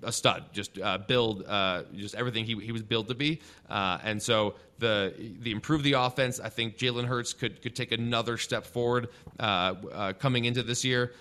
a 0.04 0.12
stud. 0.12 0.46
Just 0.54 0.80
uh, 0.80 0.98
build, 1.00 1.44
uh, 1.48 1.84
just 1.96 2.16
everything 2.16 2.46
he, 2.46 2.56
he 2.56 2.72
was 2.72 2.84
built 2.84 3.08
to 3.10 3.16
be. 3.16 3.42
Uh, 3.70 4.00
and 4.04 4.22
so 4.22 4.56
the 4.80 5.14
the 5.42 5.52
improve 5.52 5.84
the 5.84 5.94
offense. 5.94 6.40
I 6.40 6.50
think 6.50 6.78
Jalen 6.78 7.06
Hurts 7.06 7.34
could 7.34 7.62
could 7.62 7.76
take 7.76 7.92
another 7.92 8.38
step 8.38 8.66
forward 8.66 9.10
coming 9.40 10.46
into 10.46 10.64
this 10.64 10.84
year. 10.84 11.14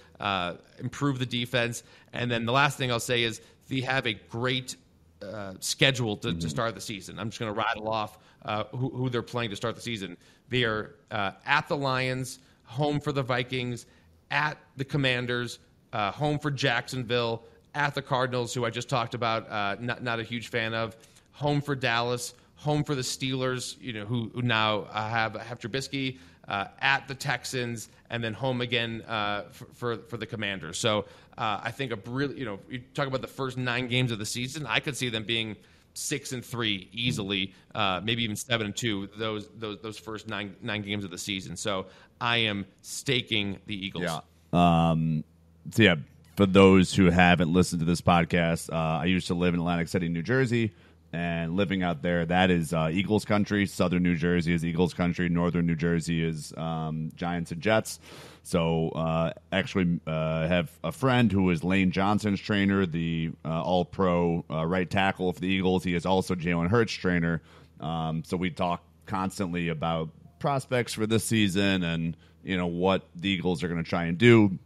improve 0.79 1.19
the 1.19 1.27
defense, 1.27 1.83
and 2.13 2.31
then 2.31 2.47
the 2.47 2.53
last 2.53 2.79
thing 2.79 2.91
I'll 2.91 3.01
say 3.01 3.23
is 3.23 3.41
they 3.69 3.81
have 3.81 4.07
a 4.07 4.15
great 4.15 4.77
uh, 5.23 5.55
schedule 5.61 6.17
to, 6.17 6.29
mm-hmm. 6.29 6.39
to, 6.39 6.49
start 6.49 6.75
the 6.75 6.81
season. 6.81 7.19
I'm 7.19 7.29
just 7.29 7.39
going 7.39 7.53
to 7.53 7.59
rattle 7.59 7.89
off 7.89 8.19
uh, 8.45 8.65
who, 8.75 8.89
who, 8.89 9.11
they're 9.11 9.23
playing 9.23 9.51
to 9.51 9.57
start 9.57 9.75
the 9.75 9.81
season. 9.83 10.17
They 10.49 10.65
are 10.65 10.95
uh, 11.11 11.33
at 11.45 11.69
the 11.69 11.77
Lions, 11.77 12.39
home 12.65 13.01
for 13.01 13.13
the 13.13 13.23
Vikings, 13.23 13.87
at 14.31 14.57
the 14.77 14.85
Commanders, 14.85 15.59
uh, 15.93 16.11
home 16.11 16.39
for 16.39 16.51
Jacksonville, 16.51 17.43
at 17.75 17.95
the 17.95 18.03
Cardinals, 18.03 18.53
who 18.55 18.65
I 18.65 18.71
just 18.71 18.89
talked 18.89 19.15
about, 19.15 19.49
uh, 19.51 19.77
not, 19.81 20.03
not 20.03 20.21
a 20.21 20.23
huge 20.23 20.49
fan 20.49 20.75
of, 20.75 20.97
home 21.33 21.61
for 21.61 21.75
Dallas, 21.75 22.35
home 22.57 22.85
for 22.85 22.95
the 22.95 23.03
Steelers, 23.03 23.81
you 23.81 23.93
know, 23.93 24.05
who, 24.05 24.31
who 24.35 24.43
now 24.43 24.85
have, 24.93 25.35
have 25.35 25.59
Trubisky, 25.59 26.19
uh, 26.49 26.67
at 26.81 27.07
the 27.09 27.15
Texans, 27.15 27.89
and 28.11 28.23
then 28.23 28.35
home 28.35 28.61
again 28.61 29.03
uh, 29.03 29.45
for, 29.51 29.67
for, 29.73 29.97
for 29.97 30.17
the 30.17 30.27
Commanders. 30.27 30.79
So 30.79 31.07
uh, 31.39 31.61
I 31.63 31.71
think 31.71 31.93
a 31.93 31.99
really, 32.11 32.39
you 32.39 32.45
know, 32.45 32.59
you 32.69 32.81
talk 32.93 33.07
about 33.07 33.23
the 33.23 33.29
first 33.29 33.57
nine 33.57 33.87
games 33.89 34.11
of 34.11 34.19
the 34.19 34.27
season. 34.27 34.67
I 34.67 34.81
could 34.81 34.97
see 34.97 35.09
them 35.09 35.25
being 35.25 35.57
six 35.95 36.33
and 36.33 36.45
three 36.45 36.89
easily, 36.93 37.55
uh, 37.75 38.01
maybe 38.03 38.23
even 38.25 38.37
seven 38.37 38.67
and 38.67 38.77
two. 38.77 39.09
Those 39.17 39.49
those 39.57 39.79
those 39.81 39.99
first 39.99 40.29
nine 40.29 40.55
nine 40.61 40.83
games 40.83 41.05
of 41.05 41.11
the 41.11 41.19
season. 41.19 41.57
So 41.57 41.87
I 42.21 42.39
am 42.39 42.67
staking 42.83 43.59
the 43.67 43.87
Eagles. 43.87 44.05
Yeah. 44.05 44.21
Um. 44.53 45.25
So 45.71 45.83
yeah, 45.83 45.97
for 46.37 46.47
those 46.47 46.95
who 46.95 47.11
haven't 47.11 47.53
listened 47.53 47.81
to 47.81 47.87
this 47.87 48.01
podcast, 48.01 48.73
uh, 48.73 49.01
I 49.01 49.07
used 49.07 49.27
to 49.29 49.35
live 49.35 49.55
in 49.55 49.61
Atlantic 49.61 49.89
City, 49.89 50.09
New 50.09 50.23
Jersey, 50.23 50.73
and 51.13 51.57
living 51.57 51.83
out 51.83 52.03
there, 52.03 52.25
that 52.27 52.51
is 52.51 52.73
uh, 52.73 52.89
Eagles 52.93 53.25
country. 53.25 53.67
Southern 53.67 54.05
New 54.05 54.15
Jersey 54.15 54.55
is 54.55 54.65
Eagles 54.65 54.95
country. 54.95 55.29
Northern 55.29 55.67
New 55.67 55.75
Jersey 55.75 56.23
is 56.23 56.55
um, 56.57 57.11
Giants 57.17 57.51
and 57.51 57.61
Jets. 57.61 57.99
So 58.45 58.91
uh, 58.91 59.33
actually, 59.51 60.01
uh, 60.07 60.47
have 60.47 60.71
a 60.85 60.93
friend 60.93 61.31
who 61.33 61.51
is 61.51 61.65
Lane 61.65 61.91
Johnson's 61.91 62.41
trainer, 62.41 62.87
the 62.87 63.33
uh, 63.45 63.63
All 63.63 63.85
Pro 63.85 64.45
uh, 64.49 64.65
right 64.65 64.89
tackle 64.89 65.33
for 65.33 65.41
the 65.41 65.49
Eagles. 65.49 65.83
He 65.83 65.95
is 65.95 66.07
also 66.07 66.35
Jalen 66.37 66.69
Hurts 66.69 66.93
trainer. 66.93 67.43
Um, 67.81 68.23
so 68.25 68.37
we 68.37 68.51
talk 68.51 68.85
constantly 69.07 69.69
about 69.69 70.11
prospects 70.39 70.95
for 70.95 71.07
this 71.07 71.25
season 71.25 71.83
and 71.83 72.17
you 72.43 72.57
know 72.57 72.67
what 72.67 73.07
the 73.15 73.29
Eagles 73.29 73.63
are 73.63 73.69
going 73.69 73.83
to 73.83 73.89
try 73.89 74.05
and 74.05 74.17
do. 74.17 74.59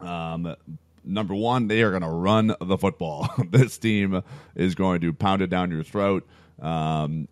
Um, 0.00 0.56
number 1.06 1.34
one, 1.34 1.68
they 1.68 1.82
are 1.82 1.90
going 1.90 2.02
to 2.02 2.08
run 2.08 2.54
the 2.60 2.76
football. 2.76 3.28
this 3.50 3.78
team 3.78 4.22
is 4.54 4.74
going 4.74 5.00
to 5.00 5.12
pound 5.12 5.42
it 5.42 5.48
down 5.48 5.70
your 5.70 5.82
throat. 5.82 6.26
Um, 6.60 7.28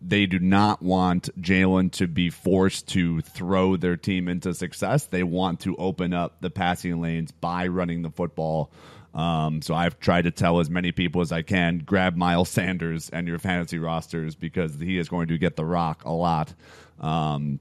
they 0.00 0.26
do 0.26 0.38
not 0.38 0.82
want 0.82 1.30
Jalen 1.40 1.92
to 1.92 2.06
be 2.06 2.30
forced 2.30 2.88
to 2.88 3.20
throw 3.22 3.76
their 3.76 3.96
team 3.96 4.28
into 4.28 4.54
success. 4.54 5.06
They 5.06 5.22
want 5.22 5.60
to 5.60 5.74
open 5.76 6.12
up 6.12 6.40
the 6.40 6.50
passing 6.50 7.00
lanes 7.00 7.32
by 7.32 7.66
running 7.66 8.02
the 8.02 8.10
football. 8.10 8.70
Um, 9.14 9.62
so 9.62 9.74
I've 9.74 9.98
tried 10.00 10.22
to 10.22 10.30
tell 10.30 10.58
as 10.60 10.68
many 10.68 10.92
people 10.92 11.20
as 11.20 11.30
I 11.32 11.42
can 11.42 11.78
grab 11.78 12.16
Miles 12.16 12.48
Sanders 12.48 13.10
and 13.10 13.28
your 13.28 13.38
fantasy 13.38 13.78
rosters 13.78 14.34
because 14.34 14.74
he 14.80 14.98
is 14.98 15.08
going 15.08 15.28
to 15.28 15.38
get 15.38 15.56
the 15.56 15.64
rock 15.64 16.04
a 16.04 16.12
lot. 16.12 16.52
Um, 17.00 17.60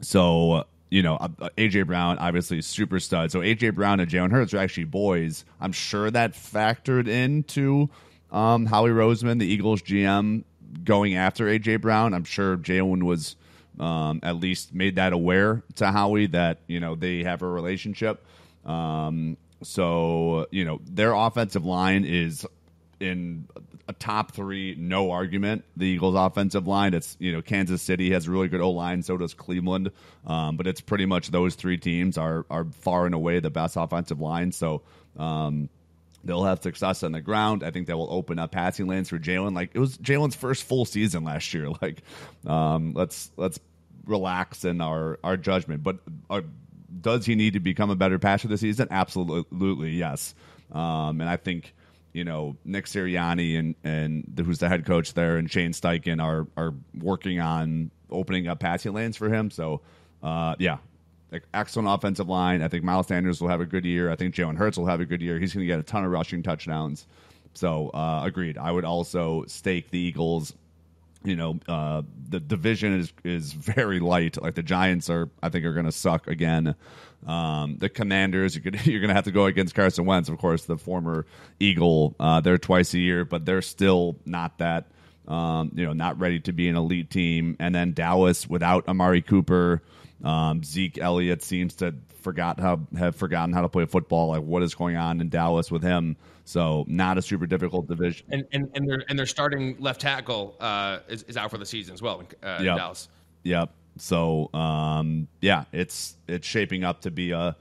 so 0.00 0.64
you 0.90 1.02
know, 1.02 1.16
uh, 1.16 1.28
uh 1.40 1.48
AJ 1.56 1.86
Brown 1.86 2.18
obviously 2.18 2.60
super 2.62 3.00
stud. 3.00 3.30
So 3.30 3.40
AJ 3.40 3.74
Brown 3.74 4.00
and 4.00 4.10
Jalen 4.10 4.30
Hurts 4.30 4.54
are 4.54 4.58
actually 4.58 4.84
boys. 4.84 5.44
I'm 5.60 5.72
sure 5.72 6.10
that 6.10 6.32
factored 6.32 7.08
into 7.08 7.88
um, 8.30 8.66
Howie 8.66 8.90
Roseman, 8.90 9.38
the 9.38 9.46
Eagles 9.46 9.82
GM, 9.82 10.44
going 10.82 11.14
after 11.14 11.46
AJ 11.46 11.80
Brown. 11.80 12.14
I'm 12.14 12.24
sure 12.24 12.56
Jalen 12.56 13.02
was 13.02 13.36
um, 13.78 14.20
at 14.22 14.36
least 14.36 14.74
made 14.74 14.96
that 14.96 15.12
aware 15.12 15.62
to 15.76 15.90
Howie 15.90 16.26
that 16.28 16.58
you 16.66 16.80
know 16.80 16.94
they 16.94 17.22
have 17.22 17.42
a 17.42 17.48
relationship. 17.48 18.24
Um, 18.64 19.36
so 19.62 20.46
you 20.50 20.64
know 20.64 20.80
their 20.84 21.12
offensive 21.12 21.64
line 21.64 22.04
is 22.04 22.46
in 23.00 23.48
a 23.88 23.92
top 23.92 24.32
three, 24.32 24.74
no 24.78 25.10
argument. 25.10 25.64
The 25.76 25.86
Eagles' 25.86 26.14
offensive 26.14 26.66
line. 26.66 26.94
It's 26.94 27.16
you 27.20 27.32
know 27.32 27.42
Kansas 27.42 27.82
City 27.82 28.10
has 28.12 28.26
a 28.26 28.30
really 28.30 28.48
good 28.48 28.60
O 28.60 28.70
line, 28.70 29.02
so 29.02 29.16
does 29.16 29.34
Cleveland. 29.34 29.90
Um, 30.26 30.56
but 30.56 30.66
it's 30.66 30.80
pretty 30.80 31.06
much 31.06 31.30
those 31.30 31.54
three 31.54 31.78
teams 31.78 32.16
are 32.16 32.46
are 32.50 32.64
far 32.64 33.06
and 33.06 33.14
away 33.14 33.40
the 33.40 33.50
best 33.50 33.76
offensive 33.76 34.20
line. 34.20 34.52
So 34.52 34.82
um, 35.18 35.68
they'll 36.24 36.44
have 36.44 36.62
success 36.62 37.02
on 37.02 37.12
the 37.12 37.20
ground. 37.20 37.62
I 37.62 37.70
think 37.70 37.86
that 37.88 37.96
will 37.96 38.12
open 38.12 38.38
up 38.38 38.52
passing 38.52 38.86
lanes 38.86 39.08
for 39.08 39.18
Jalen. 39.18 39.54
Like 39.54 39.70
it 39.74 39.78
was 39.78 39.98
Jalen's 39.98 40.34
first 40.34 40.64
full 40.64 40.84
season 40.84 41.24
last 41.24 41.52
year. 41.52 41.68
Like 41.82 42.02
um, 42.46 42.94
let's 42.94 43.30
let's 43.36 43.58
relax 44.06 44.64
in 44.64 44.80
our 44.80 45.18
our 45.22 45.36
judgment. 45.36 45.82
But 45.82 45.98
uh, 46.30 46.42
does 47.00 47.26
he 47.26 47.34
need 47.34 47.54
to 47.54 47.60
become 47.60 47.90
a 47.90 47.96
better 47.96 48.18
passer 48.18 48.48
this 48.48 48.60
season? 48.60 48.88
Absolutely, 48.90 49.90
yes. 49.90 50.34
Um, 50.72 51.20
and 51.20 51.28
I 51.28 51.36
think 51.36 51.74
you 52.14 52.24
know 52.24 52.56
Nick 52.64 52.86
Sirianni 52.86 53.58
and 53.58 53.74
and 53.84 54.24
the, 54.32 54.42
who's 54.42 54.60
the 54.60 54.68
head 54.70 54.86
coach 54.86 55.12
there 55.12 55.36
and 55.36 55.50
Shane 55.50 55.72
Steichen 55.72 56.22
are 56.22 56.46
are 56.56 56.72
working 56.98 57.40
on 57.40 57.90
opening 58.10 58.48
up 58.48 58.60
passing 58.60 58.94
lanes 58.94 59.16
for 59.18 59.28
him. 59.28 59.50
So 59.50 59.82
uh, 60.22 60.54
yeah, 60.58 60.78
excellent 61.52 61.88
offensive 61.88 62.28
line. 62.28 62.62
I 62.62 62.68
think 62.68 62.84
Miles 62.84 63.08
Sanders 63.08 63.40
will 63.40 63.48
have 63.48 63.60
a 63.60 63.66
good 63.66 63.84
year. 63.84 64.10
I 64.10 64.16
think 64.16 64.34
Jalen 64.34 64.56
Hurts 64.56 64.78
will 64.78 64.86
have 64.86 65.00
a 65.00 65.04
good 65.04 65.20
year. 65.20 65.38
He's 65.38 65.52
going 65.52 65.66
to 65.66 65.66
get 65.66 65.78
a 65.78 65.82
ton 65.82 66.04
of 66.04 66.10
rushing 66.10 66.42
touchdowns. 66.42 67.06
So 67.52 67.90
uh, 67.90 68.22
agreed. 68.24 68.56
I 68.56 68.72
would 68.72 68.84
also 68.84 69.44
stake 69.46 69.90
the 69.90 69.98
Eagles. 69.98 70.54
You 71.24 71.36
know, 71.36 71.58
uh, 71.66 72.02
the 72.28 72.38
division 72.38 73.00
is 73.00 73.12
is 73.24 73.52
very 73.52 73.98
light. 74.00 74.40
Like 74.40 74.54
the 74.54 74.62
Giants 74.62 75.08
are, 75.10 75.30
I 75.42 75.48
think, 75.48 75.64
are 75.64 75.72
going 75.72 75.86
to 75.86 75.92
suck 75.92 76.28
again. 76.28 76.74
Um, 77.26 77.78
the 77.78 77.88
Commanders, 77.88 78.54
you 78.54 78.60
could, 78.60 78.86
you're 78.86 79.00
going 79.00 79.08
to 79.08 79.14
have 79.14 79.24
to 79.24 79.32
go 79.32 79.46
against 79.46 79.74
Carson 79.74 80.04
Wentz, 80.04 80.28
of 80.28 80.38
course, 80.38 80.64
the 80.64 80.76
former 80.76 81.26
Eagle. 81.58 82.14
Uh, 82.20 82.40
they're 82.40 82.58
twice 82.58 82.92
a 82.94 82.98
year, 82.98 83.24
but 83.24 83.44
they're 83.44 83.62
still 83.62 84.18
not 84.24 84.58
that. 84.58 84.88
Um, 85.26 85.72
you 85.74 85.86
know, 85.86 85.94
not 85.94 86.20
ready 86.20 86.40
to 86.40 86.52
be 86.52 86.68
an 86.68 86.76
elite 86.76 87.08
team. 87.08 87.56
And 87.58 87.74
then 87.74 87.94
Dallas 87.94 88.46
without 88.46 88.88
Amari 88.88 89.22
Cooper. 89.22 89.82
Um, 90.22 90.62
Zeke 90.62 90.98
Elliott 90.98 91.42
seems 91.42 91.76
to 91.76 91.94
forgot 92.20 92.60
how 92.60 92.80
have 92.96 93.16
forgotten 93.16 93.54
how 93.54 93.62
to 93.62 93.68
play 93.70 93.86
football. 93.86 94.28
Like 94.28 94.42
what 94.42 94.62
is 94.62 94.74
going 94.74 94.96
on 94.96 95.22
in 95.22 95.30
Dallas 95.30 95.70
with 95.70 95.82
him? 95.82 96.16
So 96.44 96.84
not 96.86 97.16
a 97.16 97.22
super 97.22 97.46
difficult 97.46 97.88
division. 97.88 98.26
And 98.30 98.44
and, 98.52 98.70
and 98.74 98.88
their 98.88 99.04
and 99.08 99.18
their 99.18 99.26
starting 99.26 99.76
left 99.78 100.00
tackle 100.00 100.56
uh, 100.60 100.98
is, 101.08 101.22
is 101.24 101.36
out 101.36 101.50
for 101.50 101.58
the 101.58 101.66
season 101.66 101.94
as 101.94 102.02
well 102.02 102.22
uh, 102.42 102.56
in 102.58 102.64
Dallas. 102.66 103.08
Yep. 103.44 103.70
So 103.96 104.50
um, 104.52 105.28
yeah, 105.40 105.64
it's 105.72 106.16
it's 106.28 106.46
shaping 106.46 106.84
up 106.84 107.00
to 107.02 107.10
be 107.10 107.30
a 107.30 107.56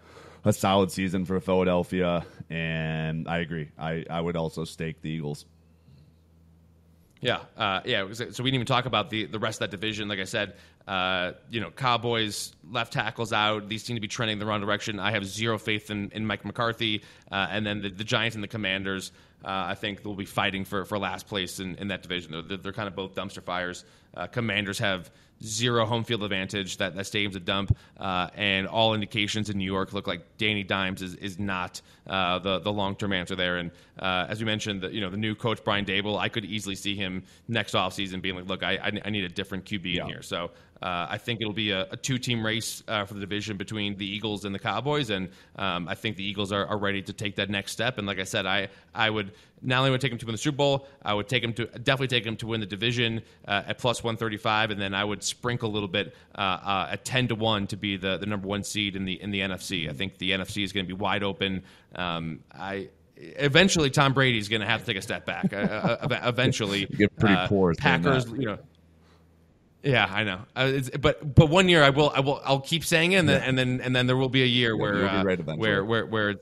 a 0.46 0.52
solid 0.52 0.91
season 0.91 1.26
for 1.26 1.39
Philadelphia, 1.39 2.26
and 2.50 3.28
I 3.28 3.38
agree. 3.39 3.69
I 3.78 4.06
I 4.10 4.19
would 4.19 4.36
also 4.36 4.65
stake 4.65 5.02
the 5.02 5.10
Eagles. 5.10 5.46
Yeah, 7.23 7.39
uh, 7.57 7.81
yeah. 7.86 8.12
So 8.12 8.25
we 8.25 8.51
didn't 8.51 8.55
even 8.55 8.65
talk 8.65 8.86
about 8.86 9.09
the, 9.09 9.25
the 9.25 9.39
rest 9.39 9.62
of 9.62 9.69
that 9.69 9.71
division. 9.71 10.07
Like 10.07 10.19
I 10.19 10.25
said, 10.25 10.55
uh, 10.88 11.31
you 11.49 11.62
know, 11.62 11.71
Cowboys 11.71 12.53
left 12.69 12.93
tackles 12.93 13.31
out. 13.31 13.69
These 13.69 13.83
seem 13.83 13.95
to 13.95 14.01
be 14.01 14.07
trending 14.07 14.39
the 14.39 14.45
wrong 14.45 14.62
direction. 14.62 14.99
I 14.99 15.12
have 15.12 15.25
zero 15.25 15.57
faith 15.57 15.89
in, 15.89 16.12
in 16.12 16.25
Mike 16.25 16.43
McCarthy, 16.43 17.03
uh, 17.31 17.47
and 17.49 17.65
then 17.65 17.81
the, 17.81 17.89
the, 17.89 18.03
Giants 18.03 18.36
and 18.36 18.43
the 18.43 18.49
Commanders. 18.49 19.12
Uh, 19.43 19.47
I 19.67 19.75
think 19.75 20.03
they'll 20.03 20.13
be 20.13 20.25
fighting 20.25 20.65
for, 20.65 20.86
for 20.86 20.97
last 20.97 21.27
place 21.27 21.59
in, 21.59 21.75
in 21.75 21.88
that 21.89 22.01
division. 22.01 22.45
They're, 22.47 22.57
they're 22.57 22.73
kind 22.73 22.88
of 22.88 22.95
both 22.95 23.15
dumpster 23.15 23.43
fires. 23.43 23.86
Uh, 24.13 24.27
commanders 24.27 24.79
have 24.79 25.09
zero 25.45 25.86
home 25.86 26.03
field 26.03 26.23
advantage. 26.23 26.77
That 26.77 26.95
that 26.95 27.06
stadium's 27.06 27.36
a 27.36 27.39
dump, 27.39 27.75
uh, 27.99 28.29
and 28.36 28.67
all 28.67 28.93
indications 28.93 29.49
in 29.49 29.58
New 29.58 29.65
York 29.65 29.93
look 29.93 30.08
like 30.08 30.21
Danny 30.38 30.63
Dimes 30.63 31.01
is 31.01 31.15
is 31.15 31.39
not 31.39 31.82
uh, 32.08 32.39
the 32.39 32.60
the 32.60 32.71
long 32.71 32.95
term 32.95 33.13
answer 33.13 33.36
there. 33.36 33.58
And 33.58 33.71
uh, 33.99 34.25
as 34.29 34.39
we 34.39 34.45
mentioned, 34.45 34.82
the, 34.82 34.93
you 34.93 35.01
know 35.01 35.10
the 35.10 35.17
new 35.17 35.36
coach 35.36 35.63
Brian 35.63 35.86
Daboll, 35.86 36.17
I 36.17 36.29
could 36.29 36.45
easily 36.45 36.75
see 36.75 36.95
him 36.95 37.23
next 37.47 37.73
offseason 37.73 38.21
being 38.21 38.36
like, 38.36 38.47
look, 38.47 38.63
I 38.63 38.77
I, 39.06 39.10
need 39.10 39.23
a 39.23 39.29
different 39.29 39.65
QB 39.65 39.93
yeah. 39.93 40.01
in 40.01 40.08
here. 40.08 40.21
So 40.21 40.51
uh, 40.84 41.08
I 41.12 41.17
think 41.17 41.39
it'll 41.39 41.54
be 41.54 41.72
a, 41.72 41.88
a 41.91 41.96
two 41.96 42.17
team 42.17 42.46
race 42.46 42.84
uh, 42.89 43.06
for 43.06 43.13
the 43.13 43.22
division 43.22 43.56
between 43.56 43.96
the 43.96 44.06
Eagles 44.06 44.43
and 44.43 44.54
the 44.54 44.60
Cowboys, 44.60 45.10
and 45.10 45.30
um, 45.56 45.88
I 45.88 45.96
think 45.96 46.17
the 46.17 46.26
Eagles 46.26 46.52
are, 46.52 46.65
are 46.65 46.78
ready 46.78 47.02
to 47.04 47.13
take 47.13 47.38
that 47.38 47.50
next 47.50 47.72
step. 47.72 47.98
And 47.98 48.06
like 48.06 48.19
I 48.19 48.26
said, 48.26 48.46
I 48.46 48.67
I 48.93 49.10
would 49.10 49.32
not 49.62 49.80
only 49.80 49.91
would 49.91 50.02
take 50.02 50.12
them 50.12 50.17
to 50.19 50.26
win 50.26 50.34
the 50.34 50.39
Super 50.39 50.58
Bowl, 50.58 50.88
I 51.02 51.13
would 51.13 51.30
take 51.30 51.41
them 51.41 51.54
to 51.54 51.67
definitely 51.67 52.08
take 52.08 52.26
them 52.26 52.36
to 52.36 52.48
win 52.48 52.60
the 52.60 52.65
division 52.65 53.22
uh, 53.48 53.63
at 53.67 53.78
plus 53.78 54.04
one 54.04 54.17
thirty 54.17 54.36
five, 54.36 54.72
and 54.72 54.82
then 54.82 54.93
I 54.93 55.06
would 55.06 55.24
sprinkle 55.24 55.69
a 55.69 55.72
little 55.72 55.88
bit 55.88 56.13
uh, 56.36 56.41
uh, 56.41 56.88
at 56.91 57.06
ten 57.06 57.30
to 57.30 57.36
one 57.36 57.65
to 57.67 57.78
be 57.78 57.96
the, 57.96 58.17
the 58.17 58.26
number 58.26 58.50
one 58.50 58.65
seed 58.65 58.98
in 58.98 59.06
the 59.06 59.13
in 59.22 59.32
the 59.32 59.39
NFC. 59.39 59.89
I 59.89 59.93
think 59.93 60.17
the 60.17 60.32
NFC 60.32 60.65
is 60.65 60.74
going 60.74 60.86
to 60.86 60.93
be 60.93 61.00
wide 61.00 61.24
open. 61.24 61.63
Um, 61.96 62.41
I 62.52 62.89
eventually 63.15 63.89
Tom 63.89 64.13
Brady 64.13 64.38
is 64.38 64.50
going 64.50 64.62
to 64.62 64.67
have 64.67 64.82
to 64.82 64.86
take 64.86 64.98
a 64.98 65.02
step 65.02 65.26
back. 65.26 65.54
Uh, 65.54 65.56
uh 65.58 66.19
eventually, 66.24 66.88
get 66.88 67.15
pretty 67.15 67.36
uh, 67.36 67.48
poor. 67.48 67.74
Packers, 67.74 68.26
you 68.32 68.48
know, 68.48 68.58
yeah, 69.84 70.10
I 70.10 70.24
know. 70.24 70.39
Uh, 70.56 70.80
but 71.02 71.36
but 71.36 71.50
one 71.50 71.67
year 71.67 71.84
I 71.84 71.89
will 71.89 72.10
I 72.15 72.22
will 72.22 72.41
I'll 72.46 72.62
keep 72.62 72.86
saying 72.86 73.12
it, 73.12 73.17
and 73.17 73.30
then 73.30 73.41
yeah. 73.41 73.50
and 73.50 73.58
then 73.58 73.82
and 73.82 73.96
then 73.96 74.08
there 74.08 74.15
will 74.15 74.30
be 74.30 74.41
a 74.41 74.48
year 74.48 74.74
yeah, 74.74 74.82
where 74.82 75.10
uh, 75.10 75.24
right 75.24 75.58
where 75.58 75.84
where 75.84 76.06
where 76.06 76.36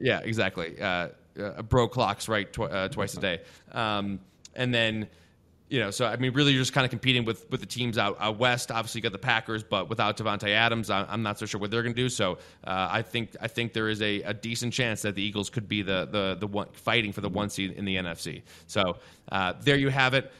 yeah 0.00 0.20
exactly 0.24 0.80
uh, 0.80 1.08
uh 1.40 1.62
bro 1.62 1.86
clocks 1.86 2.28
right 2.28 2.52
tw- 2.52 2.62
uh, 2.62 2.88
twice 2.88 3.14
a 3.14 3.20
day, 3.20 3.40
um, 3.70 4.18
and 4.56 4.74
then 4.74 5.06
you 5.68 5.78
know 5.78 5.92
so 5.92 6.06
I 6.06 6.16
mean 6.16 6.32
really 6.32 6.52
you're 6.52 6.60
just 6.60 6.72
kind 6.72 6.84
of 6.84 6.90
competing 6.90 7.24
with 7.24 7.48
with 7.52 7.60
the 7.60 7.66
teams 7.66 7.98
out, 7.98 8.16
out 8.18 8.40
west. 8.40 8.72
Obviously 8.72 8.98
you 8.98 9.02
got 9.04 9.12
the 9.12 9.18
Packers, 9.18 9.62
but 9.62 9.88
without 9.88 10.16
Davante 10.16 10.48
Adams, 10.48 10.90
I, 10.90 11.06
am 11.08 11.22
not 11.22 11.38
so 11.38 11.46
sure 11.46 11.60
what 11.60 11.70
they're 11.70 11.84
going 11.84 11.94
to 11.94 12.02
do. 12.02 12.08
So 12.08 12.32
uh, 12.64 12.88
I 12.90 13.02
think 13.02 13.36
I 13.40 13.46
think 13.46 13.74
there 13.74 13.90
is 13.90 14.02
a, 14.02 14.22
a 14.22 14.34
decent 14.34 14.72
chance 14.72 15.02
that 15.02 15.14
the 15.14 15.22
Eagles 15.22 15.50
could 15.50 15.68
be 15.68 15.82
the 15.82 16.08
the 16.10 16.36
the 16.40 16.48
one 16.48 16.66
fighting 16.72 17.12
for 17.12 17.20
the 17.20 17.28
one 17.28 17.48
seed 17.48 17.70
in 17.72 17.84
the 17.84 17.94
NFC. 17.94 18.42
So 18.66 18.96
there 19.60 19.76
you 19.76 19.88
have 19.88 20.14
it. 20.14 20.32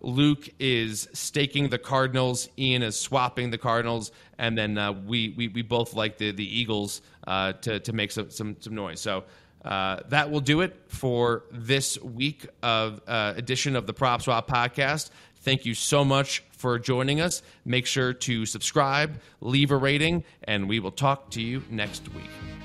Luke 0.00 0.48
is 0.58 1.08
staking 1.12 1.68
the 1.68 1.78
Cardinals. 1.78 2.48
Ian 2.58 2.82
is 2.82 2.98
swapping 2.98 3.50
the 3.50 3.58
Cardinals, 3.58 4.12
and 4.38 4.56
then 4.56 4.78
uh, 4.78 4.92
we, 4.92 5.34
we 5.36 5.48
we 5.48 5.62
both 5.62 5.94
like 5.94 6.18
the 6.18 6.32
the 6.32 6.58
Eagles 6.58 7.02
uh, 7.26 7.52
to 7.54 7.80
to 7.80 7.92
make 7.92 8.10
some 8.10 8.30
some, 8.30 8.56
some 8.60 8.74
noise. 8.74 9.00
So. 9.00 9.24
Uh, 9.64 10.00
that 10.10 10.30
will 10.30 10.38
do 10.38 10.60
it 10.60 10.80
for 10.86 11.42
this 11.50 12.00
week 12.00 12.46
of 12.62 13.00
uh, 13.08 13.32
edition 13.36 13.74
of 13.74 13.84
the 13.84 13.92
PropSwap 13.92 14.46
podcast. 14.46 15.10
Thank 15.40 15.66
you 15.66 15.74
so 15.74 16.04
much 16.04 16.44
for 16.52 16.78
joining 16.78 17.20
us. 17.20 17.42
Make 17.64 17.86
sure 17.86 18.12
to 18.12 18.46
subscribe, 18.46 19.20
leave 19.40 19.72
a 19.72 19.76
rating, 19.76 20.22
and 20.44 20.68
we 20.68 20.78
will 20.78 20.92
talk 20.92 21.30
to 21.30 21.42
you 21.42 21.64
next 21.68 22.08
week. 22.14 22.55